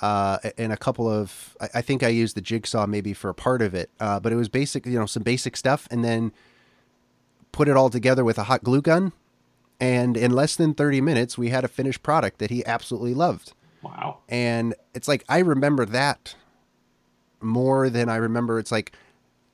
uh, 0.00 0.38
and 0.56 0.72
a 0.72 0.76
couple 0.76 1.10
of 1.10 1.56
I, 1.60 1.68
I, 1.76 1.82
think 1.82 2.02
I 2.02 2.08
used 2.08 2.36
the 2.36 2.40
jigsaw 2.40 2.86
maybe 2.86 3.12
for 3.12 3.28
a 3.28 3.34
part 3.34 3.60
of 3.60 3.74
it, 3.74 3.90
uh, 4.00 4.20
but 4.20 4.32
it 4.32 4.36
was 4.36 4.48
basic 4.48 4.86
you 4.86 4.98
know 4.98 5.06
some 5.06 5.22
basic 5.22 5.56
stuff, 5.56 5.86
and 5.90 6.04
then 6.04 6.32
put 7.52 7.68
it 7.68 7.76
all 7.76 7.90
together 7.90 8.24
with 8.24 8.38
a 8.38 8.44
hot 8.44 8.64
glue 8.64 8.80
gun, 8.80 9.12
and 9.80 10.16
in 10.16 10.30
less 10.30 10.54
than 10.54 10.74
thirty 10.74 11.00
minutes 11.00 11.36
we 11.36 11.48
had 11.48 11.64
a 11.64 11.68
finished 11.68 12.02
product 12.02 12.38
that 12.38 12.50
he 12.50 12.64
absolutely 12.66 13.14
loved. 13.14 13.52
Wow! 13.82 14.18
And 14.28 14.74
it's 14.94 15.08
like 15.08 15.24
I 15.28 15.38
remember 15.38 15.86
that 15.86 16.36
more 17.40 17.88
than 17.90 18.08
I 18.08 18.16
remember. 18.16 18.58
It's 18.58 18.70
like 18.70 18.92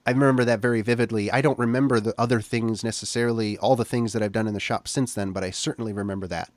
I 0.06 0.10
remember 0.10 0.44
that 0.44 0.60
very 0.60 0.82
vividly. 0.82 1.30
I 1.32 1.40
don't 1.40 1.58
remember 1.58 1.98
the 1.98 2.14
other 2.16 2.40
things 2.40 2.84
necessarily, 2.84 3.58
all 3.58 3.74
the 3.74 3.84
things 3.84 4.12
that 4.12 4.22
I've 4.22 4.32
done 4.32 4.46
in 4.46 4.54
the 4.54 4.60
shop 4.60 4.86
since 4.86 5.14
then, 5.14 5.32
but 5.32 5.42
I 5.42 5.50
certainly 5.50 5.92
remember 5.92 6.28
that. 6.28 6.52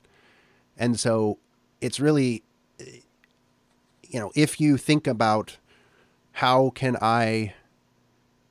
And 0.78 1.00
so 1.00 1.40
it's 1.82 2.00
really, 2.00 2.44
you 2.78 4.20
know, 4.20 4.32
if 4.36 4.62
you 4.62 4.78
think 4.78 5.08
about 5.08 5.58
how 6.34 6.70
can 6.70 6.96
I 7.02 7.54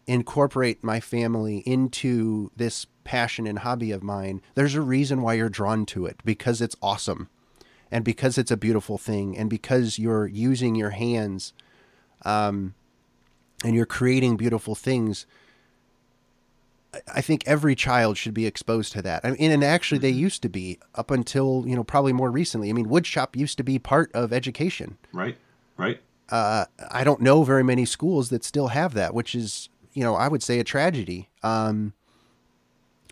incorporate 0.08 0.82
my 0.82 0.98
family 0.98 1.58
into 1.58 2.50
this 2.56 2.86
passion 3.08 3.46
and 3.46 3.60
hobby 3.60 3.90
of 3.90 4.02
mine, 4.02 4.42
there's 4.54 4.74
a 4.74 4.82
reason 4.82 5.22
why 5.22 5.32
you're 5.32 5.48
drawn 5.48 5.86
to 5.86 6.04
it 6.04 6.20
because 6.26 6.60
it's 6.60 6.76
awesome 6.82 7.30
and 7.90 8.04
because 8.04 8.36
it's 8.36 8.50
a 8.50 8.56
beautiful 8.56 8.98
thing 8.98 9.34
and 9.34 9.48
because 9.48 9.98
you're 9.98 10.26
using 10.26 10.74
your 10.74 10.90
hands 10.90 11.54
um, 12.26 12.74
and 13.64 13.74
you're 13.74 13.86
creating 13.86 14.36
beautiful 14.36 14.74
things 14.74 15.24
I 17.14 17.20
think 17.20 17.44
every 17.46 17.74
child 17.74 18.16
should 18.16 18.34
be 18.34 18.46
exposed 18.46 18.92
to 18.94 19.02
that. 19.02 19.24
I 19.24 19.32
mean, 19.32 19.50
and 19.50 19.62
actually, 19.62 19.98
they 19.98 20.10
mm-hmm. 20.10 20.20
used 20.20 20.42
to 20.42 20.48
be 20.48 20.78
up 20.94 21.10
until 21.10 21.64
you 21.66 21.76
know 21.76 21.84
probably 21.84 22.14
more 22.14 22.30
recently. 22.30 22.70
I 22.70 22.72
mean, 22.72 22.86
woodshop 22.86 23.36
used 23.36 23.58
to 23.58 23.62
be 23.62 23.78
part 23.78 24.10
of 24.14 24.32
education. 24.32 24.96
Right. 25.12 25.36
Right. 25.76 26.00
Uh, 26.30 26.64
I 26.90 27.04
don't 27.04 27.20
know 27.20 27.44
very 27.44 27.62
many 27.62 27.84
schools 27.84 28.30
that 28.30 28.42
still 28.42 28.68
have 28.68 28.94
that, 28.94 29.12
which 29.12 29.34
is 29.34 29.68
you 29.92 30.02
know 30.02 30.14
I 30.14 30.28
would 30.28 30.42
say 30.42 30.58
a 30.60 30.64
tragedy. 30.64 31.28
Um, 31.42 31.92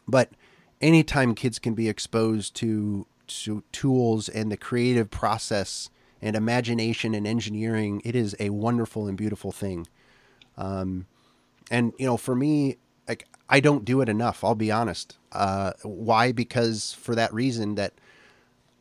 but 0.07 0.31
anytime 0.81 1.35
kids 1.35 1.59
can 1.59 1.75
be 1.75 1.89
exposed 1.89 2.55
to 2.57 3.07
to 3.27 3.65
tools 3.73 4.29
and 4.29 4.53
the 4.53 4.57
creative 4.57 5.11
process 5.11 5.91
and 6.23 6.37
imagination 6.37 7.15
and 7.15 7.27
engineering, 7.27 8.01
it 8.05 8.15
is 8.15 8.37
a 8.39 8.51
wonderful 8.51 9.09
and 9.09 9.17
beautiful 9.19 9.51
thing. 9.51 9.87
Um, 10.57 11.07
and 11.71 11.93
you 11.99 12.07
know, 12.07 12.17
for 12.17 12.35
me, 12.35 12.77
like 13.09 13.27
I 13.49 13.61
don't 13.61 13.85
do 13.85 14.01
it 14.01 14.09
enough. 14.09 14.43
I'll 14.45 14.55
be 14.55 14.71
honest. 14.71 15.19
Uh, 15.33 15.73
why? 15.83 16.33
Because 16.33 16.93
for 16.93 17.15
that 17.15 17.33
reason 17.33 17.75
that 17.75 17.95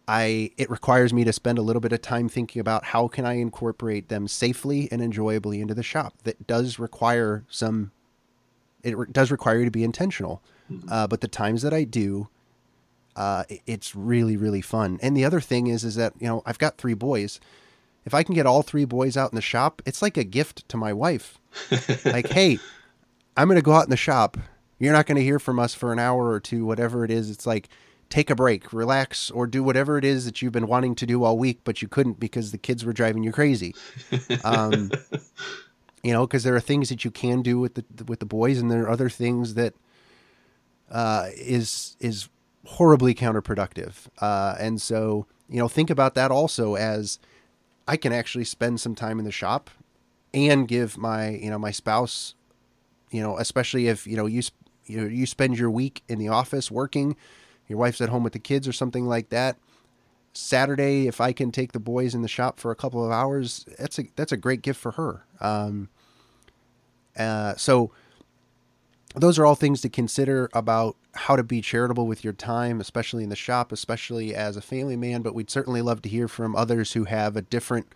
I 0.08 0.52
it 0.58 0.70
requires 0.70 1.14
me 1.14 1.24
to 1.24 1.34
spend 1.34 1.58
a 1.58 1.62
little 1.62 1.80
bit 1.80 1.92
of 1.92 2.02
time 2.02 2.30
thinking 2.30 2.60
about 2.60 2.86
how 2.86 3.08
can 3.08 3.26
I 3.26 3.34
incorporate 3.34 4.10
them 4.10 4.28
safely 4.28 4.88
and 4.92 5.02
enjoyably 5.02 5.62
into 5.62 5.74
the 5.74 5.84
shop. 5.84 6.14
That 6.24 6.46
does 6.48 6.80
require 6.80 7.44
some. 7.50 7.92
It 8.84 8.98
re- 8.98 9.08
does 9.12 9.32
require 9.32 9.60
you 9.60 9.66
to 9.66 9.72
be 9.72 9.84
intentional, 9.84 10.44
mm-hmm. 10.72 10.88
uh, 10.89 11.07
but 11.07 11.22
the 11.22 11.28
times 11.28 11.61
that 11.61 11.74
I 11.74 11.84
do, 11.84 12.28
uh, 13.16 13.43
it's 13.66 13.95
really 13.95 14.38
really 14.38 14.61
fun. 14.61 14.99
And 15.01 15.16
the 15.16 15.26
other 15.26 15.41
thing 15.41 15.68
is, 15.68 15.84
is 15.84 15.95
that 15.95 16.13
you 16.20 16.28
know 16.28 16.43
I've 16.45 16.59
got 16.59 16.78
three 16.78 16.93
boys. 16.93 17.39
If 18.05 18.13
I 18.13 18.22
can 18.22 18.36
get 18.36 18.45
all 18.45 18.61
three 18.61 18.86
boys 18.86 19.18
out 19.18 19.32
in 19.32 19.36
the 19.36 19.41
shop, 19.41 19.82
it's 19.86 20.01
like 20.01 20.16
a 20.16 20.24
gift 20.24 20.70
to 20.70 20.78
my 20.78 20.93
wife. 20.93 21.39
like, 22.05 22.28
hey, 22.32 22.59
I'm 23.36 23.47
going 23.47 23.55
to 23.55 23.63
go 23.63 23.74
out 23.74 23.86
in 23.86 23.89
the 23.89 23.97
shop 23.97 24.38
You're 24.78 24.93
not 24.93 25.07
going 25.07 25.16
to 25.16 25.24
hear 25.24 25.39
from 25.39 25.59
us 25.59 25.74
for 25.74 25.91
an 25.91 25.99
hour 25.99 26.30
or 26.30 26.39
two, 26.39 26.66
whatever 26.66 27.03
it 27.03 27.09
is. 27.09 27.30
It's 27.30 27.47
like 27.47 27.70
take 28.09 28.30
a 28.30 28.36
break, 28.36 28.72
relax, 28.74 29.32
or 29.32 29.47
do 29.47 29.63
whatever 29.63 29.97
it 29.97 30.05
is 30.05 30.26
that 30.26 30.41
you've 30.41 30.53
been 30.53 30.68
wanting 30.68 30.95
to 30.95 31.05
do 31.05 31.24
all 31.24 31.38
week, 31.38 31.61
but 31.63 31.82
you 31.82 31.88
couldn't 31.88 32.20
because 32.20 32.51
the 32.51 32.57
kids 32.57 32.86
were 32.86 32.93
driving 32.93 33.24
you 33.24 33.32
crazy. 33.32 33.74
Um, 34.43 34.91
you 36.03 36.13
know, 36.13 36.28
because 36.28 36.43
there 36.43 36.55
are 36.55 36.61
things 36.61 36.89
that 36.89 37.03
you 37.03 37.11
can 37.11 37.41
do 37.41 37.59
with 37.59 37.76
the 37.76 38.03
with 38.05 38.20
the 38.20 38.26
boys, 38.26 38.59
and 38.59 38.70
there 38.70 38.84
are 38.84 38.89
other 38.89 39.09
things 39.09 39.55
that 39.55 39.74
uh, 40.92 41.28
is 41.36 41.96
is 42.00 42.30
horribly 42.66 43.14
counterproductive. 43.14 44.08
Uh, 44.20 44.56
and 44.60 44.82
so, 44.82 45.28
you 45.50 45.60
know, 45.60 45.68
think 45.68 45.90
about 45.90 46.16
that 46.16 46.32
also 46.32 46.76
as 46.76 47.20
I 47.88 47.98
can 47.98 48.12
actually 48.12 48.46
spend 48.46 48.80
some 48.80 48.96
time 48.96 49.20
in 49.20 49.26
the 49.26 49.32
shop 49.32 49.70
and 50.34 50.68
give 50.68 50.98
my 50.98 51.30
you 51.30 51.50
know 51.50 51.60
my 51.60 51.72
spouse, 51.72 52.36
you 53.12 53.22
know, 53.22 53.38
especially 53.38 53.88
if 53.88 54.08
you 54.08 54.18
know 54.18 54.26
you 54.26 54.42
you 54.86 55.02
know, 55.02 55.08
you 55.08 55.26
spend 55.26 55.58
your 55.58 55.72
week 55.72 56.04
in 56.08 56.20
the 56.20 56.28
office 56.28 56.70
working, 56.70 57.16
your 57.68 57.80
wife's 57.80 58.02
at 58.02 58.10
home 58.10 58.24
with 58.24 58.34
the 58.34 58.40
kids 58.40 58.68
or 58.68 58.72
something 58.72 59.06
like 59.06 59.30
that. 59.30 59.58
Saturday, 60.34 61.08
if 61.08 61.22
I 61.22 61.32
can 61.32 61.52
take 61.52 61.72
the 61.72 61.80
boys 61.80 62.14
in 62.14 62.22
the 62.22 62.28
shop 62.28 62.60
for 62.60 62.70
a 62.70 62.76
couple 62.76 63.04
of 63.04 63.12
hours, 63.12 63.66
that's 63.80 63.98
a 64.00 64.04
that's 64.16 64.32
a 64.32 64.38
great 64.38 64.62
gift 64.62 64.80
for 64.80 64.92
her. 64.92 65.26
Um, 65.40 65.90
uh, 67.18 67.56
so 67.56 67.92
those 69.18 69.39
are 69.39 69.45
all 69.45 69.55
things 69.55 69.82
to 69.82 69.89
consider 69.89 70.49
about 70.53 70.95
how 71.13 71.36
to 71.36 71.43
be 71.43 71.61
charitable 71.61 72.07
with 72.07 72.24
your 72.24 72.34
time, 72.34 72.82
especially 72.82 73.24
in 73.24 73.30
the 73.30 73.36
shop, 73.36 73.72
especially 73.72 74.36
as 74.36 74.57
a 74.57 74.61
family 74.61 74.95
man. 74.95 75.22
But 75.22 75.34
we'd 75.34 75.49
certainly 75.49 75.82
love 75.82 76.01
to 76.03 76.09
hear 76.09 76.28
from 76.28 76.55
others 76.55 76.93
who 76.93 77.05
have 77.05 77.36
a 77.36 77.41
different 77.41 77.88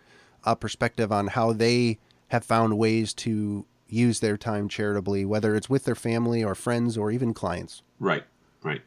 uh, 0.44 0.54
perspective 0.54 1.12
on 1.12 1.28
how 1.28 1.52
they 1.52 1.98
have 2.28 2.44
found 2.44 2.78
ways 2.78 3.12
to 3.12 3.66
use 3.88 4.20
their 4.20 4.36
time 4.36 4.68
charitably, 4.68 5.24
whether 5.24 5.54
it's 5.54 5.68
with 5.68 5.84
their 5.84 5.94
family 5.94 6.42
or 6.42 6.54
friends 6.54 6.96
or 6.96 7.10
even 7.10 7.34
clients. 7.34 7.82
Right, 7.98 8.24
right. 8.62 8.82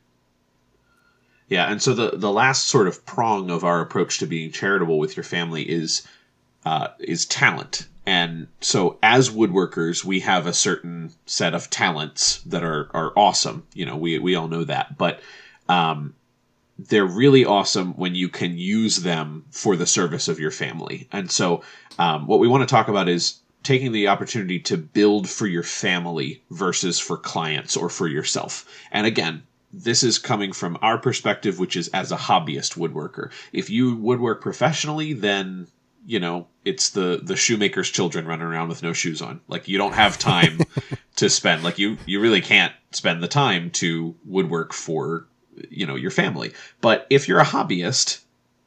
Yeah, 1.49 1.69
and 1.69 1.81
so 1.81 1.93
the 1.93 2.11
the 2.17 2.31
last 2.31 2.67
sort 2.67 2.87
of 2.87 3.05
prong 3.05 3.51
of 3.51 3.63
our 3.63 3.81
approach 3.81 4.19
to 4.19 4.25
being 4.25 4.51
charitable 4.51 4.97
with 4.97 5.15
your 5.15 5.23
family 5.23 5.69
is 5.69 6.07
uh, 6.65 6.87
is 6.99 7.25
talent. 7.25 7.87
And 8.05 8.47
so 8.59 8.97
as 9.01 9.29
woodworkers, 9.29 10.03
we 10.03 10.19
have 10.21 10.45
a 10.45 10.53
certain 10.53 11.11
set 11.25 11.53
of 11.53 11.69
talents 11.69 12.41
that 12.41 12.63
are 12.63 12.89
are 12.93 13.13
awesome. 13.17 13.65
You 13.73 13.85
know, 13.85 13.95
we 13.95 14.19
we 14.19 14.35
all 14.35 14.47
know 14.47 14.65
that, 14.65 14.97
but 14.97 15.21
um, 15.69 16.13
they're 16.77 17.05
really 17.05 17.45
awesome 17.45 17.93
when 17.93 18.15
you 18.15 18.29
can 18.29 18.57
use 18.57 18.97
them 18.97 19.45
for 19.51 19.75
the 19.75 19.85
service 19.85 20.27
of 20.27 20.39
your 20.39 20.51
family. 20.51 21.07
And 21.11 21.31
so, 21.31 21.63
um, 21.97 22.27
what 22.27 22.39
we 22.39 22.47
want 22.47 22.67
to 22.67 22.73
talk 22.73 22.87
about 22.87 23.07
is 23.07 23.39
taking 23.63 23.93
the 23.93 24.09
opportunity 24.09 24.59
to 24.59 24.77
build 24.77 25.29
for 25.29 25.47
your 25.47 25.63
family 25.63 26.43
versus 26.51 26.99
for 26.99 27.17
clients 27.17 27.77
or 27.77 27.89
for 27.89 28.07
yourself. 28.07 28.65
And 28.91 29.07
again, 29.07 29.43
this 29.71 30.03
is 30.03 30.19
coming 30.19 30.51
from 30.51 30.77
our 30.81 30.97
perspective, 30.97 31.57
which 31.59 31.75
is 31.75 31.87
as 31.89 32.11
a 32.11 32.17
hobbyist 32.17 32.77
woodworker. 32.77 33.31
If 33.53 33.69
you 33.69 33.95
woodwork 33.95 34.41
professionally, 34.41 35.13
then 35.13 35.67
you 36.05 36.19
know 36.19 36.47
it's 36.65 36.91
the 36.91 37.19
the 37.21 37.35
shoemaker's 37.35 37.89
children 37.89 38.25
running 38.25 38.45
around 38.45 38.69
with 38.69 38.83
no 38.83 38.93
shoes 38.93 39.21
on. 39.21 39.41
Like 39.47 39.67
you 39.67 39.77
don't 39.77 39.93
have 39.93 40.19
time 40.19 40.59
to 41.17 41.29
spend. 41.29 41.63
Like 41.63 41.79
you 41.79 41.97
you 42.05 42.19
really 42.19 42.41
can't 42.41 42.73
spend 42.91 43.21
the 43.21 43.27
time 43.27 43.69
to 43.71 44.15
woodwork 44.25 44.73
for 44.73 45.27
you 45.69 45.85
know 45.85 45.95
your 45.95 46.11
family. 46.11 46.53
But 46.81 47.07
if 47.09 47.27
you're 47.27 47.39
a 47.39 47.45
hobbyist, 47.45 48.21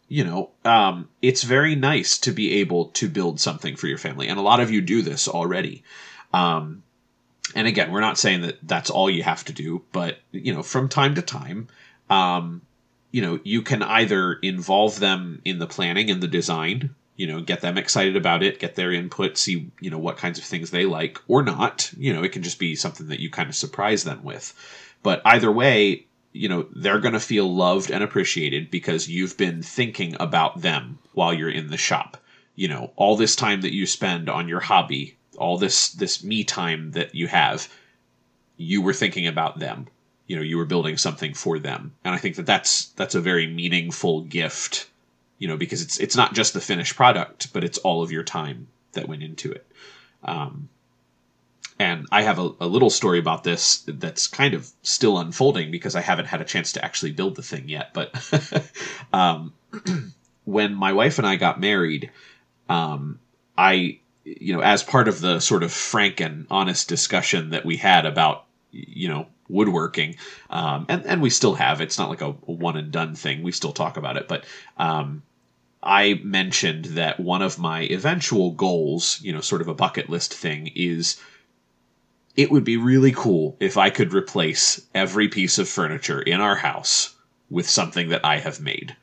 you 0.08 0.24
know, 0.24 0.50
um, 0.64 1.08
it's 1.22 1.42
very 1.42 1.74
nice 1.74 2.18
to 2.18 2.32
be 2.32 2.54
able 2.60 2.86
to 2.86 3.08
build 3.08 3.40
something 3.40 3.76
for 3.76 3.86
your 3.86 3.98
family, 3.98 4.28
and 4.28 4.38
a 4.38 4.42
lot 4.42 4.60
of 4.60 4.70
you 4.70 4.80
do 4.80 5.02
this 5.02 5.28
already. 5.28 5.82
Um, 6.32 6.82
and 7.54 7.66
again, 7.66 7.92
we're 7.92 8.00
not 8.00 8.18
saying 8.18 8.42
that 8.42 8.58
that's 8.62 8.90
all 8.90 9.08
you 9.08 9.22
have 9.22 9.44
to 9.44 9.52
do, 9.52 9.82
but 9.92 10.18
you 10.32 10.52
know, 10.52 10.62
from 10.62 10.88
time 10.88 11.14
to 11.14 11.22
time, 11.22 11.68
um, 12.10 12.62
you 13.10 13.22
know, 13.22 13.40
you 13.44 13.62
can 13.62 13.82
either 13.82 14.34
involve 14.34 14.98
them 15.00 15.40
in 15.44 15.58
the 15.58 15.66
planning 15.66 16.10
and 16.10 16.22
the 16.22 16.28
design, 16.28 16.94
you 17.16 17.26
know, 17.26 17.40
get 17.40 17.60
them 17.60 17.78
excited 17.78 18.16
about 18.16 18.42
it, 18.42 18.58
get 18.58 18.74
their 18.74 18.92
input, 18.92 19.38
see, 19.38 19.70
you 19.80 19.90
know, 19.90 19.98
what 19.98 20.18
kinds 20.18 20.38
of 20.38 20.44
things 20.44 20.70
they 20.70 20.84
like 20.84 21.18
or 21.28 21.42
not. 21.42 21.90
You 21.96 22.12
know, 22.12 22.22
it 22.22 22.32
can 22.32 22.42
just 22.42 22.58
be 22.58 22.76
something 22.76 23.08
that 23.08 23.20
you 23.20 23.30
kind 23.30 23.48
of 23.48 23.56
surprise 23.56 24.04
them 24.04 24.22
with. 24.22 24.52
But 25.02 25.22
either 25.24 25.50
way, 25.50 26.06
you 26.36 26.48
know 26.48 26.66
they're 26.74 27.00
going 27.00 27.14
to 27.14 27.20
feel 27.20 27.52
loved 27.52 27.90
and 27.90 28.04
appreciated 28.04 28.70
because 28.70 29.08
you've 29.08 29.36
been 29.36 29.62
thinking 29.62 30.16
about 30.20 30.60
them 30.60 30.98
while 31.12 31.32
you're 31.32 31.50
in 31.50 31.68
the 31.68 31.76
shop 31.76 32.18
you 32.54 32.68
know 32.68 32.92
all 32.96 33.16
this 33.16 33.34
time 33.34 33.62
that 33.62 33.74
you 33.74 33.86
spend 33.86 34.28
on 34.28 34.48
your 34.48 34.60
hobby 34.60 35.16
all 35.38 35.56
this 35.56 35.90
this 35.92 36.22
me 36.22 36.44
time 36.44 36.92
that 36.92 37.14
you 37.14 37.26
have 37.26 37.68
you 38.56 38.82
were 38.82 38.92
thinking 38.92 39.26
about 39.26 39.58
them 39.58 39.86
you 40.26 40.36
know 40.36 40.42
you 40.42 40.56
were 40.58 40.66
building 40.66 40.96
something 40.96 41.32
for 41.32 41.58
them 41.58 41.94
and 42.04 42.14
i 42.14 42.18
think 42.18 42.36
that 42.36 42.46
that's 42.46 42.86
that's 42.90 43.14
a 43.14 43.20
very 43.20 43.46
meaningful 43.46 44.20
gift 44.22 44.88
you 45.38 45.48
know 45.48 45.56
because 45.56 45.82
it's 45.82 45.98
it's 45.98 46.16
not 46.16 46.34
just 46.34 46.54
the 46.54 46.60
finished 46.60 46.96
product 46.96 47.52
but 47.52 47.64
it's 47.64 47.78
all 47.78 48.02
of 48.02 48.12
your 48.12 48.22
time 48.22 48.68
that 48.92 49.08
went 49.08 49.22
into 49.22 49.52
it 49.52 49.66
um, 50.24 50.68
and 51.78 52.06
I 52.10 52.22
have 52.22 52.38
a, 52.38 52.50
a, 52.60 52.66
little 52.66 52.90
story 52.90 53.18
about 53.18 53.44
this 53.44 53.84
that's 53.86 54.28
kind 54.28 54.54
of 54.54 54.70
still 54.82 55.18
unfolding 55.18 55.70
because 55.70 55.94
I 55.94 56.00
haven't 56.00 56.26
had 56.26 56.40
a 56.40 56.44
chance 56.44 56.72
to 56.72 56.84
actually 56.84 57.12
build 57.12 57.36
the 57.36 57.42
thing 57.42 57.68
yet. 57.68 57.92
But 57.92 58.14
um, 59.12 59.52
when 60.44 60.74
my 60.74 60.92
wife 60.94 61.18
and 61.18 61.26
I 61.26 61.36
got 61.36 61.60
married, 61.60 62.10
um, 62.68 63.18
I, 63.58 63.98
you 64.24 64.54
know, 64.54 64.60
as 64.60 64.82
part 64.82 65.06
of 65.06 65.20
the 65.20 65.40
sort 65.40 65.62
of 65.62 65.72
frank 65.72 66.20
and 66.20 66.46
honest 66.50 66.88
discussion 66.88 67.50
that 67.50 67.66
we 67.66 67.76
had 67.76 68.06
about, 68.06 68.45
you 68.88 69.08
know, 69.08 69.26
woodworking, 69.48 70.16
um, 70.50 70.86
and, 70.88 71.04
and 71.06 71.22
we 71.22 71.30
still 71.30 71.54
have, 71.54 71.80
it's 71.80 71.98
not 71.98 72.10
like 72.10 72.20
a, 72.20 72.30
one 72.30 72.76
and 72.76 72.90
done 72.90 73.14
thing. 73.14 73.42
We 73.42 73.52
still 73.52 73.72
talk 73.72 73.96
about 73.96 74.16
it, 74.16 74.28
but 74.28 74.44
um, 74.76 75.22
I 75.82 76.20
mentioned 76.24 76.86
that 76.86 77.20
one 77.20 77.42
of 77.42 77.58
my 77.58 77.82
eventual 77.82 78.50
goals, 78.50 79.20
you 79.22 79.32
know, 79.32 79.40
sort 79.40 79.60
of 79.60 79.68
a 79.68 79.74
bucket 79.74 80.10
list 80.10 80.34
thing, 80.34 80.72
is 80.74 81.20
it 82.36 82.50
would 82.50 82.64
be 82.64 82.76
really 82.76 83.12
cool 83.12 83.56
if 83.60 83.76
I 83.76 83.90
could 83.90 84.12
replace 84.12 84.80
every 84.94 85.28
piece 85.28 85.58
of 85.58 85.68
furniture 85.68 86.20
in 86.20 86.40
our 86.40 86.56
house 86.56 87.14
with 87.50 87.68
something 87.68 88.08
that 88.08 88.24
I 88.24 88.38
have 88.38 88.60
made. 88.60 88.96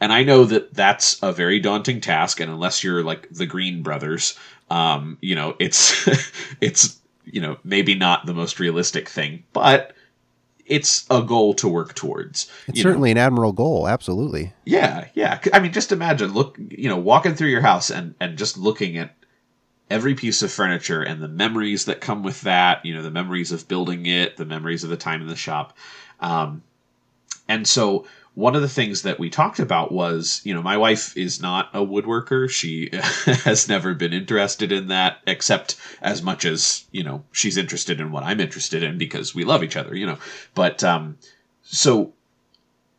And 0.00 0.12
I 0.12 0.24
know 0.24 0.44
that 0.44 0.74
that's 0.74 1.22
a 1.22 1.32
very 1.32 1.60
daunting 1.60 2.00
task, 2.00 2.40
and 2.40 2.50
unless 2.50 2.82
you're 2.82 3.04
like 3.04 3.28
the 3.30 3.46
Greene 3.46 3.82
Brothers, 3.82 4.38
um, 4.70 5.18
you 5.20 5.34
know, 5.34 5.56
it's 5.58 6.08
it's 6.60 6.98
you 7.24 7.40
know 7.40 7.58
maybe 7.64 7.94
not 7.94 8.26
the 8.26 8.34
most 8.34 8.60
realistic 8.60 9.08
thing, 9.08 9.44
but 9.52 9.94
it's 10.66 11.06
a 11.10 11.22
goal 11.22 11.54
to 11.54 11.68
work 11.68 11.94
towards. 11.94 12.50
It's 12.68 12.80
certainly 12.80 13.12
know. 13.12 13.20
an 13.20 13.26
admirable 13.26 13.52
goal, 13.52 13.88
absolutely. 13.88 14.52
Yeah, 14.64 15.08
yeah. 15.14 15.40
I 15.52 15.60
mean, 15.60 15.72
just 15.72 15.92
imagine 15.92 16.32
look, 16.32 16.56
you 16.58 16.88
know, 16.88 16.96
walking 16.96 17.34
through 17.34 17.48
your 17.48 17.60
house 17.60 17.90
and 17.90 18.14
and 18.20 18.38
just 18.38 18.56
looking 18.56 18.96
at 18.98 19.14
every 19.90 20.14
piece 20.14 20.42
of 20.42 20.50
furniture 20.50 21.02
and 21.02 21.22
the 21.22 21.28
memories 21.28 21.84
that 21.84 22.00
come 22.00 22.22
with 22.22 22.40
that, 22.42 22.84
you 22.84 22.94
know, 22.94 23.02
the 23.02 23.10
memories 23.10 23.52
of 23.52 23.68
building 23.68 24.06
it, 24.06 24.36
the 24.36 24.46
memories 24.46 24.82
of 24.82 24.90
the 24.90 24.96
time 24.96 25.20
in 25.20 25.28
the 25.28 25.36
shop. 25.36 25.76
Um, 26.20 26.62
and 27.48 27.66
so 27.66 28.06
one 28.34 28.56
of 28.56 28.62
the 28.62 28.68
things 28.68 29.02
that 29.02 29.18
we 29.18 29.30
talked 29.30 29.60
about 29.60 29.92
was, 29.92 30.40
you 30.44 30.52
know, 30.52 30.62
my 30.62 30.76
wife 30.76 31.16
is 31.16 31.40
not 31.40 31.70
a 31.72 31.78
woodworker. 31.78 32.50
She 32.50 32.90
has 33.44 33.68
never 33.68 33.94
been 33.94 34.12
interested 34.12 34.72
in 34.72 34.88
that, 34.88 35.18
except 35.26 35.76
as 36.02 36.20
much 36.20 36.44
as, 36.44 36.84
you 36.90 37.04
know, 37.04 37.22
she's 37.30 37.56
interested 37.56 38.00
in 38.00 38.10
what 38.10 38.24
I'm 38.24 38.40
interested 38.40 38.82
in 38.82 38.98
because 38.98 39.34
we 39.34 39.44
love 39.44 39.62
each 39.62 39.76
other, 39.76 39.94
you 39.94 40.06
know. 40.06 40.18
But 40.54 40.82
um, 40.82 41.16
so 41.62 42.12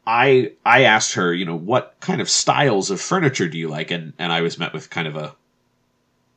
I 0.08 0.54
I 0.66 0.84
asked 0.84 1.16
her, 1.16 1.34
you 1.34 1.46
know, 1.46 1.56
what 1.56 1.96
kind 2.00 2.22
of 2.22 2.30
styles 2.30 2.90
of 2.90 3.02
furniture 3.02 3.50
do 3.50 3.58
you 3.58 3.68
like? 3.68 3.92
And 3.92 4.14
and 4.18 4.32
I 4.32 4.42
was 4.42 4.58
met 4.58 4.74
with 4.74 4.90
kind 4.90 5.08
of 5.08 5.18
a, 5.18 5.36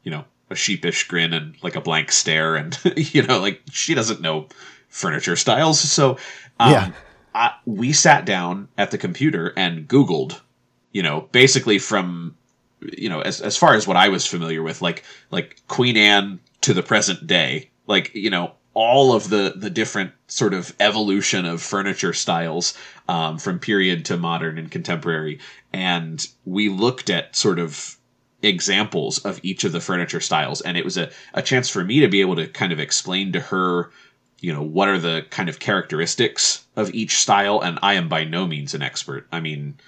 you 0.03 0.11
know, 0.11 0.24
a 0.51 0.57
sheepish 0.57 1.07
grin 1.07 1.32
and 1.32 1.55
like 1.62 1.76
a 1.76 1.80
blank 1.80 2.11
stare, 2.11 2.57
and 2.57 2.76
you 2.96 3.22
know, 3.22 3.40
like 3.40 3.62
she 3.70 3.94
doesn't 3.94 4.20
know 4.20 4.49
furniture 4.88 5.36
styles. 5.36 5.78
So, 5.78 6.18
um, 6.59 6.72
yeah, 6.72 6.90
I, 7.39 7.55
we 7.66 7.93
sat 7.93 8.26
down 8.26 8.68
at 8.76 8.91
the 8.91 8.99
computer 8.99 9.53
and 9.57 9.86
Googled, 9.86 10.41
you 10.91 11.05
know, 11.05 11.28
basically 11.30 11.78
from 11.78 12.36
you 12.80 13.09
know 13.09 13.20
as 13.20 13.41
as 13.41 13.57
far 13.57 13.74
as 13.74 13.86
what 13.86 13.97
I 13.97 14.09
was 14.09 14.26
familiar 14.26 14.61
with, 14.62 14.82
like 14.82 15.05
like 15.30 15.62
Queen 15.68 15.97
Anne 15.97 16.41
to 16.62 16.74
the 16.74 16.82
present 16.82 17.28
day, 17.28 17.70
like 17.86 18.12
you 18.12 18.28
know 18.28 18.55
all 18.74 19.12
of 19.12 19.30
the 19.30 19.55
the 19.55 19.70
different 19.70 20.12
sort 20.26 20.53
of 20.53 20.74
evolution 20.80 21.45
of 21.45 21.62
furniture 21.62 22.12
styles 22.12 22.76
um, 23.09 23.39
from 23.39 23.61
period 23.61 24.05
to 24.07 24.16
modern 24.16 24.59
and 24.59 24.70
contemporary. 24.72 25.39
And 25.72 26.26
we 26.45 26.68
looked 26.68 27.09
at 27.09 27.36
sort 27.36 27.61
of 27.61 27.97
examples 28.43 29.18
of 29.18 29.39
each 29.45 29.62
of 29.62 29.70
the 29.72 29.80
furniture 29.80 30.20
styles. 30.20 30.61
And 30.61 30.76
it 30.76 30.84
was 30.84 30.97
a, 30.97 31.11
a 31.34 31.43
chance 31.43 31.68
for 31.68 31.84
me 31.84 32.01
to 32.01 32.09
be 32.09 32.20
able 32.20 32.36
to 32.36 32.47
kind 32.47 32.72
of 32.72 32.80
explain 32.80 33.32
to 33.32 33.41
her 33.41 33.91
you 34.41 34.53
know 34.53 34.62
what 34.62 34.89
are 34.89 34.99
the 34.99 35.24
kind 35.30 35.49
of 35.49 35.59
characteristics 35.59 36.64
of 36.76 36.93
each 36.95 37.16
style 37.16 37.61
and 37.61 37.78
i 37.82 37.95
am 37.95 38.09
by 38.09 38.24
no 38.24 38.47
means 38.47 38.74
an 38.74 38.82
expert 38.82 39.26
i 39.32 39.41
mean 39.41 39.78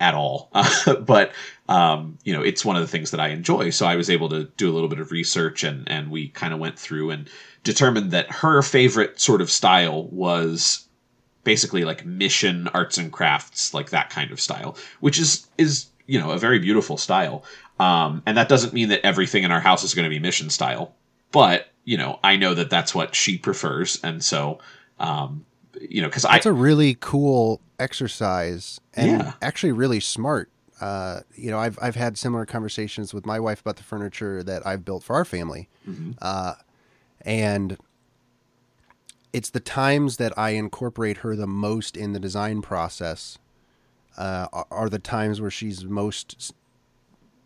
at 0.00 0.14
all. 0.14 0.50
But 1.00 1.32
um, 1.68 2.18
you 2.24 2.32
know, 2.32 2.42
it's 2.42 2.64
one 2.64 2.76
of 2.76 2.82
the 2.82 2.88
things 2.88 3.10
that 3.10 3.20
I 3.20 3.28
enjoy. 3.28 3.70
So 3.70 3.86
I 3.86 3.96
was 3.96 4.10
able 4.10 4.28
to 4.28 4.44
do 4.56 4.70
a 4.70 4.74
little 4.74 4.88
bit 4.88 5.00
of 5.00 5.10
research, 5.10 5.64
and 5.64 5.88
and 5.88 6.10
we 6.10 6.28
kind 6.28 6.52
of 6.52 6.60
went 6.60 6.78
through 6.78 7.10
and 7.10 7.28
determined 7.62 8.10
that 8.10 8.30
her 8.30 8.62
favorite 8.62 9.20
sort 9.20 9.40
of 9.40 9.50
style 9.50 10.04
was 10.08 10.86
basically 11.42 11.84
like 11.84 12.04
mission 12.04 12.68
arts 12.68 12.98
and 12.98 13.12
crafts, 13.12 13.72
like 13.72 13.90
that 13.90 14.10
kind 14.10 14.30
of 14.30 14.40
style, 14.40 14.76
which 15.00 15.18
is 15.18 15.46
is 15.58 15.86
you 16.06 16.18
know 16.18 16.30
a 16.30 16.38
very 16.38 16.58
beautiful 16.58 16.96
style. 16.96 17.44
Um, 17.80 18.22
and 18.26 18.36
that 18.36 18.48
doesn't 18.48 18.72
mean 18.72 18.90
that 18.90 19.04
everything 19.04 19.42
in 19.42 19.50
our 19.50 19.60
house 19.60 19.82
is 19.82 19.94
going 19.94 20.04
to 20.04 20.10
be 20.10 20.20
mission 20.20 20.50
style, 20.50 20.94
but 21.32 21.68
you 21.84 21.96
know, 21.96 22.18
I 22.24 22.36
know 22.36 22.54
that 22.54 22.70
that's 22.70 22.94
what 22.94 23.14
she 23.14 23.38
prefers, 23.38 24.02
and 24.02 24.22
so 24.22 24.58
um, 24.98 25.44
you 25.80 26.00
know, 26.00 26.08
because 26.08 26.24
I 26.24 26.36
it's 26.36 26.46
a 26.46 26.52
really 26.52 26.96
cool 27.00 27.60
exercise 27.78 28.80
and 28.94 29.22
yeah. 29.22 29.32
actually 29.42 29.72
really 29.72 30.00
smart. 30.00 30.50
Uh, 30.80 31.20
you 31.34 31.50
know, 31.50 31.58
I've 31.58 31.78
I've 31.80 31.96
had 31.96 32.18
similar 32.18 32.46
conversations 32.46 33.14
with 33.14 33.26
my 33.26 33.38
wife 33.38 33.60
about 33.60 33.76
the 33.76 33.82
furniture 33.82 34.42
that 34.42 34.66
I've 34.66 34.84
built 34.84 35.04
for 35.04 35.14
our 35.14 35.24
family, 35.24 35.68
mm-hmm. 35.88 36.12
uh, 36.20 36.54
and 37.22 37.76
it's 39.32 39.50
the 39.50 39.60
times 39.60 40.16
that 40.18 40.36
I 40.38 40.50
incorporate 40.50 41.18
her 41.18 41.34
the 41.34 41.46
most 41.46 41.96
in 41.96 42.12
the 42.12 42.20
design 42.20 42.62
process 42.62 43.38
uh, 44.16 44.46
are 44.70 44.88
the 44.88 44.98
times 44.98 45.40
where 45.40 45.50
she's 45.50 45.84
most 45.84 46.54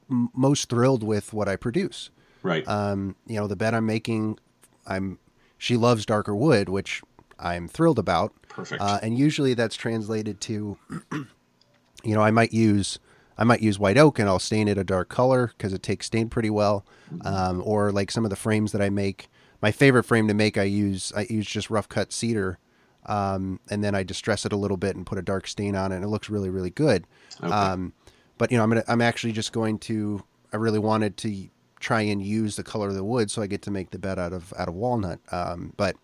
most 0.09 0.69
thrilled 0.69 1.03
with 1.03 1.33
what 1.33 1.49
I 1.49 1.57
produce. 1.57 2.11
Right. 2.43 2.67
Um, 2.69 3.17
you 3.27 3.37
know, 3.37 3.47
the 3.47 3.57
bed 3.57 3.75
I'm 3.75 3.87
making, 3.87 4.39
I'm 4.87 5.19
she 5.59 5.77
loves 5.77 6.07
darker 6.07 6.35
wood, 6.35 6.69
which 6.69 7.03
I'm 7.39 7.69
thrilled 7.69 7.99
about. 7.99 8.33
Perfect. 8.49 8.81
Uh, 8.81 8.99
and 9.03 9.19
usually 9.19 9.55
that's 9.55 9.77
translated 9.77 10.41
to, 10.43 10.79
you 11.13 12.15
know, 12.15 12.23
I 12.23 12.31
might 12.31 12.53
use 12.53 12.99
I 13.39 13.45
might 13.45 13.63
use 13.63 13.79
white 13.79 13.97
oak 13.97 14.19
and 14.19 14.29
I'll 14.29 14.41
stain 14.41 14.67
it 14.67 14.77
a 14.79 14.85
dark 14.85 15.09
color 15.09 15.53
because 15.57 15.73
it 15.73 15.83
takes 15.83 16.07
stain 16.07 16.29
pretty 16.29 16.51
well. 16.51 16.85
Mm-hmm. 17.13 17.27
Um, 17.27 17.63
or 17.65 17.93
like 17.93 18.11
some 18.11 18.25
of 18.25 18.31
the 18.31 18.37
frames 18.37 18.73
that 18.73 18.83
I 18.83 18.91
make, 18.91 19.29
my 19.63 19.71
favorite 19.71 20.05
frame 20.05 20.27
to 20.29 20.35
make, 20.35 20.59
I 20.59 20.65
use 20.65 21.13
I 21.17 21.27
use 21.31 21.47
just 21.47 21.71
rough 21.71 21.89
cut 21.89 22.13
cedar, 22.13 22.59
um, 23.07 23.61
and 23.71 23.83
then 23.83 23.95
I 23.95 24.03
distress 24.03 24.45
it 24.45 24.53
a 24.53 24.57
little 24.57 24.77
bit 24.77 24.97
and 24.97 25.07
put 25.07 25.19
a 25.19 25.23
dark 25.23 25.47
stain 25.47 25.77
on 25.77 25.93
it, 25.93 25.97
and 25.97 26.05
it 26.05 26.09
looks 26.09 26.29
really 26.29 26.51
really 26.51 26.71
good. 26.71 27.07
Okay. 27.43 27.53
Um, 27.53 27.93
but 28.39 28.51
you 28.51 28.57
know, 28.57 28.65
I'm 28.65 28.71
gonna 28.71 28.85
I'm 28.89 29.03
actually 29.03 29.33
just 29.33 29.53
going 29.53 29.79
to. 29.81 30.23
I 30.53 30.57
really 30.57 30.79
wanted 30.79 31.17
to 31.19 31.49
try 31.81 32.03
and 32.03 32.23
use 32.23 32.57
the 32.57 32.63
color 32.63 32.89
of 32.89 32.95
the 32.95 33.05
wood, 33.05 33.31
so 33.31 33.43
I 33.43 33.47
get 33.47 33.63
to 33.63 33.71
make 33.71 33.91
the 33.91 33.99
bed 33.99 34.19
out 34.19 34.33
of 34.33 34.53
out 34.59 34.69
of 34.69 34.75
walnut. 34.75 35.21
Um, 35.31 35.73
but 35.77 35.97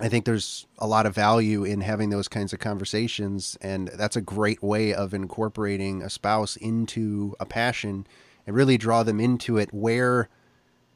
I 0.00 0.08
think 0.08 0.24
there's 0.24 0.66
a 0.78 0.86
lot 0.86 1.06
of 1.06 1.14
value 1.14 1.64
in 1.64 1.80
having 1.80 2.10
those 2.10 2.28
kinds 2.28 2.52
of 2.52 2.60
conversations, 2.60 3.56
and 3.60 3.88
that's 3.88 4.16
a 4.16 4.20
great 4.20 4.62
way 4.62 4.94
of 4.94 5.12
incorporating 5.12 6.02
a 6.02 6.10
spouse 6.10 6.56
into 6.56 7.34
a 7.40 7.46
passion 7.46 8.06
and 8.46 8.54
really 8.54 8.78
draw 8.78 9.02
them 9.02 9.20
into 9.20 9.58
it 9.58 9.72
where 9.72 10.28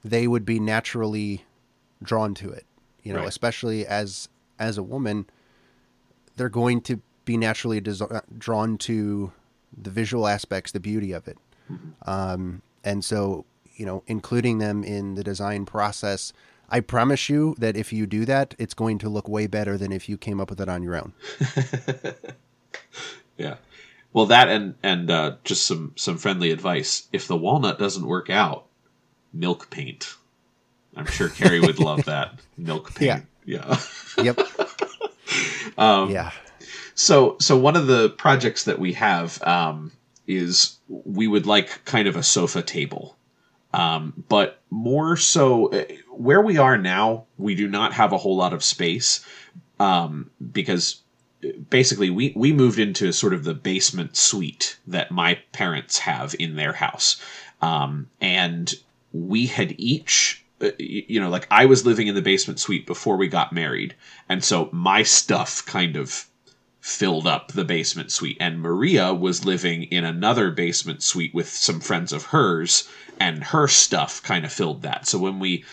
they 0.05 0.27
would 0.27 0.45
be 0.45 0.61
naturally 0.61 1.45
drawn 2.03 2.35
to 2.35 2.51
it. 2.51 2.67
You 3.03 3.13
know, 3.13 3.21
right. 3.21 3.29
especially 3.29 3.87
as 3.87 4.29
as 4.59 4.79
a 4.79 4.83
woman, 4.83 5.27
they're 6.37 6.49
going 6.49 6.81
to 6.83 7.01
be 7.25 7.37
naturally 7.37 7.81
des- 7.81 8.23
drawn 8.39 8.79
to 8.79 9.33
the 9.77 9.91
visual 9.91 10.27
aspects, 10.27 10.73
the 10.73 10.81
beauty 10.81 11.13
of 11.13 11.27
it. 11.29 11.39
Mm-hmm. 11.71 12.11
Um, 12.11 12.63
and 12.85 13.05
so, 13.05 13.45
you 13.83 13.87
know, 13.87 14.05
including 14.07 14.59
them 14.59 14.85
in 14.85 15.17
the 15.17 15.25
design 15.25 15.67
process 15.67 16.33
I 16.73 16.81
promise 16.81 17.29
you 17.29 17.55
that 17.59 17.77
if 17.77 17.93
you 17.93 18.07
do 18.07 18.25
that, 18.25 18.55
it's 18.59 18.73
going 18.73 18.97
to 19.01 19.11
look 19.11 19.29
way 19.29 19.47
better 19.47 19.77
than 19.77 19.93
if 19.93 20.09
you 20.09 20.17
came 20.17 20.41
up 20.41 20.49
with 20.49 20.59
it 20.59 20.71
on 20.71 20.83
your 20.83 20.97
own. 20.97 21.13
yeah. 23.37 23.57
Well, 24.15 24.25
that 24.27 24.49
and 24.49 24.75
and 24.83 25.11
uh, 25.11 25.37
just 25.45 25.67
some 25.67 25.93
some 25.97 26.17
friendly 26.17 26.51
advice. 26.51 27.09
If 27.13 27.29
the 27.29 27.37
walnut 27.37 27.79
doesn't 27.79 28.07
work 28.07 28.31
out, 28.31 28.65
milk 29.35 29.69
paint. 29.69 30.15
I'm 30.97 31.05
sure 31.05 31.29
Carrie 31.29 31.61
would 31.61 31.79
love 31.79 32.05
that 32.07 32.41
milk 32.57 32.95
paint. 32.95 33.27
Yeah. 33.45 33.77
Yeah. 34.17 34.25
yep. 34.25 34.39
um, 35.77 36.11
yeah. 36.11 36.31
So 36.95 37.37
so 37.39 37.59
one 37.59 37.77
of 37.77 37.87
the 37.87 38.09
projects 38.09 38.65
that 38.65 38.79
we 38.79 38.95
have 38.95 39.43
um, 39.43 39.93
is 40.27 40.79
we 40.89 41.29
would 41.29 41.45
like 41.45 41.85
kind 41.85 42.09
of 42.09 42.17
a 42.17 42.23
sofa 42.23 42.63
table 42.63 43.19
um, 43.73 44.25
but 44.29 44.61
more 44.71 45.17
so, 45.17 45.71
uh, 45.73 45.85
where 46.11 46.41
we 46.41 46.59
are 46.59 46.77
now, 46.77 47.25
we 47.39 47.55
do 47.55 47.69
not 47.69 47.93
have 47.95 48.13
a 48.13 48.19
whole 48.19 48.37
lot 48.37 48.53
of 48.53 48.63
space 48.63 49.25
um, 49.81 50.31
because 50.53 51.01
uh, 51.45 51.49
basically 51.71 52.11
we, 52.11 52.33
we 52.37 52.53
moved 52.53 52.79
into 52.79 53.13
sort 53.13 53.33
of 53.33 53.45
the 53.45 53.55
basement 53.55 54.17
suite 54.17 54.79
that 54.87 55.11
my 55.11 55.39
parents 55.53 55.99
have 55.99 56.35
in 56.39 56.57
their 56.57 56.75
house. 56.75 57.21
Um, 57.61 58.11
and 58.21 58.75
we 59.13 59.47
had 59.47 59.75
each, 59.79 60.45
uh, 60.61 60.71
you 60.79 61.21
know, 61.21 61.31
like 61.31 61.47
I 61.51 61.67
was 61.67 61.87
living 61.87 62.09
in 62.09 62.15
the 62.15 62.23
basement 62.23 62.61
suite 62.61 62.87
before 62.87 63.17
we 63.17 63.29
got 63.29 63.53
married. 63.53 63.95
And 64.29 64.45
so 64.45 64.69
my 64.73 65.03
stuff 65.03 65.65
kind 65.65 65.97
of 65.97 66.27
filled 66.83 67.29
up 67.29 67.53
the 67.53 67.65
basement 67.65 68.11
suite. 68.11 68.37
And 68.41 68.61
Maria 68.61 69.15
was 69.15 69.45
living 69.45 69.85
in 69.85 70.05
another 70.05 70.51
basement 70.51 71.01
suite 71.03 71.33
with 71.33 71.49
some 71.49 71.79
friends 71.79 72.13
of 72.13 72.25
hers 72.25 72.89
and 73.21 73.45
her 73.45 73.69
stuff 73.69 74.21
kind 74.23 74.45
of 74.45 74.53
filled 74.53 74.83
that. 74.83 75.07
So 75.07 75.19
when 75.19 75.39
we 75.39 75.65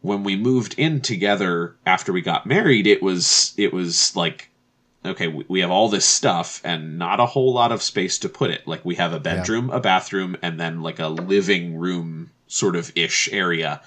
when 0.00 0.24
we 0.24 0.36
moved 0.36 0.74
in 0.78 1.02
together 1.02 1.76
after 1.84 2.14
we 2.14 2.22
got 2.22 2.46
married, 2.46 2.86
it 2.86 3.02
was 3.02 3.52
it 3.58 3.74
was 3.74 4.16
like 4.16 4.48
okay, 5.04 5.28
we, 5.28 5.60
have 5.60 5.70
all 5.70 5.88
this 5.88 6.04
stuff 6.04 6.60
and 6.64 6.98
not 6.98 7.20
a 7.20 7.26
whole 7.26 7.54
lot 7.54 7.70
of 7.70 7.82
space 7.82 8.18
to 8.18 8.28
put 8.28 8.50
it. 8.50 8.66
Like 8.66 8.84
we 8.84 8.96
have 8.96 9.12
a 9.12 9.20
bedroom, 9.20 9.68
yeah. 9.68 9.76
a 9.76 9.80
bathroom, 9.80 10.36
and 10.42 10.58
then 10.58 10.82
like 10.82 10.98
a 10.98 11.08
living 11.08 11.76
room 11.76 12.30
sort 12.46 12.74
of 12.74 12.90
ish 12.96 13.28
area 13.32 13.80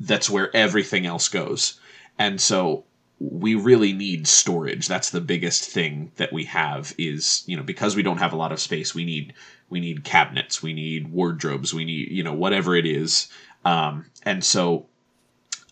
that's 0.00 0.30
where 0.30 0.54
everything 0.56 1.04
else 1.04 1.28
goes. 1.28 1.80
And 2.18 2.40
so 2.40 2.84
we 3.18 3.54
really 3.54 3.92
need 3.92 4.26
storage. 4.26 4.88
That's 4.88 5.10
the 5.10 5.20
biggest 5.20 5.64
thing 5.64 6.12
that 6.16 6.32
we 6.32 6.44
have 6.44 6.94
is, 6.98 7.42
you 7.46 7.56
know, 7.56 7.62
because 7.62 7.96
we 7.96 8.02
don't 8.02 8.18
have 8.18 8.32
a 8.32 8.36
lot 8.36 8.52
of 8.52 8.60
space, 8.60 8.94
we 8.94 9.04
need 9.04 9.32
we 9.68 9.80
need 9.80 10.04
cabinets, 10.04 10.62
we 10.62 10.72
need 10.72 11.08
wardrobes, 11.08 11.74
we 11.74 11.84
need, 11.84 12.10
you 12.10 12.22
know, 12.22 12.34
whatever 12.34 12.76
it 12.76 12.86
is. 12.86 13.28
Um, 13.64 14.06
and 14.22 14.44
so, 14.44 14.86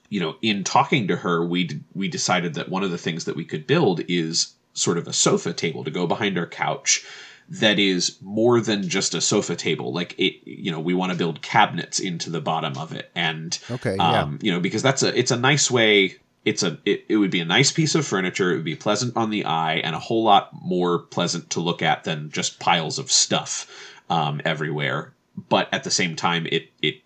you 0.09 0.21
know, 0.21 0.37
in 0.43 0.65
talking 0.65 1.09
to 1.09 1.17
her, 1.17 1.45
we 1.45 1.83
we 1.95 2.09
decided 2.09 2.55
that 2.55 2.71
one 2.71 2.83
of 2.83 2.91
the 2.91 2.99
things 2.99 3.25
that 3.27 3.37
we 3.37 3.45
could 3.45 3.67
build 3.67 4.01
is 4.09 4.55
sort 4.73 4.99
of 4.99 5.07
a 5.07 5.13
sofa 5.13 5.53
table 5.53 5.85
to 5.85 5.91
go 5.91 6.07
behind 6.07 6.39
our 6.39 6.47
couch 6.47 7.05
that 7.49 7.79
is 7.79 8.17
more 8.23 8.61
than 8.61 8.89
just 8.89 9.15
a 9.15 9.21
sofa 9.21 9.55
table. 9.55 9.93
Like 9.93 10.19
it, 10.19 10.41
you 10.45 10.73
know, 10.73 10.81
we 10.81 10.95
want 10.95 11.13
to 11.13 11.19
build 11.19 11.43
cabinets 11.43 12.01
into 12.01 12.31
the 12.31 12.41
bottom 12.41 12.77
of 12.79 12.93
it, 12.93 13.11
and 13.15 13.59
okay, 13.71 13.99
um, 13.99 14.39
yeah. 14.41 14.47
you 14.47 14.53
know, 14.53 14.61
because 14.61 14.83
that's 14.83 15.03
a 15.03 15.17
it's 15.17 15.31
a 15.31 15.37
nice 15.37 15.71
way 15.71 16.17
it's 16.45 16.63
a 16.63 16.79
it, 16.85 17.05
it 17.09 17.17
would 17.17 17.31
be 17.31 17.41
a 17.41 17.45
nice 17.45 17.73
piece 17.73 17.95
of 17.95 18.07
furniture. 18.07 18.53
It 18.53 18.57
would 18.57 18.65
be 18.65 18.77
pleasant 18.77 19.17
on 19.17 19.31
the 19.31 19.45
eye 19.45 19.77
and 19.77 19.95
a 19.95 19.99
whole 19.99 20.23
lot 20.23 20.51
more 20.53 20.99
pleasant 20.99 21.51
to 21.51 21.61
look 21.61 21.83
at 21.83 22.05
than 22.05 22.31
just 22.31 22.61
piles 22.61 22.99
of 22.99 23.11
stuff 23.11 23.67
um, 24.11 24.41
everywhere. 24.45 25.13
But 25.49 25.69
at 25.73 25.85
the 25.85 25.91
same 25.91 26.17
time 26.17 26.47
it 26.51 26.71
it 26.83 26.97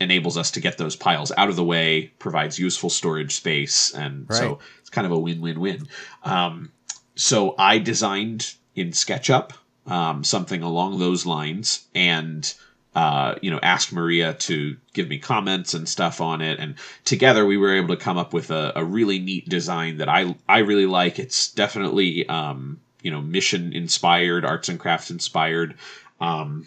enables 0.00 0.38
us 0.38 0.50
to 0.52 0.60
get 0.60 0.78
those 0.78 0.96
piles 0.96 1.30
out 1.36 1.50
of 1.50 1.56
the 1.56 1.64
way 1.64 2.10
provides 2.18 2.58
useful 2.58 2.88
storage 2.88 3.34
space 3.34 3.92
and 3.92 4.26
right. 4.30 4.38
so 4.38 4.58
it's 4.78 4.88
kind 4.88 5.06
of 5.06 5.12
a 5.12 5.18
win-win-win. 5.18 5.86
Um, 6.22 6.72
so 7.16 7.54
i 7.58 7.76
designed 7.76 8.54
in 8.74 8.94
sketchup 8.94 9.52
um, 9.86 10.24
something 10.24 10.62
along 10.62 10.98
those 10.98 11.26
lines 11.26 11.86
and 11.94 12.54
uh, 12.94 13.36
you 13.40 13.50
know, 13.50 13.60
asked 13.62 13.92
Maria 13.92 14.34
to 14.34 14.76
give 14.92 15.08
me 15.08 15.18
comments 15.18 15.74
and 15.74 15.88
stuff 15.88 16.20
on 16.20 16.40
it, 16.40 16.58
and 16.58 16.74
together 17.04 17.46
we 17.46 17.56
were 17.56 17.74
able 17.74 17.94
to 17.94 18.02
come 18.02 18.18
up 18.18 18.32
with 18.32 18.50
a, 18.50 18.72
a 18.74 18.84
really 18.84 19.18
neat 19.18 19.48
design 19.48 19.98
that 19.98 20.08
I 20.08 20.34
I 20.48 20.58
really 20.58 20.86
like. 20.86 21.18
It's 21.18 21.50
definitely 21.52 22.28
um, 22.28 22.80
you 23.02 23.10
know 23.10 23.20
mission 23.20 23.72
inspired, 23.72 24.44
arts 24.44 24.68
and 24.68 24.80
crafts 24.80 25.10
inspired, 25.10 25.76
um, 26.20 26.66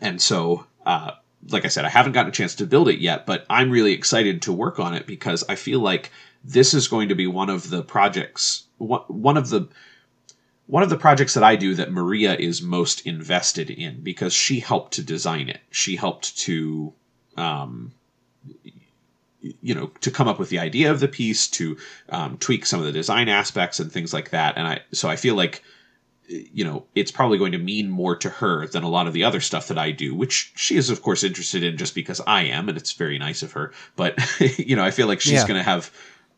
and 0.00 0.20
so. 0.20 0.66
Uh, 0.84 1.12
like 1.50 1.66
I 1.66 1.68
said, 1.68 1.84
I 1.84 1.90
haven't 1.90 2.12
gotten 2.12 2.30
a 2.30 2.32
chance 2.32 2.54
to 2.54 2.66
build 2.66 2.88
it 2.88 3.00
yet, 3.00 3.26
but 3.26 3.44
I'm 3.50 3.70
really 3.70 3.92
excited 3.92 4.40
to 4.42 4.52
work 4.52 4.80
on 4.80 4.94
it 4.94 5.06
because 5.06 5.44
I 5.46 5.56
feel 5.56 5.78
like 5.80 6.10
this 6.42 6.72
is 6.72 6.88
going 6.88 7.10
to 7.10 7.14
be 7.14 7.26
one 7.26 7.50
of 7.50 7.68
the 7.68 7.82
projects, 7.82 8.64
one 8.78 9.36
of 9.36 9.50
the 9.50 9.68
one 10.66 10.82
of 10.82 10.88
the 10.88 10.96
projects 10.96 11.34
that 11.34 11.44
I 11.44 11.56
do 11.56 11.74
that 11.74 11.92
Maria 11.92 12.34
is 12.34 12.62
most 12.62 13.06
invested 13.06 13.70
in 13.70 14.00
because 14.02 14.32
she 14.32 14.60
helped 14.60 14.94
to 14.94 15.02
design 15.02 15.48
it. 15.48 15.60
She 15.70 15.96
helped 15.96 16.38
to, 16.38 16.92
um, 17.36 17.92
you 19.40 19.74
know, 19.74 19.88
to 20.00 20.10
come 20.10 20.26
up 20.26 20.38
with 20.38 20.48
the 20.48 20.58
idea 20.58 20.90
of 20.90 21.00
the 21.00 21.08
piece, 21.08 21.48
to 21.48 21.76
um, 22.08 22.38
tweak 22.38 22.64
some 22.64 22.80
of 22.80 22.86
the 22.86 22.92
design 22.92 23.28
aspects 23.28 23.78
and 23.78 23.92
things 23.92 24.14
like 24.14 24.30
that. 24.30 24.56
And 24.56 24.66
I, 24.66 24.80
so 24.92 25.08
I 25.08 25.16
feel 25.16 25.34
like, 25.34 25.62
you 26.26 26.64
know, 26.64 26.86
it's 26.94 27.10
probably 27.10 27.36
going 27.36 27.52
to 27.52 27.58
mean 27.58 27.90
more 27.90 28.16
to 28.16 28.30
her 28.30 28.66
than 28.66 28.84
a 28.84 28.88
lot 28.88 29.06
of 29.06 29.12
the 29.12 29.24
other 29.24 29.40
stuff 29.40 29.68
that 29.68 29.76
I 29.76 29.90
do, 29.90 30.14
which 30.14 30.50
she 30.56 30.76
is, 30.76 30.88
of 30.88 31.02
course, 31.02 31.22
interested 31.22 31.62
in 31.62 31.76
just 31.76 31.94
because 31.94 32.22
I 32.26 32.44
am, 32.44 32.70
and 32.70 32.78
it's 32.78 32.92
very 32.92 33.18
nice 33.18 33.42
of 33.42 33.52
her. 33.52 33.74
But, 33.96 34.18
you 34.58 34.76
know, 34.76 34.84
I 34.84 34.92
feel 34.92 35.08
like 35.08 35.20
she's 35.20 35.32
yeah. 35.32 35.46
going 35.46 35.58
to 35.58 35.62
have 35.62 35.90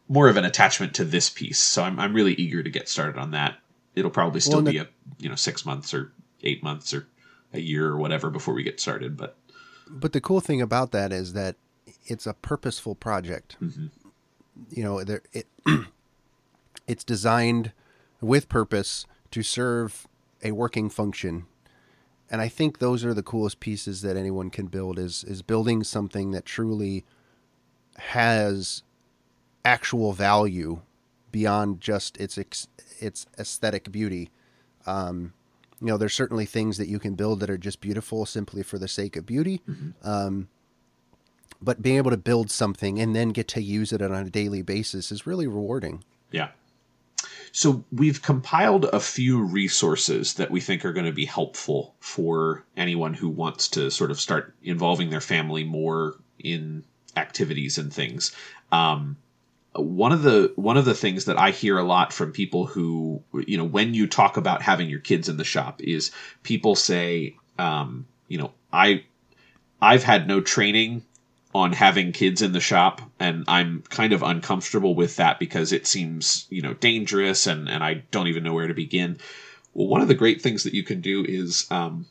more 0.08 0.28
of 0.28 0.36
an 0.36 0.44
attachment 0.44 0.94
to 0.94 1.04
this 1.04 1.30
piece. 1.30 1.60
So 1.60 1.84
I'm, 1.84 2.00
I'm 2.00 2.12
really 2.12 2.34
eager 2.34 2.64
to 2.64 2.70
get 2.70 2.88
started 2.88 3.20
on 3.20 3.30
that 3.30 3.58
it'll 3.96 4.10
probably 4.10 4.40
still 4.40 4.62
Well, 4.62 4.72
be 4.72 4.78
a 4.78 4.88
you 5.18 5.28
know 5.28 5.34
six 5.34 5.66
months 5.66 5.92
or 5.92 6.12
eight 6.42 6.62
months 6.62 6.94
or 6.94 7.08
a 7.52 7.60
year 7.60 7.88
or 7.88 7.96
whatever 7.96 8.30
before 8.30 8.54
we 8.54 8.62
get 8.62 8.78
started. 8.78 9.16
But 9.16 9.36
But 9.90 10.12
the 10.12 10.20
cool 10.20 10.40
thing 10.40 10.60
about 10.62 10.92
that 10.92 11.12
is 11.12 11.32
that 11.32 11.56
it's 12.04 12.26
a 12.26 12.34
purposeful 12.34 12.94
project. 12.94 13.56
Mm-hmm. 13.60 13.86
You 14.70 14.84
know, 14.84 15.02
there 15.02 15.22
it 15.32 15.46
it's 16.86 17.02
designed 17.02 17.72
with 18.20 18.48
purpose 18.48 19.06
to 19.32 19.42
serve 19.42 20.06
a 20.42 20.52
working 20.52 20.88
function. 20.88 21.46
And 22.30 22.40
I 22.40 22.48
think 22.48 22.78
those 22.78 23.04
are 23.04 23.14
the 23.14 23.22
coolest 23.22 23.60
pieces 23.60 24.02
that 24.02 24.16
anyone 24.16 24.50
can 24.50 24.66
build 24.66 24.98
is 24.98 25.24
is 25.24 25.42
building 25.42 25.82
something 25.84 26.32
that 26.32 26.44
truly 26.44 27.04
has 27.96 28.82
actual 29.64 30.12
value 30.12 30.80
beyond 31.36 31.82
just 31.82 32.16
its 32.16 32.38
ex- 32.38 32.66
its 32.98 33.26
aesthetic 33.38 33.92
beauty. 33.92 34.30
Um, 34.86 35.34
you 35.82 35.88
know, 35.88 35.98
there's 35.98 36.14
certainly 36.14 36.46
things 36.46 36.78
that 36.78 36.88
you 36.88 36.98
can 36.98 37.14
build 37.14 37.40
that 37.40 37.50
are 37.50 37.58
just 37.58 37.82
beautiful 37.82 38.24
simply 38.24 38.62
for 38.62 38.78
the 38.78 38.88
sake 38.88 39.16
of 39.16 39.26
beauty. 39.26 39.60
Um, 40.02 40.48
but 41.60 41.82
being 41.82 41.98
able 41.98 42.10
to 42.10 42.16
build 42.16 42.50
something 42.50 42.98
and 42.98 43.14
then 43.14 43.28
get 43.30 43.48
to 43.48 43.62
use 43.62 43.92
it 43.92 44.00
on 44.00 44.12
a 44.12 44.30
daily 44.30 44.62
basis 44.62 45.12
is 45.12 45.26
really 45.26 45.46
rewarding. 45.46 46.02
Yeah. 46.30 46.48
So 47.52 47.84
we've 47.92 48.22
compiled 48.22 48.86
a 48.86 49.00
few 49.00 49.42
resources 49.42 50.34
that 50.34 50.50
we 50.50 50.62
think 50.62 50.86
are 50.86 50.94
going 50.94 51.04
to 51.04 51.12
be 51.12 51.26
helpful 51.26 51.94
for 52.00 52.64
anyone 52.78 53.12
who 53.12 53.28
wants 53.28 53.68
to 53.68 53.90
sort 53.90 54.10
of 54.10 54.18
start 54.18 54.54
involving 54.62 55.10
their 55.10 55.20
family 55.20 55.64
more 55.64 56.16
in 56.38 56.82
activities 57.14 57.76
and 57.76 57.92
things. 57.92 58.34
Um, 58.72 59.18
one 59.76 60.12
of 60.12 60.22
the 60.22 60.52
one 60.56 60.76
of 60.76 60.84
the 60.84 60.94
things 60.94 61.26
that 61.26 61.38
I 61.38 61.50
hear 61.50 61.78
a 61.78 61.84
lot 61.84 62.12
from 62.12 62.32
people 62.32 62.66
who 62.66 63.22
you 63.46 63.56
know 63.56 63.64
when 63.64 63.94
you 63.94 64.06
talk 64.06 64.36
about 64.36 64.62
having 64.62 64.88
your 64.88 65.00
kids 65.00 65.28
in 65.28 65.36
the 65.36 65.44
shop 65.44 65.82
is 65.82 66.10
people 66.42 66.74
say 66.74 67.36
um, 67.58 68.06
you 68.28 68.38
know 68.38 68.52
I 68.72 69.04
I've 69.80 70.04
had 70.04 70.26
no 70.26 70.40
training 70.40 71.02
on 71.54 71.72
having 71.72 72.12
kids 72.12 72.42
in 72.42 72.52
the 72.52 72.60
shop 72.60 73.00
and 73.18 73.44
I'm 73.48 73.82
kind 73.88 74.12
of 74.12 74.22
uncomfortable 74.22 74.94
with 74.94 75.16
that 75.16 75.38
because 75.38 75.72
it 75.72 75.86
seems, 75.86 76.46
you 76.50 76.60
know, 76.60 76.74
dangerous 76.74 77.46
and, 77.46 77.68
and 77.68 77.82
I 77.82 78.04
don't 78.10 78.28
even 78.28 78.42
know 78.42 78.52
where 78.52 78.68
to 78.68 78.74
begin. 78.74 79.18
Well, 79.72 79.86
one 79.86 80.02
of 80.02 80.08
the 80.08 80.14
great 80.14 80.42
things 80.42 80.64
that 80.64 80.74
you 80.74 80.82
can 80.82 81.00
do 81.00 81.24
is 81.26 81.66
um, 81.70 82.06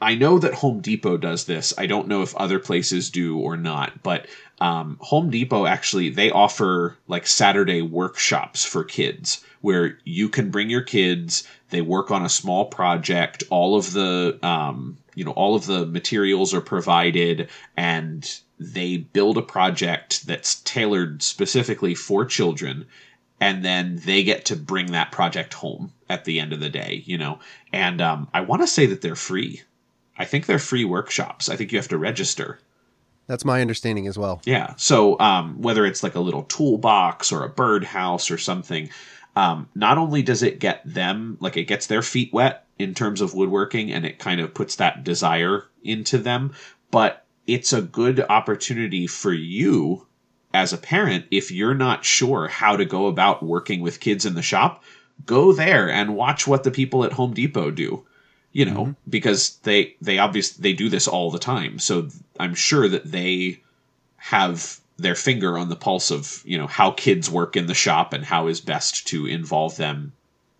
I, 0.00 0.14
know 0.14 0.38
that 0.38 0.54
Home 0.54 0.80
Depot 0.80 1.16
does 1.16 1.44
this. 1.44 1.72
I 1.78 1.86
don't 1.86 2.08
know 2.08 2.22
if 2.22 2.34
other 2.36 2.58
places 2.58 3.10
do 3.10 3.38
or 3.38 3.56
not, 3.56 4.02
but 4.02 4.26
um, 4.60 4.98
Home 5.00 5.30
Depot 5.30 5.66
actually 5.66 6.10
they 6.10 6.30
offer 6.30 6.96
like 7.08 7.26
Saturday 7.26 7.82
workshops 7.82 8.64
for 8.64 8.84
kids 8.84 9.44
where 9.60 9.98
you 10.04 10.28
can 10.28 10.50
bring 10.50 10.70
your 10.70 10.82
kids. 10.82 11.46
They 11.70 11.80
work 11.80 12.10
on 12.10 12.24
a 12.24 12.28
small 12.28 12.66
project. 12.66 13.44
All 13.50 13.76
of 13.76 13.92
the 13.92 14.38
um, 14.42 14.98
you 15.14 15.24
know 15.24 15.32
all 15.32 15.54
of 15.54 15.66
the 15.66 15.86
materials 15.86 16.52
are 16.54 16.60
provided, 16.60 17.48
and 17.76 18.40
they 18.58 18.98
build 18.98 19.38
a 19.38 19.42
project 19.42 20.26
that's 20.26 20.60
tailored 20.62 21.22
specifically 21.22 21.94
for 21.94 22.24
children 22.24 22.86
and 23.40 23.64
then 23.64 24.00
they 24.04 24.22
get 24.22 24.46
to 24.46 24.56
bring 24.56 24.92
that 24.92 25.12
project 25.12 25.54
home 25.54 25.92
at 26.08 26.24
the 26.24 26.40
end 26.40 26.52
of 26.52 26.60
the 26.60 26.70
day, 26.70 27.02
you 27.04 27.18
know. 27.18 27.38
And 27.72 28.00
um, 28.00 28.28
I 28.32 28.40
want 28.40 28.62
to 28.62 28.66
say 28.66 28.86
that 28.86 29.02
they're 29.02 29.14
free. 29.14 29.62
I 30.18 30.24
think 30.24 30.46
they're 30.46 30.58
free 30.58 30.84
workshops. 30.84 31.48
I 31.48 31.56
think 31.56 31.72
you 31.72 31.78
have 31.78 31.88
to 31.88 31.98
register. 31.98 32.58
That's 33.26 33.44
my 33.44 33.60
understanding 33.60 34.06
as 34.06 34.16
well. 34.16 34.40
Yeah. 34.44 34.74
So 34.76 35.18
um, 35.18 35.60
whether 35.60 35.84
it's 35.84 36.02
like 36.02 36.14
a 36.14 36.20
little 36.20 36.44
toolbox 36.44 37.32
or 37.32 37.42
a 37.44 37.48
birdhouse 37.48 38.30
or 38.30 38.38
something, 38.38 38.88
um, 39.34 39.68
not 39.74 39.98
only 39.98 40.22
does 40.22 40.42
it 40.42 40.60
get 40.60 40.80
them 40.84 41.36
like 41.40 41.56
it 41.56 41.64
gets 41.64 41.86
their 41.86 42.02
feet 42.02 42.32
wet 42.32 42.66
in 42.78 42.94
terms 42.94 43.20
of 43.20 43.34
woodworking, 43.34 43.90
and 43.92 44.04
it 44.04 44.18
kind 44.18 44.40
of 44.40 44.54
puts 44.54 44.76
that 44.76 45.02
desire 45.02 45.64
into 45.82 46.18
them, 46.18 46.54
but 46.90 47.24
it's 47.46 47.72
a 47.72 47.82
good 47.82 48.20
opportunity 48.28 49.06
for 49.06 49.32
you 49.32 50.06
as 50.52 50.72
a 50.72 50.78
parent 50.78 51.26
if 51.30 51.50
you're 51.50 51.74
not 51.74 52.04
sure 52.04 52.48
how 52.48 52.76
to 52.76 52.84
go 52.84 53.06
about 53.06 53.42
working 53.42 53.80
with 53.80 54.00
kids 54.00 54.24
in 54.24 54.34
the 54.34 54.42
shop. 54.42 54.82
Go 55.24 55.52
there 55.52 55.90
and 55.90 56.14
watch 56.14 56.46
what 56.46 56.64
the 56.64 56.70
people 56.70 57.04
at 57.04 57.12
Home 57.12 57.32
Depot 57.32 57.70
do 57.70 58.04
you 58.56 58.64
know 58.64 58.94
because 59.06 59.58
they 59.64 59.94
they 60.00 60.16
obviously 60.18 60.62
they 60.62 60.72
do 60.72 60.88
this 60.88 61.06
all 61.06 61.30
the 61.30 61.38
time. 61.38 61.78
So 61.78 62.08
i'm 62.40 62.54
sure 62.54 62.88
that 62.88 63.04
they 63.04 63.60
have 64.16 64.80
their 64.96 65.14
finger 65.14 65.58
on 65.58 65.68
the 65.68 65.76
pulse 65.76 66.10
of 66.10 66.42
you 66.46 66.56
know 66.56 66.66
how 66.66 66.92
kids 66.92 67.30
work 67.30 67.54
in 67.54 67.66
the 67.66 67.74
shop 67.74 68.14
and 68.14 68.24
how 68.24 68.46
is 68.46 68.62
best 68.62 69.06
to 69.08 69.26
involve 69.26 69.76
them 69.76 70.14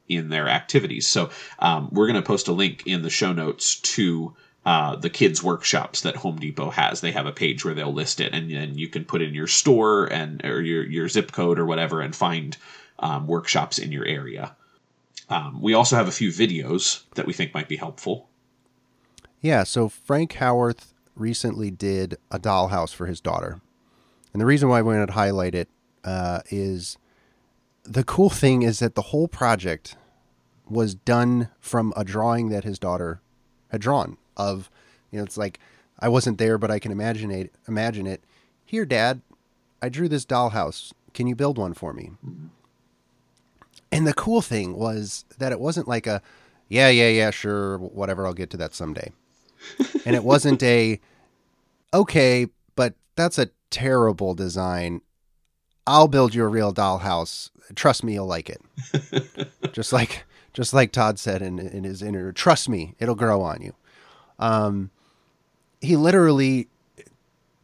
in 0.09 0.29
their 0.29 0.47
activities. 0.47 1.07
So 1.09 1.31
um, 1.59 1.89
we're 1.91 2.07
going 2.07 2.23
to 2.23 2.33
post 2.33 2.49
a 2.49 2.53
link 2.53 2.83
in 2.87 3.01
the 3.01 3.09
show 3.09 3.33
notes 3.33 3.81
to 3.97 4.35
uh, 4.67 4.97
the 4.97 5.11
kids 5.11 5.43
workshops 5.43 6.03
that 6.03 6.17
home 6.17 6.39
depot 6.39 6.69
has. 6.69 7.01
They 7.01 7.13
have 7.13 7.27
a 7.27 7.33
page 7.33 7.65
where 7.65 7.73
they'll 7.73 7.95
list 7.95 8.21
it 8.21 8.35
and 8.35 8.51
then 8.51 8.77
you 8.77 8.89
can 8.89 9.07
put 9.07 9.23
in 9.23 9.33
your 9.33 9.47
store 9.47 10.05
and 10.13 10.45
or 10.45 10.61
your, 10.61 10.85
your 10.85 11.09
zip 11.09 11.33
code 11.33 11.59
or 11.59 11.65
whatever 11.65 12.03
and 12.03 12.15
find 12.15 12.59
um, 12.99 13.27
workshops 13.27 13.79
in 13.79 13.91
your 13.91 14.05
area 14.05 14.55
um, 15.29 15.61
we 15.61 15.75
also 15.75 15.97
have 15.97 16.09
a 16.09 16.13
few 16.13 16.31
videos 16.31 17.05
that 17.15 17.27
we 17.27 17.33
think 17.33 17.53
might 17.55 17.69
be 17.69 17.77
helpful. 17.77 18.29
Yeah, 19.41 19.65
so 19.65 19.89
Frank 19.89 20.35
Howarth 20.35 20.95
recently 21.15 21.71
did 21.71 22.17
a 22.31 22.39
dollhouse 22.39 22.95
for 22.95 23.07
his 23.07 23.21
daughter. 23.21 23.61
And 24.33 24.41
the 24.41 24.47
reason 24.47 24.69
why 24.69 24.79
I 24.79 24.83
wanted 24.83 25.07
to 25.07 25.13
highlight 25.13 25.55
it 25.55 25.69
uh, 26.05 26.41
is 26.51 26.99
the 27.85 28.05
cool 28.05 28.31
thing 28.31 28.63
is 28.63 28.79
that 28.81 28.95
the 28.95 29.03
whole 29.03 29.29
project 29.29 29.97
was 30.69 30.95
done 30.95 31.49
from 31.61 31.93
a 31.97 32.05
drawing 32.05 32.49
that 32.51 32.65
his 32.65 32.79
daughter 32.79 33.21
had 33.69 33.81
drawn 33.81 34.17
of, 34.37 34.71
you 35.11 35.19
know, 35.19 35.25
it's 35.25 35.39
like, 35.39 35.59
I 35.99 36.09
wasn't 36.09 36.39
there, 36.39 36.59
but 36.59 36.71
I 36.71 36.79
can 36.79 36.93
imagine 36.93 37.31
it. 37.31 37.55
Imagine 37.67 38.07
it. 38.07 38.23
Here, 38.65 38.85
Dad, 38.85 39.23
I 39.81 39.89
drew 39.89 40.09
this 40.09 40.27
dollhouse. 40.27 40.93
Can 41.15 41.27
you 41.27 41.35
build 41.35 41.57
one 41.57 41.73
for 41.73 41.93
me? 41.93 42.13
And 43.93 44.07
the 44.07 44.15
cool 44.15 44.43
thing 44.43 44.77
was 44.77 45.25
that 45.39 45.53
it 45.53 45.61
wasn't 45.61 45.89
like 45.89 46.07
a, 46.07 46.21
yeah, 46.69 46.89
yeah, 46.89 47.09
yeah, 47.09 47.31
sure, 47.31 47.79
whatever, 47.79 48.27
I'll 48.27 48.35
get 48.35 48.51
to 48.51 48.57
that 48.57 48.75
someday. 48.75 49.13
and 50.05 50.17
it 50.17 50.25
wasn't 50.25 50.63
a, 50.63 51.01
okay, 51.95 52.49
but 52.75 52.95
that's 53.15 53.39
a 53.39 53.51
terrible 53.71 54.35
design. 54.35 55.01
I'll 55.87 56.09
build 56.09 56.35
you 56.35 56.45
a 56.45 56.49
real 56.49 56.75
dollhouse. 56.75 57.51
Trust 57.75 58.03
me, 58.03 58.15
you'll 58.15 58.27
like 58.27 58.51
it. 58.51 58.61
just 59.73 59.93
like, 59.93 60.25
just 60.53 60.75
like 60.75 60.91
Todd 60.93 61.19
said 61.19 61.43
in, 61.43 61.59
in 61.59 61.85
his 61.85 62.03
interview, 62.03 62.33
trust 62.33 62.69
me, 62.69 62.95
it'll 62.99 63.15
grow 63.15 63.43
on 63.43 63.63
you. 63.63 63.75
Um, 64.39 64.91
he 65.81 65.97
literally 65.97 66.69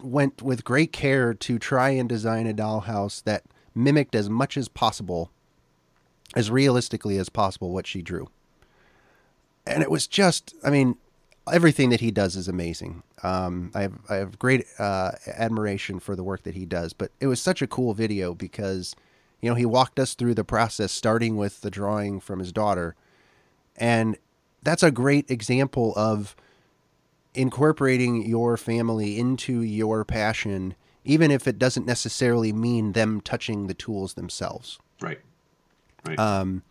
went 0.01 0.43
with 0.43 0.64
great 0.64 0.93
care 0.93 1.35
to 1.35 1.59
try 1.59 1.91
and 1.91 2.09
design 2.09 2.47
a 2.47 2.55
dollhouse 2.55 3.23
that 3.25 3.45
mimicked 3.75 4.14
as 4.14 4.29
much 4.29 4.57
as 4.57 4.68
possible 4.68 5.31
as 6.35 6.51
realistically 6.51 7.18
as 7.18 7.28
possible 7.28 7.72
what 7.72 7.87
she 7.87 8.03
drew. 8.03 8.28
And 9.66 9.83
it 9.83 9.91
was 9.91 10.07
just, 10.07 10.55
I 10.64 10.70
mean, 10.70 10.97
everything 11.51 11.91
that 11.91 12.01
he 12.01 12.11
does 12.11 12.37
is 12.37 12.49
amazing. 12.49 13.03
Um, 13.22 13.70
I 13.74 13.83
have 13.83 13.99
I 14.09 14.14
have 14.16 14.39
great 14.39 14.66
uh, 14.78 15.12
admiration 15.26 16.01
for 16.01 16.16
the 16.16 16.24
work 16.24 16.43
that 16.45 16.55
he 16.55 16.64
does. 16.64 16.93
But 16.93 17.11
it 17.20 17.26
was 17.26 17.41
such 17.41 17.62
a 17.62 17.66
cool 17.66 17.95
video 17.95 18.35
because, 18.35 18.95
you 19.41 19.49
know, 19.49 19.55
he 19.55 19.66
walked 19.66 19.99
us 19.99 20.14
through 20.14 20.35
the 20.35 20.45
process, 20.45 20.93
starting 20.93 21.37
with 21.37 21.61
the 21.61 21.70
drawing 21.70 22.20
from 22.20 22.39
his 22.39 22.53
daughter, 22.53 22.95
and 23.76 24.16
that's 24.62 24.83
a 24.83 24.91
great 24.91 25.30
example 25.30 25.93
of 25.97 26.37
incorporating 27.35 28.26
your 28.26 28.57
family 28.57 29.18
into 29.18 29.62
your 29.62 30.05
passion, 30.05 30.74
even 31.05 31.30
if 31.30 31.49
it 31.49 31.59
doesn't 31.59 31.87
necessarily 31.87 32.53
mean 32.53 32.93
them 32.93 33.20
touching 33.20 33.66
the 33.66 33.74
tools 33.74 34.14
themselves. 34.14 34.78
Right. 35.01 35.20
Right. 36.07 36.19
Um, 36.19 36.63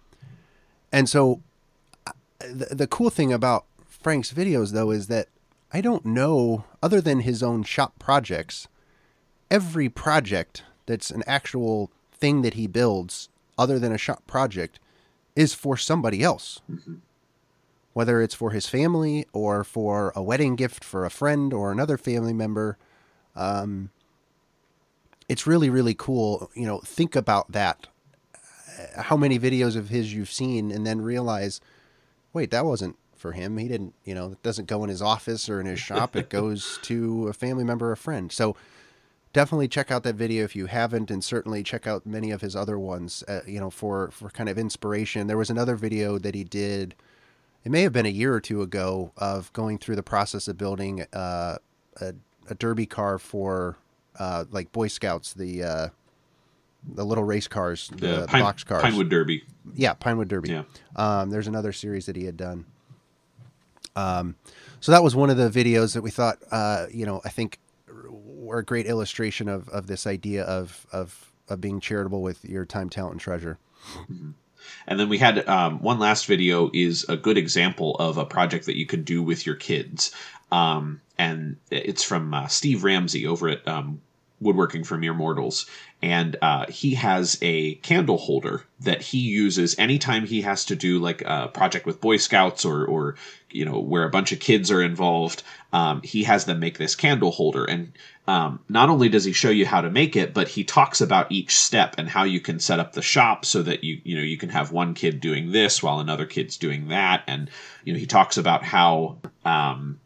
and 0.92 1.08
so 1.08 1.42
uh, 2.06 2.12
the, 2.40 2.76
the 2.76 2.88
cool 2.88 3.10
thing 3.10 3.32
about 3.32 3.66
Frank's 3.88 4.34
videos, 4.34 4.72
though, 4.72 4.92
is 4.92 5.08
that 5.08 5.28
I 5.74 5.82
don't 5.82 6.06
know, 6.06 6.66
other 6.84 7.00
than 7.00 7.22
his 7.22 7.42
own 7.42 7.64
shop 7.64 7.98
projects, 7.98 8.68
every 9.50 9.88
project 9.90 10.64
that's 10.86 11.12
an 11.12 11.24
actual 11.26 11.92
thing 12.14 12.42
that 12.42 12.56
he 12.56 12.68
builds, 12.68 13.30
other 13.58 13.80
than 13.80 13.92
a 13.92 13.98
shop 13.98 14.26
project, 14.28 14.80
is 15.36 15.54
for 15.54 15.78
somebody 15.78 16.24
else. 16.24 16.62
Whether 17.94 18.22
it's 18.22 18.36
for 18.36 18.52
his 18.52 18.68
family 18.68 19.28
or 19.34 19.64
for 19.64 20.12
a 20.16 20.24
wedding 20.24 20.56
gift 20.56 20.84
for 20.84 21.06
a 21.06 21.10
friend 21.10 21.54
or 21.54 21.72
another 21.72 21.98
family 21.98 22.34
member. 22.34 22.78
Um, 23.36 23.90
it's 25.30 25.48
really, 25.48 25.70
really 25.70 25.94
cool. 25.94 26.50
You 26.54 26.66
know, 26.66 26.80
think 26.80 27.16
about 27.16 27.52
that 27.52 27.88
how 28.96 29.18
many 29.18 29.40
videos 29.40 29.76
of 29.76 29.90
his 29.90 30.14
you've 30.14 30.32
seen 30.32 30.72
and 30.72 30.86
then 30.86 31.02
realize, 31.02 31.62
wait, 32.34 32.52
that 32.52 32.66
wasn't 32.66 32.98
for 33.16 33.34
him. 33.34 33.58
He 33.58 33.68
didn't, 33.68 33.94
you 34.04 34.16
know, 34.16 34.32
it 34.32 34.44
doesn't 34.44 34.68
go 34.68 34.84
in 34.84 34.90
his 34.90 35.02
office 35.02 35.48
or 35.48 35.60
in 35.60 35.68
his 35.68 35.80
shop. 35.80 36.16
It 36.16 36.30
goes 36.42 36.80
to 36.84 37.28
a 37.28 37.34
family 37.34 37.64
member 37.64 37.90
or 37.90 37.94
a 37.94 37.98
friend. 37.98 38.32
So 38.32 38.56
definitely 39.34 39.68
check 39.68 39.92
out 39.92 40.04
that 40.04 40.16
video 40.16 40.44
if 40.44 40.56
you 40.56 40.66
haven't, 40.66 41.12
and 41.12 41.24
certainly 41.24 41.64
check 41.64 41.88
out 41.88 42.06
many 42.06 42.32
of 42.32 42.42
his 42.42 42.56
other 42.56 42.78
ones. 42.78 43.24
Uh, 43.28 43.42
you 43.46 43.60
know, 43.60 43.70
for 43.70 44.10
for 44.12 44.30
kind 44.30 44.50
of 44.50 44.58
inspiration. 44.58 45.28
There 45.28 45.38
was 45.38 45.50
another 45.50 45.76
video 45.76 46.18
that 46.18 46.36
he 46.36 46.44
did. 46.44 46.96
It 47.64 47.72
may 47.72 47.84
have 47.84 47.94
been 47.94 48.08
a 48.08 48.10
year 48.10 48.34
or 48.34 48.42
two 48.42 48.62
ago 48.62 49.12
of 49.18 49.54
going 49.54 49.78
through 49.78 49.96
the 49.96 50.04
process 50.04 50.48
of 50.48 50.58
building 50.58 51.06
uh, 51.14 51.58
a, 52.00 52.14
a 52.50 52.56
derby 52.56 52.88
car 52.88 53.20
for 53.20 53.78
uh, 54.18 54.46
like 54.50 54.72
Boy 54.72 54.88
Scouts, 54.88 55.34
the 55.34 55.64
uh, 55.64 55.88
the 56.84 57.06
little 57.06 57.24
race 57.24 57.48
cars, 57.48 57.90
the, 57.96 58.26
Pine, 58.28 58.42
box 58.42 58.64
cars. 58.64 58.82
Pinewood 58.82 59.10
Derby. 59.10 59.44
Yeah, 59.76 59.94
Pinewood 59.94 60.28
Derby. 60.28 60.50
Yeah. 60.50 60.64
Um, 60.96 61.30
there's 61.30 61.48
another 61.48 61.74
series 61.74 62.06
that 62.08 62.16
he 62.16 62.26
had 62.26 62.38
done. 62.38 62.66
Um, 63.96 64.36
so 64.80 64.92
that 64.92 65.04
was 65.04 65.16
one 65.16 65.30
of 65.30 65.38
the 65.38 65.50
videos 65.50 65.94
that 65.94 66.02
we 66.02 66.10
thought, 66.10 66.40
uh, 66.52 66.88
you 66.92 67.06
know, 67.06 67.22
I 67.24 67.30
think 67.30 67.60
were 68.10 68.60
a 68.60 68.66
great 68.66 68.88
illustration 68.88 69.48
of, 69.48 69.70
of 69.70 69.88
this 69.88 70.08
idea 70.08 70.44
of, 70.44 70.88
of, 70.92 71.32
of 71.50 71.62
being 71.62 71.80
charitable 71.80 72.22
with 72.22 72.44
your 72.46 72.66
time, 72.66 72.90
talent, 72.90 73.14
and 73.14 73.22
treasure. 73.22 73.58
And 74.88 75.00
then 75.00 75.10
we 75.10 75.18
had 75.18 75.48
um, 75.48 75.82
one 75.82 76.00
last 76.00 76.26
video 76.26 76.70
is 76.74 77.06
a 77.10 77.18
good 77.18 77.38
example 77.38 77.96
of 77.96 78.18
a 78.18 78.26
project 78.26 78.66
that 78.66 78.78
you 78.78 78.86
could 78.86 79.06
do 79.06 79.22
with 79.22 79.46
your 79.46 79.56
kids. 79.56 80.14
Um, 80.52 81.02
and 81.18 81.58
it's 81.70 82.04
from 82.04 82.34
uh, 82.34 82.48
Steve 82.48 82.84
Ramsey 82.84 83.28
over 83.28 83.50
at 83.50 83.68
um, 83.68 84.02
Woodworking 84.42 84.84
for 84.84 84.98
Mere 84.98 85.14
Mortals. 85.14 85.66
And 86.02 86.36
uh, 86.42 86.66
he 86.68 86.96
has 86.96 87.38
a 87.42 87.76
candle 87.76 88.18
holder 88.18 88.64
that 88.82 89.02
he 89.02 89.20
uses 89.20 89.78
anytime 89.78 90.26
he 90.26 90.42
has 90.42 90.66
to 90.66 90.76
do 90.76 91.00
like 91.00 91.22
a 91.22 91.48
project 91.48 91.86
with 91.86 92.02
Boy 92.02 92.18
Scouts 92.18 92.66
or, 92.66 92.86
or 92.86 93.16
you 93.52 93.66
know, 93.66 93.80
where 93.80 94.04
a 94.04 94.10
bunch 94.10 94.32
of 94.32 94.40
kids 94.40 94.72
are 94.72 94.82
involved. 94.82 95.44
Um, 95.72 96.02
he 96.02 96.24
has 96.24 96.46
them 96.46 96.60
make 96.60 96.78
this 96.78 96.96
candle 96.96 97.32
holder. 97.32 97.66
And 97.66 97.94
um, 98.28 98.60
not 98.70 98.90
only 98.90 99.10
does 99.10 99.24
he 99.24 99.34
show 99.34 99.50
you 99.50 99.66
how 99.66 99.82
to 99.82 99.90
make 99.90 100.16
it, 100.16 100.34
but 100.34 100.48
he 100.48 100.64
talks 100.64 101.02
about 101.02 101.32
each 101.32 101.58
step 101.58 101.96
and 101.98 102.08
how 102.08 102.24
you 102.24 102.40
can 102.40 102.60
set 102.60 102.80
up 102.80 102.94
the 102.94 103.02
shop 103.02 103.46
so 103.46 103.62
that 103.64 103.84
you 103.84 104.00
you 104.04 104.16
know 104.16 104.24
you 104.24 104.38
can 104.38 104.50
have 104.50 104.72
one 104.72 104.94
kid 104.94 105.20
doing 105.20 105.52
this 105.52 105.82
while 105.82 106.00
another 106.00 106.26
kid's 106.26 106.58
doing 106.58 106.90
that, 106.90 107.24
and 107.28 107.50
you 107.84 107.94
know 107.94 108.00
he 108.00 108.06
talks 108.06 108.38
about 108.38 108.64
how 108.64 109.18
um, 109.44 110.00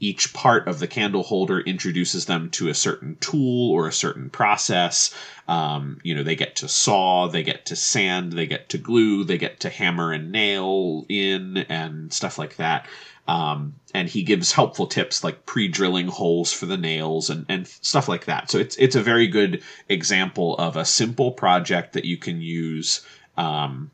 each 0.00 0.32
part 0.32 0.66
of 0.66 0.78
the 0.78 0.88
candle 0.88 1.22
holder 1.22 1.60
introduces 1.60 2.24
them 2.24 2.48
to 2.50 2.68
a 2.68 2.74
certain 2.74 3.16
tool 3.20 3.70
or 3.70 3.86
a 3.86 3.92
certain 3.92 4.30
process. 4.30 5.14
Um, 5.46 6.00
you 6.02 6.14
know, 6.14 6.22
they 6.22 6.36
get 6.36 6.56
to 6.56 6.68
saw, 6.68 7.28
they 7.28 7.42
get 7.42 7.66
to 7.66 7.76
sand, 7.76 8.32
they 8.32 8.46
get 8.46 8.70
to 8.70 8.78
glue, 8.78 9.24
they 9.24 9.36
get 9.36 9.60
to 9.60 9.68
hammer 9.68 10.10
and 10.10 10.32
nail 10.32 11.04
in, 11.08 11.58
and 11.68 12.12
stuff 12.12 12.38
like 12.38 12.56
that. 12.56 12.86
Um, 13.28 13.74
and 13.94 14.08
he 14.08 14.22
gives 14.22 14.52
helpful 14.52 14.86
tips 14.86 15.22
like 15.22 15.46
pre-drilling 15.46 16.08
holes 16.08 16.52
for 16.52 16.66
the 16.66 16.78
nails 16.78 17.30
and, 17.30 17.44
and 17.48 17.68
stuff 17.68 18.08
like 18.08 18.24
that. 18.24 18.50
So 18.50 18.58
it's 18.58 18.76
it's 18.76 18.96
a 18.96 19.02
very 19.02 19.28
good 19.28 19.62
example 19.88 20.56
of 20.56 20.76
a 20.76 20.84
simple 20.84 21.30
project 21.30 21.92
that 21.92 22.06
you 22.06 22.16
can 22.16 22.40
use, 22.40 23.06
um, 23.36 23.90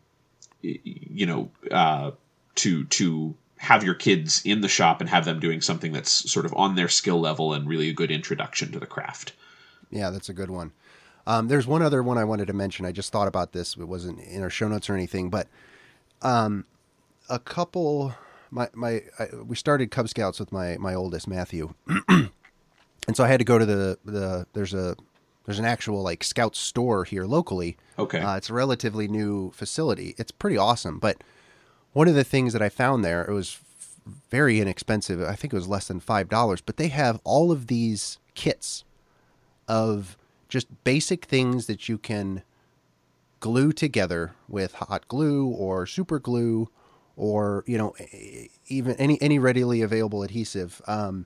you 0.63 1.27
know, 1.27 1.51
uh, 1.71 2.13
to 2.55 2.85
to 2.85 3.35
have 3.59 3.83
your 3.83 3.95
kids 3.95 4.43
in 4.45 4.61
the 4.61 4.69
shop 4.69 5.01
and 5.01 5.09
have 5.09 5.25
them 5.25 5.41
doing 5.41 5.61
something 5.61 5.93
that's 5.93 6.31
sort 6.31 6.47
of 6.47 6.55
on 6.55 6.75
their 6.75 6.89
skill 6.89 7.21
level 7.21 7.53
and 7.53 7.69
really 7.69 7.89
a 7.89 7.95
good 7.95 8.11
introduction 8.11 8.71
to 8.73 8.79
the 8.79 8.87
craft. 8.87 9.33
Yeah, 9.91 10.11
that's 10.11 10.29
a 10.29 10.35
good 10.35 10.51
one. 10.51 10.73
Um, 11.27 11.49
there's 11.49 11.67
one 11.67 11.83
other 11.83 12.03
one 12.03 12.19
I 12.19 12.25
wanted 12.25 12.47
to 12.47 12.53
mention. 12.53 12.87
I 12.87 12.93
just 12.93 13.13
thought 13.13 13.29
about 13.29 13.53
this. 13.53 13.77
It 13.77 13.85
wasn't 13.85 14.21
in 14.21 14.43
our 14.43 14.51
show 14.51 14.69
notes 14.69 14.89
or 14.89 14.95
anything, 14.95 15.31
but 15.31 15.49
um, 16.23 16.65
a 17.29 17.39
couple. 17.39 18.15
My 18.51 18.69
my 18.75 19.03
I, 19.19 19.29
we 19.45 19.57
started 19.57 19.91
Cub 19.91 20.09
Scouts 20.09 20.39
with 20.39 20.53
my 20.53 20.77
my 20.77 20.95
oldest 20.95 21.27
Matthew, 21.27 21.75
and 22.09 22.31
so 23.13 23.25
I 23.25 23.29
had 23.29 23.41
to 23.41 23.45
go 23.45 23.59
to 23.59 23.67
the 23.67 23.99
the 24.05 24.47
there's 24.53 24.73
a 24.73 24.97
there's 25.47 25.59
an 25.59 25.65
actual 25.65 26.03
like 26.03 26.23
scout 26.23 26.55
store 26.55 27.03
here 27.03 27.25
locally. 27.25 27.77
Okay, 27.99 28.21
uh, 28.21 28.37
it's 28.37 28.49
a 28.49 28.55
relatively 28.55 29.09
new 29.09 29.51
facility. 29.51 30.15
It's 30.17 30.31
pretty 30.31 30.57
awesome, 30.57 31.01
but 31.01 31.23
one 31.97 32.09
of 32.09 32.15
the 32.15 32.25
things 32.25 32.53
that 32.53 32.61
I 32.61 32.69
found 32.69 33.03
there 33.03 33.25
it 33.25 33.33
was 33.33 33.59
very 34.31 34.61
inexpensive. 34.61 35.23
I 35.23 35.35
think 35.35 35.55
it 35.55 35.57
was 35.57 35.67
less 35.67 35.89
than 35.89 35.99
five 35.99 36.29
dollars, 36.29 36.61
but 36.61 36.77
they 36.77 36.89
have 36.89 37.23
all 37.25 37.51
of 37.51 37.69
these 37.69 38.19
kits 38.35 38.85
of 39.67 40.19
just 40.51 40.85
basic 40.85 41.25
things 41.25 41.67
that 41.69 41.89
you 41.89 41.97
can 41.97 42.43
glue 43.41 43.73
together 43.73 44.33
with 44.47 44.75
hot 44.75 45.09
glue 45.09 45.47
or 45.47 45.87
super 45.87 46.19
glue 46.19 46.69
or 47.17 47.65
you 47.67 47.79
know 47.79 47.95
even 48.69 48.95
any 48.97 49.21
any 49.23 49.39
readily 49.39 49.81
available 49.81 50.23
adhesive 50.23 50.83
um, 50.87 51.25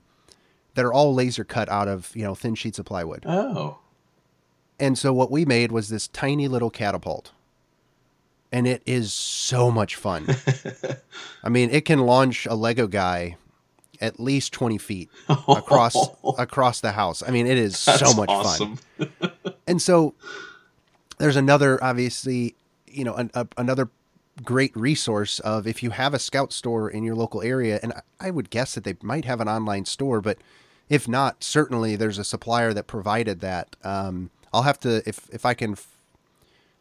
that 0.75 0.85
are 0.85 0.93
all 0.93 1.13
laser 1.13 1.43
cut 1.43 1.67
out 1.67 1.89
of 1.89 2.15
you 2.15 2.23
know 2.23 2.33
thin 2.33 2.55
sheets 2.55 2.79
of 2.79 2.85
plywood. 2.85 3.25
Oh. 3.27 3.79
And 4.79 4.97
so 4.97 5.11
what 5.11 5.29
we 5.29 5.43
made 5.43 5.73
was 5.73 5.89
this 5.89 6.07
tiny 6.07 6.47
little 6.47 6.69
catapult. 6.69 7.33
And 8.51 8.67
it 8.67 8.81
is 8.85 9.13
so 9.13 9.71
much 9.71 9.95
fun. 9.95 10.27
I 11.43 11.49
mean, 11.49 11.69
it 11.69 11.85
can 11.85 11.99
launch 11.99 12.45
a 12.45 12.53
Lego 12.55 12.85
guy 12.87 13.37
at 14.01 14.19
least 14.19 14.51
20 14.53 14.77
feet 14.77 15.09
across 15.29 15.95
across 16.37 16.81
the 16.81 16.91
house. 16.91 17.23
I 17.25 17.31
mean, 17.31 17.47
it 17.47 17.57
is 17.57 17.83
That's 17.85 17.99
so 17.99 18.13
much 18.13 18.29
awesome. 18.29 18.77
fun. 18.97 19.09
and 19.67 19.81
so 19.81 20.15
there's 21.17 21.35
another 21.37 21.81
obviously, 21.83 22.55
you 22.87 23.03
know, 23.05 23.13
an, 23.15 23.31
a, 23.35 23.47
another 23.57 23.89
great 24.43 24.75
resource 24.75 25.39
of 25.41 25.67
if 25.67 25.83
you 25.83 25.91
have 25.91 26.13
a 26.13 26.19
scout 26.19 26.51
store 26.51 26.89
in 26.89 27.03
your 27.03 27.15
local 27.15 27.41
area 27.41 27.79
and 27.83 27.93
I- 27.93 28.27
I 28.27 28.31
would 28.31 28.49
guess 28.49 28.73
that 28.75 28.83
they 28.83 28.95
might 29.01 29.25
have 29.25 29.39
an 29.39 29.47
online 29.47 29.85
store, 29.85 30.19
but 30.19 30.39
if 30.89 31.07
not, 31.07 31.43
certainly 31.43 31.95
there's 31.95 32.17
a 32.17 32.23
supplier 32.23 32.73
that 32.73 32.85
provided 32.87 33.39
that. 33.41 33.75
Um, 33.83 34.29
I'll 34.51 34.63
have 34.63 34.79
to 34.81 35.01
if 35.07 35.29
if 35.31 35.45
I 35.45 35.53
can. 35.53 35.71
f- 35.73 35.87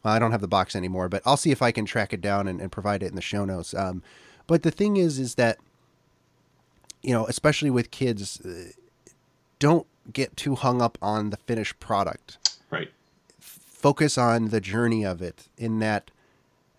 Well, 0.03 0.15
I 0.15 0.19
don't 0.19 0.33
have 0.33 0.41
the 0.41 0.49
box 0.49 0.75
anymore, 0.75 1.09
but 1.09 1.23
I'll 1.27 1.37
see 1.37 1.51
if 1.51 1.63
I 1.63 1.73
can 1.73 1.85
track 1.85 2.13
it 2.13 2.21
down 2.21 2.49
and, 2.49 2.61
and 2.61 2.73
provide 2.73 3.03
it 3.03 3.09
in 3.09 3.17
the 3.17 3.23
show 3.23 3.45
notes. 3.45 3.75
Um, 3.75 4.03
but 4.47 4.63
the 4.63 4.71
thing 4.71 4.97
is, 4.97 5.19
is 5.19 5.35
that 5.35 5.59
you 7.03 7.13
know, 7.13 7.27
especially 7.27 7.71
with 7.71 7.91
kids, 7.91 8.41
uh, 8.41 8.73
don't 9.59 9.87
get 10.13 10.37
too 10.37 10.55
hung 10.55 10.83
up 10.83 10.99
on 11.01 11.31
the 11.31 11.37
finished 11.37 11.81
product. 11.81 12.39
Right. 12.71 12.91
Focus 13.39 14.19
on 14.19 14.49
the 14.49 14.61
journey 14.61 15.05
of 15.05 15.23
it. 15.23 15.49
In 15.57 15.79
that, 15.79 16.11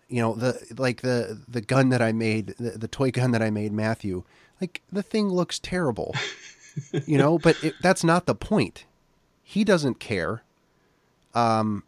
you 0.08 0.20
know, 0.20 0.34
the 0.34 0.60
like 0.76 1.02
the 1.02 1.40
the 1.48 1.60
gun 1.60 1.88
that 1.88 2.02
I 2.02 2.12
made, 2.12 2.54
the, 2.58 2.70
the 2.70 2.88
toy 2.88 3.10
gun 3.10 3.32
that 3.32 3.42
I 3.42 3.50
made, 3.50 3.72
Matthew. 3.72 4.24
Like 4.60 4.82
the 4.92 5.02
thing 5.02 5.28
looks 5.28 5.58
terrible, 5.58 6.14
you 7.06 7.18
know, 7.18 7.38
but 7.38 7.62
it, 7.64 7.74
that's 7.82 8.04
not 8.04 8.26
the 8.26 8.34
point. 8.34 8.84
He 9.42 9.64
doesn't 9.64 9.98
care. 9.98 10.42
Um, 11.34 11.82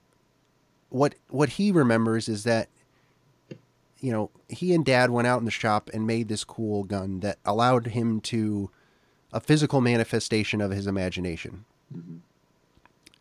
what 0.95 1.16
what 1.28 1.51
he 1.51 1.72
remembers 1.72 2.28
is 2.28 2.45
that 2.45 2.68
you 3.99 4.12
know, 4.12 4.30
he 4.51 4.74
and 4.74 4.84
dad 4.84 5.11
went 5.11 5.26
out 5.26 5.38
in 5.38 5.47
the 5.47 5.51
shop 5.51 5.88
and 5.95 6.07
made 6.07 6.28
this 6.28 6.45
cool 6.45 6.84
gun 6.84 7.20
that 7.20 7.38
allowed 7.45 7.86
him 7.86 8.20
to 8.20 8.70
a 9.32 9.40
physical 9.40 9.80
manifestation 9.80 10.61
of 10.61 10.70
his 10.70 10.86
imagination. 10.86 11.64
Mm-hmm. 11.92 12.16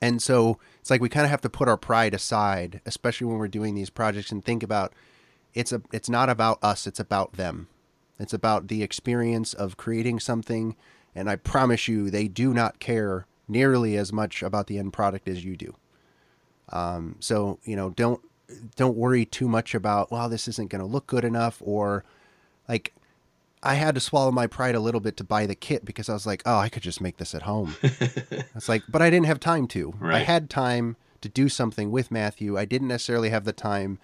And 0.01 0.21
so 0.21 0.59
it's 0.81 0.89
like 0.89 0.99
we 0.99 1.07
kind 1.07 1.23
of 1.23 1.31
have 1.31 1.39
to 1.39 1.49
put 1.49 1.69
our 1.69 1.77
pride 1.77 2.13
aside, 2.13 2.81
especially 2.85 3.27
when 3.27 3.37
we're 3.37 3.47
doing 3.47 3.75
these 3.75 3.89
projects 3.89 4.29
and 4.29 4.43
think 4.43 4.61
about 4.61 4.91
it's 5.53 5.71
a 5.71 5.81
it's 5.93 6.09
not 6.09 6.29
about 6.29 6.59
us, 6.61 6.85
it's 6.85 6.99
about 6.99 7.33
them. 7.33 7.69
It's 8.19 8.33
about 8.33 8.67
the 8.67 8.83
experience 8.83 9.53
of 9.53 9.77
creating 9.77 10.19
something 10.19 10.75
and 11.15 11.29
I 11.29 11.37
promise 11.37 11.87
you 11.87 12.09
they 12.09 12.27
do 12.27 12.53
not 12.53 12.79
care 12.79 13.25
nearly 13.47 13.95
as 13.95 14.11
much 14.11 14.43
about 14.43 14.67
the 14.67 14.77
end 14.77 14.91
product 14.91 15.27
as 15.29 15.45
you 15.45 15.55
do. 15.55 15.75
Um, 16.69 17.17
so, 17.19 17.59
you 17.63 17.75
know, 17.75 17.91
don't 17.91 18.21
don't 18.75 18.97
worry 18.97 19.25
too 19.25 19.47
much 19.47 19.73
about 19.73 20.11
well 20.11 20.29
this 20.29 20.47
isn't 20.47 20.69
going 20.69 20.81
to 20.81 20.87
look 20.87 21.07
good 21.07 21.23
enough 21.23 21.61
or 21.61 22.03
like 22.67 22.93
i 23.61 23.75
had 23.75 23.95
to 23.95 24.01
swallow 24.01 24.31
my 24.31 24.47
pride 24.47 24.75
a 24.75 24.79
little 24.79 25.01
bit 25.01 25.17
to 25.17 25.23
buy 25.23 25.45
the 25.45 25.55
kit 25.55 25.85
because 25.85 26.09
i 26.09 26.13
was 26.13 26.25
like 26.25 26.41
oh 26.45 26.57
i 26.57 26.69
could 26.69 26.83
just 26.83 27.01
make 27.01 27.17
this 27.17 27.33
at 27.33 27.43
home. 27.43 27.75
It's 28.55 28.69
like 28.69 28.83
but 28.87 29.01
i 29.01 29.09
didn't 29.09 29.25
have 29.25 29.39
time 29.39 29.67
to. 29.69 29.93
I 30.01 30.19
had 30.19 30.49
time 30.49 30.95
to 31.21 31.29
do 31.29 31.49
something 31.49 31.91
with 31.91 32.11
matthew. 32.11 32.57
I 32.57 32.65
didn't 32.65 32.89
necessarily 32.89 33.29
have 33.29 33.45
the 33.45 33.53
time 33.53 33.99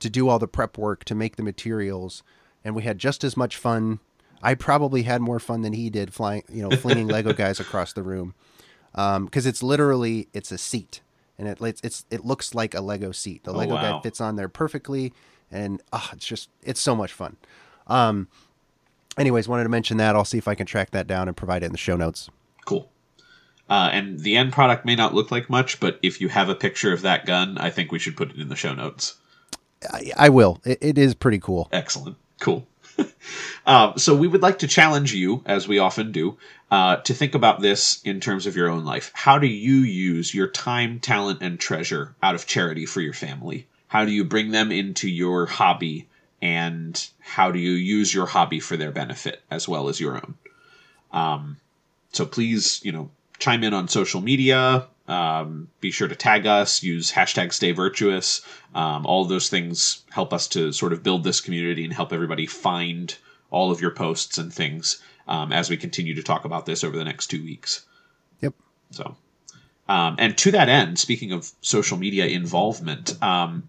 to 0.00 0.10
do 0.10 0.28
all 0.28 0.38
the 0.38 0.48
prep 0.48 0.76
work 0.76 1.04
to 1.04 1.14
make 1.14 1.36
the 1.36 1.42
materials 1.42 2.22
and 2.64 2.74
we 2.74 2.82
had 2.82 2.98
just 2.98 3.24
as 3.24 3.36
much 3.36 3.56
fun. 3.56 4.00
I 4.42 4.54
probably 4.54 5.04
had 5.04 5.22
more 5.22 5.38
fun 5.38 5.62
than 5.62 5.72
he 5.72 5.88
did 5.90 6.12
flying 6.12 6.42
you 6.48 6.62
know 6.62 6.76
flinging 6.76 7.08
lego 7.08 7.32
guys 7.32 7.60
across 7.66 7.92
the 7.92 8.02
room. 8.02 8.34
Because 8.94 9.46
it's 9.46 9.62
literally 9.62 10.28
it's 10.32 10.52
a 10.52 10.58
seat 10.58 11.00
and 11.38 11.48
it 11.48 11.58
it's, 11.60 11.80
it's 11.82 12.04
it 12.10 12.24
looks 12.24 12.54
like 12.54 12.74
a 12.74 12.80
Lego 12.80 13.12
seat. 13.12 13.44
The 13.44 13.52
Oh, 13.52 13.56
Lego 13.56 13.74
wow. 13.74 13.96
guy 13.98 14.02
fits 14.02 14.20
on 14.20 14.36
there 14.36 14.48
perfectly, 14.48 15.12
and 15.50 15.82
ah, 15.92 16.10
it's 16.12 16.26
just 16.26 16.50
it's 16.62 16.80
so 16.80 16.94
much 16.96 17.12
fun. 17.12 17.36
Um, 17.86 18.28
anyways, 19.18 19.48
wanted 19.48 19.64
to 19.64 19.68
mention 19.68 19.96
that. 19.98 20.16
I'll 20.16 20.24
see 20.24 20.38
if 20.38 20.48
I 20.48 20.54
can 20.54 20.66
track 20.66 20.90
that 20.92 21.06
down 21.06 21.28
and 21.28 21.36
provide 21.36 21.62
it 21.62 21.66
in 21.66 21.72
the 21.72 21.78
show 21.78 21.96
notes. 21.96 22.28
Cool. 22.64 22.90
Uh, 23.68 23.90
and 23.92 24.20
the 24.20 24.36
end 24.36 24.52
product 24.52 24.84
may 24.86 24.94
not 24.94 25.12
look 25.12 25.30
like 25.32 25.50
much, 25.50 25.80
but 25.80 25.98
if 26.02 26.20
you 26.20 26.28
have 26.28 26.48
a 26.48 26.54
picture 26.54 26.92
of 26.92 27.02
that 27.02 27.26
gun, 27.26 27.58
I 27.58 27.70
think 27.70 27.90
we 27.90 27.98
should 27.98 28.16
put 28.16 28.30
it 28.30 28.36
in 28.36 28.48
the 28.48 28.56
show 28.56 28.74
notes. 28.74 29.16
I, 29.92 30.12
I 30.16 30.28
will. 30.28 30.60
It, 30.64 30.78
it 30.80 30.98
is 30.98 31.14
pretty 31.14 31.38
cool. 31.40 31.68
Excellent. 31.72 32.16
Cool. 32.40 32.66
Um, 33.66 33.94
so 33.98 34.14
we 34.14 34.28
would 34.28 34.42
like 34.42 34.60
to 34.60 34.68
challenge 34.68 35.14
you, 35.14 35.42
as 35.46 35.68
we 35.68 35.78
often 35.78 36.12
do, 36.12 36.36
uh, 36.70 36.96
to 36.96 37.14
think 37.14 37.34
about 37.34 37.60
this 37.60 38.00
in 38.04 38.20
terms 38.20 38.46
of 38.46 38.56
your 38.56 38.68
own 38.68 38.84
life. 38.84 39.10
How 39.14 39.38
do 39.38 39.46
you 39.46 39.76
use 39.76 40.34
your 40.34 40.48
time, 40.48 41.00
talent, 41.00 41.42
and 41.42 41.58
treasure 41.58 42.14
out 42.22 42.34
of 42.34 42.46
charity 42.46 42.86
for 42.86 43.00
your 43.00 43.12
family? 43.12 43.66
How 43.88 44.04
do 44.04 44.10
you 44.10 44.24
bring 44.24 44.50
them 44.50 44.72
into 44.72 45.08
your 45.08 45.46
hobby, 45.46 46.08
and 46.42 47.08
how 47.20 47.50
do 47.50 47.58
you 47.58 47.72
use 47.72 48.12
your 48.12 48.26
hobby 48.26 48.60
for 48.60 48.76
their 48.76 48.92
benefit 48.92 49.42
as 49.50 49.68
well 49.68 49.88
as 49.88 50.00
your 50.00 50.16
own? 50.16 50.34
Um, 51.12 51.56
so 52.12 52.26
please, 52.26 52.80
you 52.84 52.92
know, 52.92 53.10
chime 53.38 53.62
in 53.62 53.74
on 53.74 53.88
social 53.88 54.20
media. 54.20 54.86
Um, 55.08 55.68
be 55.80 55.90
sure 55.90 56.08
to 56.08 56.16
tag 56.16 56.46
us. 56.46 56.82
Use 56.82 57.12
hashtag 57.12 57.52
Stay 57.52 57.72
Virtuous. 57.72 58.42
Um, 58.74 59.06
all 59.06 59.24
those 59.24 59.48
things 59.48 60.02
help 60.10 60.32
us 60.32 60.48
to 60.48 60.72
sort 60.72 60.92
of 60.92 61.02
build 61.02 61.24
this 61.24 61.40
community 61.40 61.84
and 61.84 61.92
help 61.92 62.12
everybody 62.12 62.46
find 62.46 63.16
all 63.50 63.70
of 63.70 63.80
your 63.80 63.92
posts 63.92 64.38
and 64.38 64.52
things 64.52 65.00
um, 65.28 65.52
as 65.52 65.70
we 65.70 65.76
continue 65.76 66.14
to 66.14 66.22
talk 66.22 66.44
about 66.44 66.66
this 66.66 66.82
over 66.84 66.96
the 66.96 67.04
next 67.04 67.28
two 67.28 67.42
weeks. 67.42 67.86
Yep. 68.40 68.54
So, 68.90 69.16
um, 69.88 70.16
and 70.18 70.36
to 70.38 70.50
that 70.52 70.68
end, 70.68 70.98
speaking 70.98 71.32
of 71.32 71.50
social 71.60 71.96
media 71.96 72.26
involvement, 72.26 73.20
um, 73.22 73.68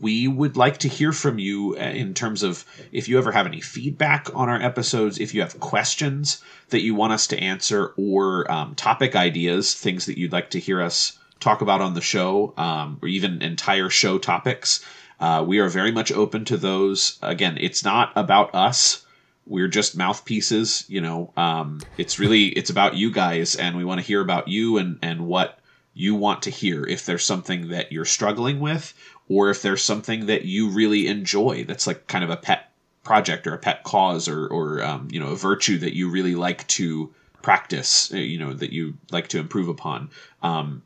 we 0.00 0.28
would 0.28 0.56
like 0.56 0.78
to 0.78 0.88
hear 0.88 1.12
from 1.12 1.38
you 1.38 1.74
uh, 1.76 1.80
in 1.80 2.12
terms 2.14 2.42
of 2.42 2.64
if 2.92 3.08
you 3.08 3.18
ever 3.18 3.32
have 3.32 3.46
any 3.46 3.60
feedback 3.60 4.28
on 4.34 4.48
our 4.48 4.60
episodes, 4.60 5.18
if 5.18 5.34
you 5.34 5.40
have 5.40 5.58
questions 5.60 6.42
that 6.68 6.82
you 6.82 6.94
want 6.94 7.12
us 7.12 7.26
to 7.28 7.38
answer, 7.38 7.94
or 7.96 8.50
um, 8.50 8.74
topic 8.74 9.16
ideas, 9.16 9.74
things 9.74 10.06
that 10.06 10.18
you'd 10.18 10.32
like 10.32 10.50
to 10.50 10.60
hear 10.60 10.82
us 10.82 11.18
talk 11.40 11.62
about 11.62 11.80
on 11.80 11.94
the 11.94 12.00
show, 12.00 12.52
um, 12.56 12.98
or 13.00 13.08
even 13.08 13.40
entire 13.40 13.88
show 13.88 14.18
topics. 14.18 14.84
Uh, 15.20 15.44
we 15.46 15.58
are 15.58 15.68
very 15.68 15.90
much 15.90 16.12
open 16.12 16.44
to 16.44 16.56
those. 16.56 17.18
Again, 17.22 17.56
it's 17.58 17.82
not 17.84 18.12
about 18.14 18.54
us 18.54 19.04
we're 19.48 19.68
just 19.68 19.96
mouthpieces 19.96 20.84
you 20.88 21.00
know 21.00 21.32
um, 21.36 21.80
it's 21.96 22.18
really 22.18 22.46
it's 22.48 22.70
about 22.70 22.96
you 22.96 23.10
guys 23.10 23.56
and 23.56 23.76
we 23.76 23.84
want 23.84 23.98
to 23.98 24.06
hear 24.06 24.20
about 24.20 24.46
you 24.46 24.76
and 24.76 24.98
and 25.02 25.26
what 25.26 25.58
you 25.98 26.14
want 26.14 26.42
to 26.42 26.50
hear 26.50 26.84
if 26.84 27.04
there's 27.04 27.24
something 27.24 27.68
that 27.70 27.90
you're 27.90 28.04
struggling 28.04 28.60
with 28.60 28.94
or 29.28 29.50
if 29.50 29.62
there's 29.62 29.82
something 29.82 30.26
that 30.26 30.44
you 30.44 30.68
really 30.68 31.08
enjoy 31.08 31.64
that's 31.64 31.88
like 31.88 32.06
kind 32.06 32.22
of 32.22 32.30
a 32.30 32.36
pet 32.36 32.70
project 33.02 33.48
or 33.48 33.54
a 33.54 33.58
pet 33.58 33.82
cause 33.82 34.28
or 34.28 34.46
or 34.46 34.80
um, 34.80 35.08
you 35.10 35.18
know 35.18 35.32
a 35.32 35.36
virtue 35.36 35.76
that 35.76 35.96
you 35.96 36.08
really 36.08 36.36
like 36.36 36.64
to 36.68 37.12
practice 37.42 38.12
uh, 38.14 38.16
you 38.16 38.38
know 38.38 38.52
that 38.52 38.72
you 38.72 38.94
like 39.10 39.26
to 39.26 39.40
improve 39.40 39.68
upon. 39.68 40.08
Um, 40.40 40.82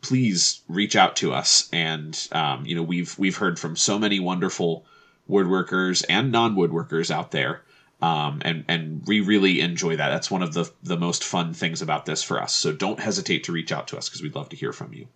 please 0.00 0.62
reach 0.68 0.96
out 0.96 1.14
to 1.16 1.32
us 1.32 1.68
and 1.72 2.28
um, 2.32 2.66
you 2.66 2.74
know 2.74 2.82
we've 2.82 3.16
we've 3.20 3.36
heard 3.36 3.60
from 3.60 3.76
so 3.76 4.00
many 4.00 4.18
wonderful 4.18 4.84
woodworkers 5.30 6.04
and 6.08 6.32
non-woodworkers 6.32 7.12
out 7.12 7.30
there 7.30 7.62
um, 8.02 8.42
and 8.44 8.64
and 8.68 9.02
we 9.06 9.20
really 9.20 9.60
enjoy 9.60 9.96
that. 9.96 10.10
That's 10.10 10.30
one 10.30 10.42
of 10.42 10.54
the 10.54 10.70
the 10.82 10.98
most 10.98 11.24
fun 11.24 11.54
things 11.54 11.80
about 11.82 12.06
this 12.06 12.22
for 12.22 12.40
us. 12.42 12.54
So 12.54 12.72
don't 12.72 13.00
hesitate 13.00 13.44
to 13.44 13.52
reach 13.52 13.72
out 13.72 13.88
to 13.88 13.96
us 13.96 14.08
because 14.08 14.22
we'd 14.22 14.34
love 14.34 14.48
to 14.50 14.56
hear 14.56 14.72
from 14.72 14.92
you. 14.92 15.08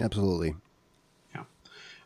Absolutely. 0.00 0.54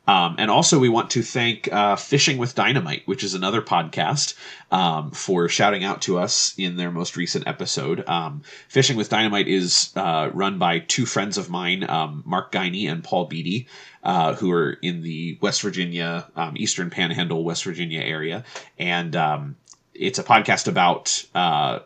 Um, 0.08 0.36
and 0.38 0.50
also, 0.50 0.78
we 0.78 0.88
want 0.88 1.10
to 1.10 1.22
thank 1.22 1.72
uh, 1.72 1.94
Fishing 1.96 2.38
with 2.38 2.54
Dynamite, 2.56 3.02
which 3.06 3.22
is 3.22 3.34
another 3.34 3.62
podcast, 3.62 4.34
um, 4.72 5.12
for 5.12 5.48
shouting 5.48 5.84
out 5.84 6.02
to 6.02 6.18
us 6.18 6.54
in 6.58 6.76
their 6.76 6.90
most 6.90 7.16
recent 7.16 7.46
episode. 7.46 8.08
Um, 8.08 8.42
Fishing 8.68 8.96
with 8.96 9.10
Dynamite 9.10 9.46
is 9.46 9.92
uh, 9.94 10.30
run 10.32 10.58
by 10.58 10.80
two 10.80 11.06
friends 11.06 11.38
of 11.38 11.50
mine, 11.50 11.88
um, 11.88 12.24
Mark 12.26 12.50
Guiney 12.50 12.90
and 12.90 13.04
Paul 13.04 13.26
Beatty 13.26 13.68
uh, 14.02 14.34
who 14.34 14.50
are 14.52 14.72
in 14.82 15.02
the 15.02 15.38
West 15.40 15.62
Virginia, 15.62 16.26
um, 16.36 16.54
Eastern 16.56 16.90
Panhandle, 16.90 17.44
West 17.44 17.64
Virginia 17.64 18.00
area, 18.00 18.44
and 18.78 19.14
um, 19.16 19.56
it's 19.94 20.18
a 20.18 20.24
podcast 20.24 20.68
about 20.68 21.24
uh, 21.34 21.80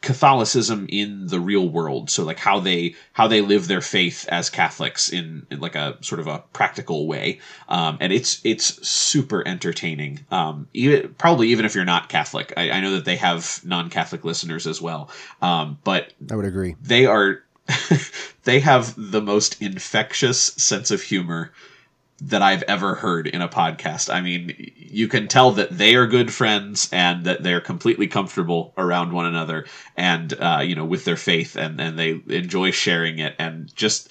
Catholicism 0.00 0.86
in 0.88 1.26
the 1.26 1.40
real 1.40 1.68
world. 1.68 2.08
So 2.08 2.24
like 2.24 2.38
how 2.38 2.60
they 2.60 2.94
how 3.12 3.26
they 3.26 3.40
live 3.40 3.66
their 3.66 3.80
faith 3.80 4.26
as 4.28 4.48
Catholics 4.48 5.08
in, 5.08 5.46
in 5.50 5.58
like 5.60 5.74
a 5.74 5.98
sort 6.02 6.20
of 6.20 6.28
a 6.28 6.44
practical 6.52 7.08
way, 7.08 7.40
um, 7.68 7.98
and 8.00 8.12
it's 8.12 8.40
it's 8.44 8.86
super 8.86 9.46
entertaining. 9.46 10.24
Um, 10.30 10.68
even 10.72 11.14
probably 11.14 11.48
even 11.48 11.64
if 11.64 11.74
you're 11.74 11.84
not 11.84 12.08
Catholic, 12.08 12.52
I, 12.56 12.70
I 12.70 12.80
know 12.80 12.92
that 12.92 13.04
they 13.04 13.16
have 13.16 13.60
non-Catholic 13.64 14.24
listeners 14.24 14.66
as 14.66 14.80
well. 14.80 15.10
Um, 15.42 15.78
but 15.82 16.12
I 16.30 16.36
would 16.36 16.46
agree 16.46 16.76
they 16.80 17.06
are 17.06 17.42
they 18.44 18.60
have 18.60 18.94
the 18.96 19.20
most 19.20 19.60
infectious 19.60 20.40
sense 20.40 20.92
of 20.92 21.02
humor 21.02 21.52
that 22.20 22.42
I've 22.42 22.64
ever 22.64 22.96
heard 22.96 23.28
in 23.28 23.42
a 23.42 23.48
podcast. 23.48 24.12
I 24.12 24.20
mean, 24.20 24.72
you 24.76 25.06
can 25.06 25.28
tell 25.28 25.52
that 25.52 25.76
they 25.76 25.94
are 25.94 26.06
good 26.06 26.32
friends 26.32 26.88
and 26.92 27.24
that 27.26 27.42
they're 27.42 27.60
completely 27.60 28.08
comfortable 28.08 28.72
around 28.76 29.12
one 29.12 29.26
another 29.26 29.66
and, 29.96 30.32
uh, 30.34 30.60
you 30.64 30.74
know, 30.74 30.84
with 30.84 31.04
their 31.04 31.16
faith 31.16 31.56
and, 31.56 31.80
and 31.80 31.98
they 31.98 32.20
enjoy 32.28 32.72
sharing 32.72 33.20
it. 33.20 33.36
And 33.38 33.72
just, 33.76 34.10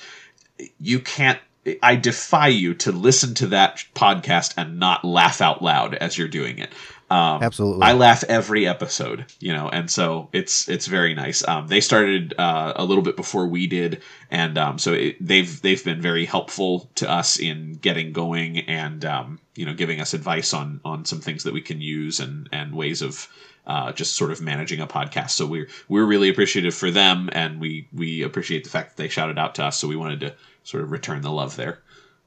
you 0.79 0.99
can't, 0.99 1.39
I 1.83 1.97
defy 1.97 2.47
you 2.47 2.73
to 2.75 2.93
listen 2.93 3.33
to 3.35 3.47
that 3.47 3.83
podcast 3.93 4.53
and 4.55 4.79
not 4.79 5.03
laugh 5.03 5.41
out 5.41 5.61
loud 5.61 5.95
as 5.95 6.17
you're 6.17 6.29
doing 6.29 6.59
it. 6.59 6.69
Um, 7.09 7.41
Absolutely, 7.41 7.83
I 7.83 7.93
laugh 7.93 8.25
every 8.25 8.67
episode, 8.67 9.25
you 9.39 9.53
know, 9.53 9.69
and 9.69 9.89
so 9.89 10.27
it's 10.33 10.67
it's 10.67 10.87
very 10.87 11.13
nice. 11.13 11.47
Um, 11.47 11.67
they 11.67 11.79
started 11.79 12.33
uh, 12.37 12.73
a 12.75 12.83
little 12.83 13.03
bit 13.03 13.15
before 13.15 13.47
we 13.47 13.65
did, 13.65 14.03
and 14.29 14.57
um, 14.57 14.77
so 14.77 14.93
it, 14.93 15.15
they've 15.25 15.61
they've 15.61 15.83
been 15.83 16.01
very 16.01 16.25
helpful 16.25 16.89
to 16.95 17.09
us 17.09 17.39
in 17.39 17.73
getting 17.73 18.11
going 18.11 18.59
and 18.59 19.05
um, 19.05 19.39
you 19.55 19.65
know 19.65 19.73
giving 19.73 20.01
us 20.01 20.13
advice 20.13 20.53
on 20.53 20.81
on 20.83 21.05
some 21.05 21.21
things 21.21 21.43
that 21.43 21.53
we 21.53 21.61
can 21.61 21.79
use 21.79 22.19
and 22.19 22.49
and 22.51 22.75
ways 22.75 23.01
of 23.01 23.29
uh, 23.67 23.91
just 23.91 24.15
sort 24.15 24.31
of 24.31 24.41
managing 24.41 24.81
a 24.81 24.87
podcast. 24.87 25.31
So 25.31 25.45
we're 25.45 25.69
we're 25.87 26.05
really 26.05 26.27
appreciative 26.29 26.73
for 26.73 26.91
them, 26.91 27.29
and 27.31 27.61
we 27.61 27.87
we 27.93 28.23
appreciate 28.23 28.63
the 28.63 28.69
fact 28.69 28.89
that 28.89 29.03
they 29.03 29.09
shouted 29.09 29.37
out 29.37 29.55
to 29.55 29.63
us. 29.63 29.77
So 29.77 29.87
we 29.87 29.95
wanted 29.95 30.19
to 30.21 30.33
sort 30.63 30.83
of 30.83 30.91
return 30.91 31.21
the 31.21 31.31
love 31.31 31.55
there. 31.55 31.79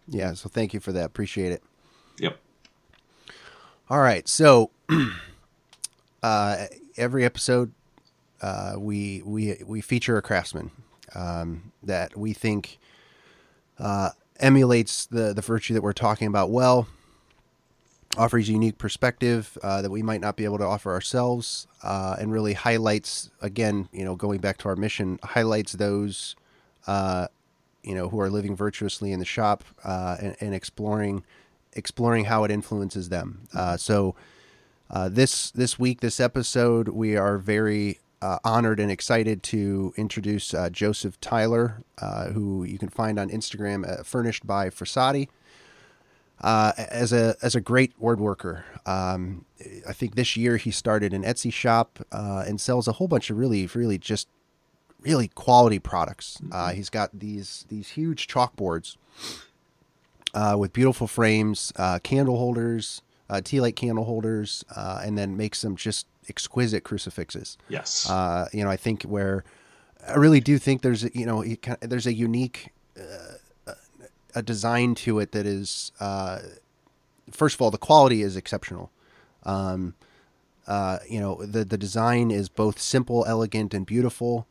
Yeah, 0.08 0.32
so 0.34 0.48
thank 0.48 0.72
you 0.72 0.80
for 0.80 0.92
that. 0.92 1.04
Appreciate 1.04 1.52
it. 1.52 1.62
Yep. 2.18 2.38
All 3.90 3.98
right, 3.98 4.28
so 4.28 4.70
uh, 6.22 6.66
every 6.96 7.24
episode 7.24 7.72
uh, 8.40 8.74
we 8.78 9.20
we 9.24 9.60
we 9.66 9.80
feature 9.80 10.16
a 10.16 10.22
craftsman 10.22 10.70
um, 11.12 11.72
that 11.82 12.16
we 12.16 12.32
think 12.32 12.78
uh, 13.80 14.10
emulates 14.38 15.06
the 15.06 15.34
the 15.34 15.42
virtue 15.42 15.74
that 15.74 15.82
we're 15.82 15.92
talking 15.92 16.28
about 16.28 16.50
well, 16.50 16.86
offers 18.16 18.48
a 18.48 18.52
unique 18.52 18.78
perspective 18.78 19.58
uh, 19.64 19.82
that 19.82 19.90
we 19.90 20.04
might 20.04 20.20
not 20.20 20.36
be 20.36 20.44
able 20.44 20.58
to 20.58 20.64
offer 20.64 20.92
ourselves, 20.92 21.66
uh, 21.82 22.14
and 22.16 22.30
really 22.30 22.52
highlights 22.52 23.30
again, 23.42 23.88
you 23.92 24.04
know, 24.04 24.14
going 24.14 24.38
back 24.38 24.58
to 24.58 24.68
our 24.68 24.76
mission, 24.76 25.18
highlights 25.24 25.72
those 25.72 26.36
uh, 26.86 27.26
you 27.82 27.96
know 27.96 28.08
who 28.08 28.20
are 28.20 28.30
living 28.30 28.54
virtuously 28.54 29.10
in 29.10 29.18
the 29.18 29.24
shop 29.24 29.64
and, 29.84 30.36
and 30.38 30.54
exploring 30.54 31.24
exploring 31.74 32.26
how 32.26 32.44
it 32.44 32.50
influences 32.50 33.08
them. 33.08 33.42
Uh, 33.54 33.76
so 33.76 34.14
uh, 34.90 35.08
this 35.08 35.50
this 35.52 35.78
week, 35.78 36.00
this 36.00 36.20
episode, 36.20 36.88
we 36.88 37.16
are 37.16 37.38
very 37.38 37.98
uh, 38.20 38.38
honored 38.44 38.80
and 38.80 38.90
excited 38.90 39.42
to 39.42 39.94
introduce 39.96 40.52
uh, 40.52 40.68
Joseph 40.70 41.20
Tyler, 41.20 41.82
uh, 41.98 42.28
who 42.28 42.64
you 42.64 42.78
can 42.78 42.88
find 42.88 43.18
on 43.18 43.30
Instagram, 43.30 43.88
uh, 43.88 44.02
furnished 44.02 44.46
by 44.46 44.68
Frassati. 44.68 45.28
as 46.42 47.12
a 47.12 47.36
as 47.40 47.54
a 47.54 47.60
great 47.60 47.98
woodworker, 48.00 48.62
um, 48.86 49.44
I 49.88 49.92
think 49.92 50.16
this 50.16 50.36
year 50.36 50.56
he 50.56 50.70
started 50.70 51.12
an 51.12 51.22
Etsy 51.22 51.52
shop 51.52 52.00
and 52.10 52.60
sells 52.60 52.88
a 52.88 52.92
whole 52.92 53.08
bunch 53.08 53.30
of 53.30 53.38
really 53.38 53.66
really 53.66 53.98
just 53.98 54.28
really 55.02 55.28
quality 55.28 55.78
products. 55.78 56.38
Mm-hmm. 56.42 56.76
he's 56.76 56.90
got 56.90 57.16
these 57.18 57.64
these 57.68 57.90
huge 57.90 58.26
chalkboards 58.26 58.96
uh, 60.34 60.56
with 60.58 60.72
beautiful 60.72 61.06
frames, 61.06 61.72
uh, 61.76 61.98
candle 62.00 62.36
holders, 62.36 63.02
uh, 63.28 63.40
tea 63.40 63.60
light 63.60 63.76
candle 63.76 64.04
holders, 64.04 64.64
uh, 64.74 65.00
and 65.04 65.16
then 65.16 65.36
make 65.36 65.54
some 65.54 65.76
just 65.76 66.06
exquisite 66.28 66.84
crucifixes. 66.84 67.56
Yes. 67.68 68.08
Uh, 68.08 68.48
you 68.52 68.64
know, 68.64 68.70
I 68.70 68.76
think 68.76 69.02
where 69.04 69.44
I 70.06 70.16
really 70.16 70.40
do 70.40 70.58
think 70.58 70.82
there's 70.82 71.04
a, 71.04 71.10
you 71.14 71.26
know 71.26 71.44
there's 71.80 72.06
a 72.06 72.12
unique 72.12 72.72
uh, 72.98 73.72
a 74.34 74.42
design 74.42 74.94
to 74.94 75.18
it 75.18 75.32
that 75.32 75.46
is 75.46 75.92
first 77.30 77.54
of 77.54 77.62
all 77.62 77.70
the 77.70 77.78
quality 77.78 78.22
is 78.22 78.36
exceptional. 78.36 78.90
Um, 79.44 79.94
you 81.08 81.20
know 81.20 81.44
the 81.44 81.64
the 81.64 81.78
design 81.78 82.30
is 82.30 82.48
both 82.48 82.78
simple, 82.78 83.24
elegant, 83.26 83.74
and 83.74 83.84
beautiful. 83.84 84.46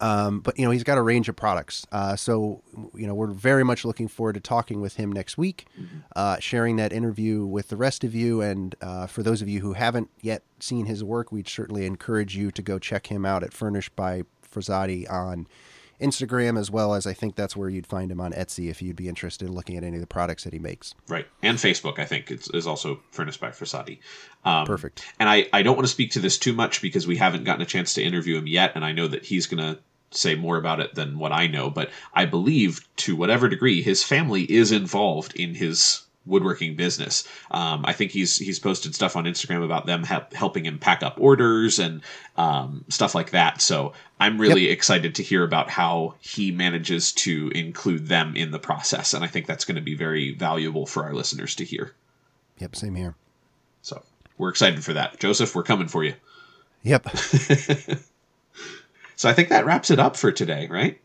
Um, 0.00 0.40
but 0.40 0.58
you 0.58 0.64
know 0.64 0.70
he's 0.70 0.84
got 0.84 0.96
a 0.96 1.02
range 1.02 1.28
of 1.28 1.34
products, 1.34 1.84
uh, 1.90 2.14
so 2.14 2.62
you 2.94 3.06
know 3.06 3.14
we're 3.14 3.32
very 3.32 3.64
much 3.64 3.84
looking 3.84 4.06
forward 4.06 4.34
to 4.34 4.40
talking 4.40 4.80
with 4.80 4.94
him 4.94 5.10
next 5.10 5.36
week, 5.36 5.66
mm-hmm. 5.78 5.98
uh, 6.14 6.38
sharing 6.38 6.76
that 6.76 6.92
interview 6.92 7.44
with 7.44 7.68
the 7.68 7.76
rest 7.76 8.04
of 8.04 8.14
you. 8.14 8.40
And 8.40 8.76
uh, 8.80 9.08
for 9.08 9.24
those 9.24 9.42
of 9.42 9.48
you 9.48 9.60
who 9.60 9.72
haven't 9.72 10.08
yet 10.20 10.42
seen 10.60 10.86
his 10.86 11.02
work, 11.02 11.32
we'd 11.32 11.48
certainly 11.48 11.84
encourage 11.84 12.36
you 12.36 12.52
to 12.52 12.62
go 12.62 12.78
check 12.78 13.08
him 13.08 13.26
out 13.26 13.42
at 13.42 13.52
Furnished 13.52 13.96
by 13.96 14.22
Frassati 14.48 15.10
on 15.10 15.48
Instagram 16.00 16.58
as 16.58 16.70
well 16.70 16.94
as 16.94 17.06
I 17.06 17.12
think 17.12 17.34
that's 17.34 17.56
where 17.56 17.68
you'd 17.68 17.86
find 17.86 18.10
him 18.10 18.20
on 18.20 18.32
Etsy 18.32 18.70
if 18.70 18.80
you'd 18.80 18.96
be 18.96 19.08
interested 19.08 19.46
in 19.46 19.54
looking 19.54 19.76
at 19.76 19.84
any 19.84 19.96
of 19.96 20.00
the 20.00 20.06
products 20.06 20.44
that 20.44 20.52
he 20.52 20.58
makes. 20.58 20.94
Right. 21.08 21.26
And 21.42 21.58
Facebook, 21.58 21.98
I 21.98 22.04
think, 22.04 22.30
is, 22.30 22.48
is 22.54 22.66
also 22.66 23.00
Furnished 23.10 23.40
by 23.40 23.50
Frassati. 23.50 23.98
Um, 24.44 24.66
Perfect. 24.66 25.04
And 25.18 25.28
I, 25.28 25.48
I 25.52 25.62
don't 25.62 25.76
want 25.76 25.86
to 25.86 25.92
speak 25.92 26.12
to 26.12 26.20
this 26.20 26.38
too 26.38 26.52
much 26.52 26.82
because 26.82 27.06
we 27.06 27.16
haven't 27.16 27.44
gotten 27.44 27.62
a 27.62 27.66
chance 27.66 27.94
to 27.94 28.02
interview 28.02 28.36
him 28.36 28.46
yet, 28.46 28.72
and 28.74 28.84
I 28.84 28.92
know 28.92 29.08
that 29.08 29.24
he's 29.24 29.46
going 29.46 29.62
to 29.62 29.80
say 30.10 30.34
more 30.34 30.56
about 30.56 30.80
it 30.80 30.94
than 30.94 31.18
what 31.18 31.32
I 31.32 31.46
know, 31.46 31.70
but 31.70 31.90
I 32.14 32.24
believe 32.24 32.86
to 32.96 33.16
whatever 33.16 33.48
degree 33.48 33.82
his 33.82 34.02
family 34.02 34.42
is 34.42 34.72
involved 34.72 35.34
in 35.36 35.54
his 35.54 36.02
woodworking 36.28 36.76
business. 36.76 37.26
Um, 37.50 37.84
I 37.86 37.92
think 37.92 38.12
he's 38.12 38.36
he's 38.36 38.58
posted 38.58 38.94
stuff 38.94 39.16
on 39.16 39.24
Instagram 39.24 39.64
about 39.64 39.86
them 39.86 40.04
help, 40.04 40.32
helping 40.34 40.66
him 40.66 40.78
pack 40.78 41.02
up 41.02 41.16
orders 41.18 41.78
and 41.78 42.02
um, 42.36 42.84
stuff 42.88 43.14
like 43.14 43.30
that. 43.30 43.60
So 43.60 43.94
I'm 44.20 44.40
really 44.40 44.68
yep. 44.68 44.72
excited 44.72 45.14
to 45.16 45.22
hear 45.22 45.42
about 45.42 45.70
how 45.70 46.14
he 46.20 46.52
manages 46.52 47.12
to 47.12 47.50
include 47.54 48.06
them 48.06 48.36
in 48.36 48.50
the 48.50 48.58
process, 48.58 49.14
and 49.14 49.24
I 49.24 49.28
think 49.28 49.46
that's 49.46 49.64
going 49.64 49.76
to 49.76 49.82
be 49.82 49.94
very 49.94 50.34
valuable 50.34 50.86
for 50.86 51.04
our 51.04 51.14
listeners 51.14 51.54
to 51.56 51.64
hear. 51.64 51.92
Yep, 52.58 52.76
same 52.76 52.94
here. 52.94 53.14
So 53.82 54.02
we're 54.36 54.50
excited 54.50 54.84
for 54.84 54.92
that, 54.92 55.18
Joseph. 55.18 55.54
We're 55.54 55.62
coming 55.62 55.88
for 55.88 56.04
you. 56.04 56.14
Yep. 56.82 57.08
so 59.18 59.28
I 59.28 59.32
think 59.32 59.48
that 59.48 59.66
wraps 59.66 59.90
it 59.90 59.98
up 59.98 60.16
for 60.16 60.30
today, 60.30 60.68
right? 60.68 61.00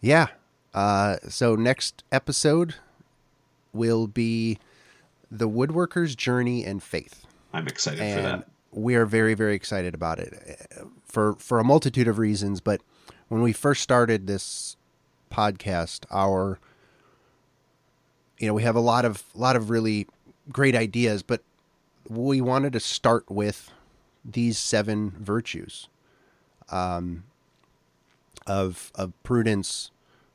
Yeah. 0.00 0.26
Uh, 0.74 1.18
so 1.28 1.54
next 1.54 2.02
episode 2.10 2.74
will 3.72 4.08
be 4.08 4.58
the 5.30 5.48
woodworker's 5.48 6.16
journey 6.16 6.64
and 6.64 6.82
faith. 6.82 7.24
I'm 7.52 7.68
excited 7.68 8.00
and 8.00 8.16
for 8.16 8.22
that. 8.22 8.48
We 8.72 8.96
are 8.96 9.06
very, 9.06 9.34
very 9.34 9.54
excited 9.54 9.94
about 9.94 10.18
it 10.18 10.58
for 11.06 11.36
for 11.36 11.60
a 11.60 11.64
multitude 11.64 12.08
of 12.08 12.18
reasons. 12.18 12.60
But 12.60 12.80
when 13.28 13.40
we 13.40 13.52
first 13.52 13.82
started 13.82 14.26
this 14.26 14.76
podcast, 15.30 16.06
our 16.10 16.58
you 18.40 18.48
know 18.48 18.54
we 18.54 18.64
have 18.64 18.74
a 18.74 18.80
lot 18.80 19.04
of 19.04 19.22
lot 19.32 19.54
of 19.54 19.70
really 19.70 20.08
great 20.50 20.74
ideas, 20.74 21.22
but 21.22 21.44
we 22.08 22.40
wanted 22.40 22.72
to 22.72 22.80
start 22.80 23.30
with 23.30 23.70
these 24.24 24.58
seven 24.58 25.12
virtues 25.20 25.88
um, 26.70 27.22
of 28.46 28.92
of 28.94 29.12
prudence, 29.22 29.90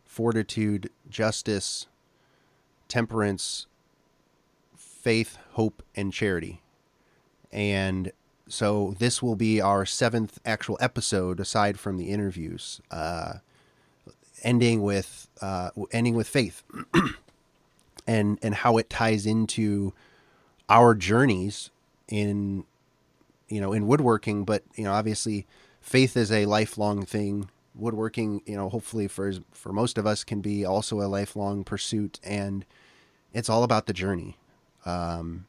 fortitude, 0.05 0.89
justice, 1.09 1.87
temperance, 2.87 3.67
faith, 4.75 5.37
hope, 5.51 5.83
and 5.95 6.11
charity. 6.11 6.61
And 7.51 8.11
so 8.47 8.95
this 8.99 9.21
will 9.23 9.35
be 9.35 9.61
our 9.61 9.85
seventh 9.85 10.39
actual 10.45 10.77
episode, 10.81 11.39
aside 11.39 11.79
from 11.79 11.97
the 11.97 12.09
interviews, 12.09 12.81
uh, 12.91 13.35
ending 14.43 14.81
with 14.81 15.27
uh, 15.41 15.69
ending 15.91 16.15
with 16.15 16.27
faith, 16.27 16.63
and 18.07 18.39
and 18.41 18.55
how 18.55 18.77
it 18.77 18.89
ties 18.89 19.25
into 19.25 19.93
our 20.67 20.95
journeys 20.95 21.69
in 22.07 22.65
you 23.47 23.61
know 23.61 23.71
in 23.71 23.87
woodworking. 23.87 24.43
But 24.43 24.63
you 24.75 24.83
know, 24.83 24.93
obviously, 24.93 25.45
faith 25.79 26.17
is 26.17 26.31
a 26.31 26.45
lifelong 26.45 27.05
thing 27.05 27.49
woodworking, 27.79 28.41
you 28.45 28.55
know, 28.55 28.69
hopefully 28.69 29.07
for 29.07 29.31
for 29.51 29.71
most 29.71 29.97
of 29.97 30.05
us 30.05 30.23
can 30.23 30.41
be 30.41 30.65
also 30.65 31.01
a 31.01 31.07
lifelong 31.07 31.63
pursuit, 31.63 32.19
and 32.23 32.65
it's 33.33 33.49
all 33.49 33.63
about 33.63 33.85
the 33.85 33.93
journey. 33.93 34.37
Um, 34.85 35.45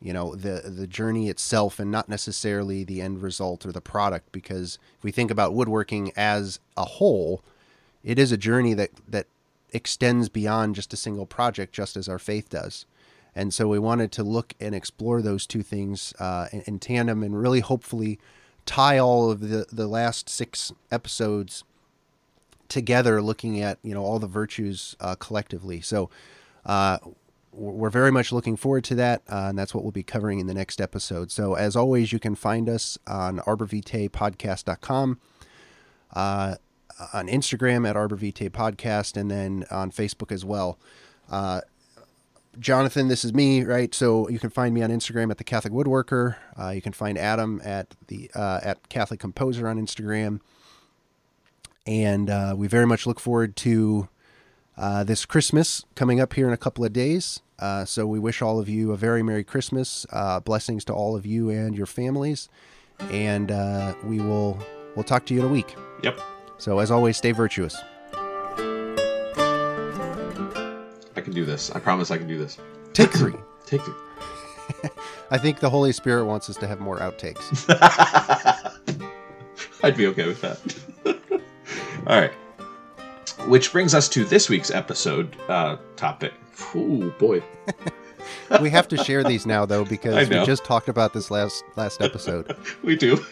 you 0.00 0.12
know, 0.12 0.34
the 0.34 0.70
the 0.70 0.86
journey 0.86 1.28
itself, 1.28 1.78
and 1.78 1.90
not 1.90 2.08
necessarily 2.08 2.84
the 2.84 3.00
end 3.00 3.22
result 3.22 3.66
or 3.66 3.72
the 3.72 3.80
product. 3.80 4.30
Because 4.32 4.78
if 4.96 5.04
we 5.04 5.10
think 5.10 5.30
about 5.30 5.54
woodworking 5.54 6.12
as 6.16 6.60
a 6.76 6.84
whole, 6.84 7.42
it 8.04 8.18
is 8.18 8.32
a 8.32 8.36
journey 8.36 8.74
that 8.74 8.90
that 9.08 9.26
extends 9.72 10.28
beyond 10.28 10.74
just 10.74 10.92
a 10.92 10.96
single 10.96 11.26
project, 11.26 11.72
just 11.74 11.96
as 11.96 12.08
our 12.08 12.18
faith 12.18 12.48
does. 12.48 12.86
And 13.34 13.52
so 13.52 13.68
we 13.68 13.78
wanted 13.78 14.10
to 14.12 14.24
look 14.24 14.54
and 14.58 14.74
explore 14.74 15.22
those 15.22 15.46
two 15.46 15.62
things 15.62 16.12
uh, 16.18 16.48
in, 16.52 16.62
in 16.62 16.78
tandem, 16.78 17.22
and 17.22 17.40
really 17.40 17.60
hopefully 17.60 18.18
tie 18.68 18.98
all 18.98 19.30
of 19.30 19.40
the, 19.48 19.64
the 19.72 19.88
last 19.88 20.28
six 20.28 20.70
episodes 20.92 21.64
together, 22.68 23.22
looking 23.22 23.60
at 23.60 23.78
you 23.82 23.94
know 23.94 24.04
all 24.04 24.18
the 24.18 24.26
virtues 24.26 24.94
uh, 25.00 25.14
collectively. 25.14 25.80
So 25.80 26.10
uh, 26.66 26.98
we're 27.50 27.88
very 27.88 28.12
much 28.12 28.30
looking 28.30 28.56
forward 28.56 28.84
to 28.84 28.94
that, 28.96 29.22
uh, 29.26 29.46
and 29.48 29.58
that's 29.58 29.74
what 29.74 29.84
we'll 29.84 29.90
be 29.90 30.02
covering 30.02 30.38
in 30.38 30.46
the 30.46 30.54
next 30.54 30.82
episode. 30.82 31.30
So 31.30 31.54
as 31.54 31.76
always, 31.76 32.12
you 32.12 32.18
can 32.18 32.34
find 32.34 32.68
us 32.68 32.98
on 33.06 33.38
arborvitaepodcast.com, 33.38 35.18
uh, 36.12 36.54
on 37.14 37.26
Instagram 37.26 37.88
at 37.88 37.96
arborvitae 37.96 38.50
podcast, 38.50 39.16
and 39.16 39.30
then 39.30 39.64
on 39.70 39.90
Facebook 39.90 40.30
as 40.30 40.44
well. 40.44 40.78
Uh, 41.30 41.62
Jonathan, 42.58 43.08
this 43.08 43.24
is 43.24 43.32
me, 43.32 43.62
right? 43.62 43.94
So 43.94 44.28
you 44.28 44.38
can 44.38 44.50
find 44.50 44.74
me 44.74 44.82
on 44.82 44.90
Instagram 44.90 45.30
at 45.30 45.38
the 45.38 45.44
Catholic 45.44 45.72
Woodworker. 45.72 46.36
Uh, 46.58 46.70
you 46.70 46.82
can 46.82 46.92
find 46.92 47.16
Adam 47.16 47.60
at 47.64 47.94
the 48.08 48.30
uh, 48.34 48.60
at 48.62 48.88
Catholic 48.88 49.20
Composer 49.20 49.68
on 49.68 49.80
Instagram, 49.80 50.40
and 51.86 52.30
uh, 52.30 52.54
we 52.56 52.66
very 52.66 52.86
much 52.86 53.06
look 53.06 53.20
forward 53.20 53.56
to 53.56 54.08
uh, 54.76 55.04
this 55.04 55.24
Christmas 55.24 55.84
coming 55.94 56.20
up 56.20 56.34
here 56.34 56.46
in 56.46 56.52
a 56.52 56.58
couple 56.58 56.84
of 56.84 56.92
days. 56.92 57.40
Uh, 57.58 57.84
so 57.84 58.06
we 58.06 58.18
wish 58.18 58.40
all 58.40 58.60
of 58.60 58.68
you 58.68 58.92
a 58.92 58.96
very 58.96 59.22
merry 59.22 59.44
Christmas, 59.44 60.06
uh, 60.10 60.40
blessings 60.40 60.84
to 60.84 60.92
all 60.92 61.16
of 61.16 61.26
you 61.26 61.50
and 61.50 61.76
your 61.76 61.86
families, 61.86 62.48
and 63.10 63.50
we 64.04 64.20
will 64.20 64.58
we'll 64.94 65.04
talk 65.04 65.26
to 65.26 65.34
you 65.34 65.40
in 65.40 65.46
a 65.46 65.52
week. 65.52 65.74
Yep. 66.02 66.20
So 66.58 66.78
as 66.78 66.90
always, 66.90 67.16
stay 67.16 67.32
virtuous. 67.32 67.76
Can 71.20 71.32
do 71.32 71.44
this. 71.44 71.70
I 71.70 71.80
promise 71.80 72.10
I 72.10 72.18
can 72.18 72.28
do 72.28 72.38
this. 72.38 72.58
Take 72.92 73.12
three. 73.12 73.34
Take 73.66 73.82
three. 73.82 73.94
I 75.30 75.38
think 75.38 75.60
the 75.60 75.70
Holy 75.70 75.92
Spirit 75.92 76.24
wants 76.24 76.50
us 76.50 76.56
to 76.56 76.66
have 76.66 76.80
more 76.80 76.98
outtakes. 76.98 77.64
I'd 79.82 79.96
be 79.96 80.06
okay 80.08 80.26
with 80.26 80.40
that. 80.40 80.58
All 82.06 82.20
right. 82.20 82.32
Which 83.46 83.72
brings 83.72 83.94
us 83.94 84.08
to 84.10 84.24
this 84.24 84.48
week's 84.48 84.70
episode 84.70 85.36
uh, 85.48 85.76
topic. 85.96 86.32
Oh 86.74 87.12
boy. 87.18 87.42
we 88.60 88.70
have 88.70 88.88
to 88.88 88.96
share 88.96 89.22
these 89.22 89.46
now, 89.46 89.64
though, 89.64 89.84
because 89.84 90.28
we 90.28 90.44
just 90.44 90.64
talked 90.64 90.88
about 90.88 91.12
this 91.12 91.30
last 91.30 91.62
last 91.76 92.02
episode. 92.02 92.56
we 92.82 92.96
do. 92.96 93.24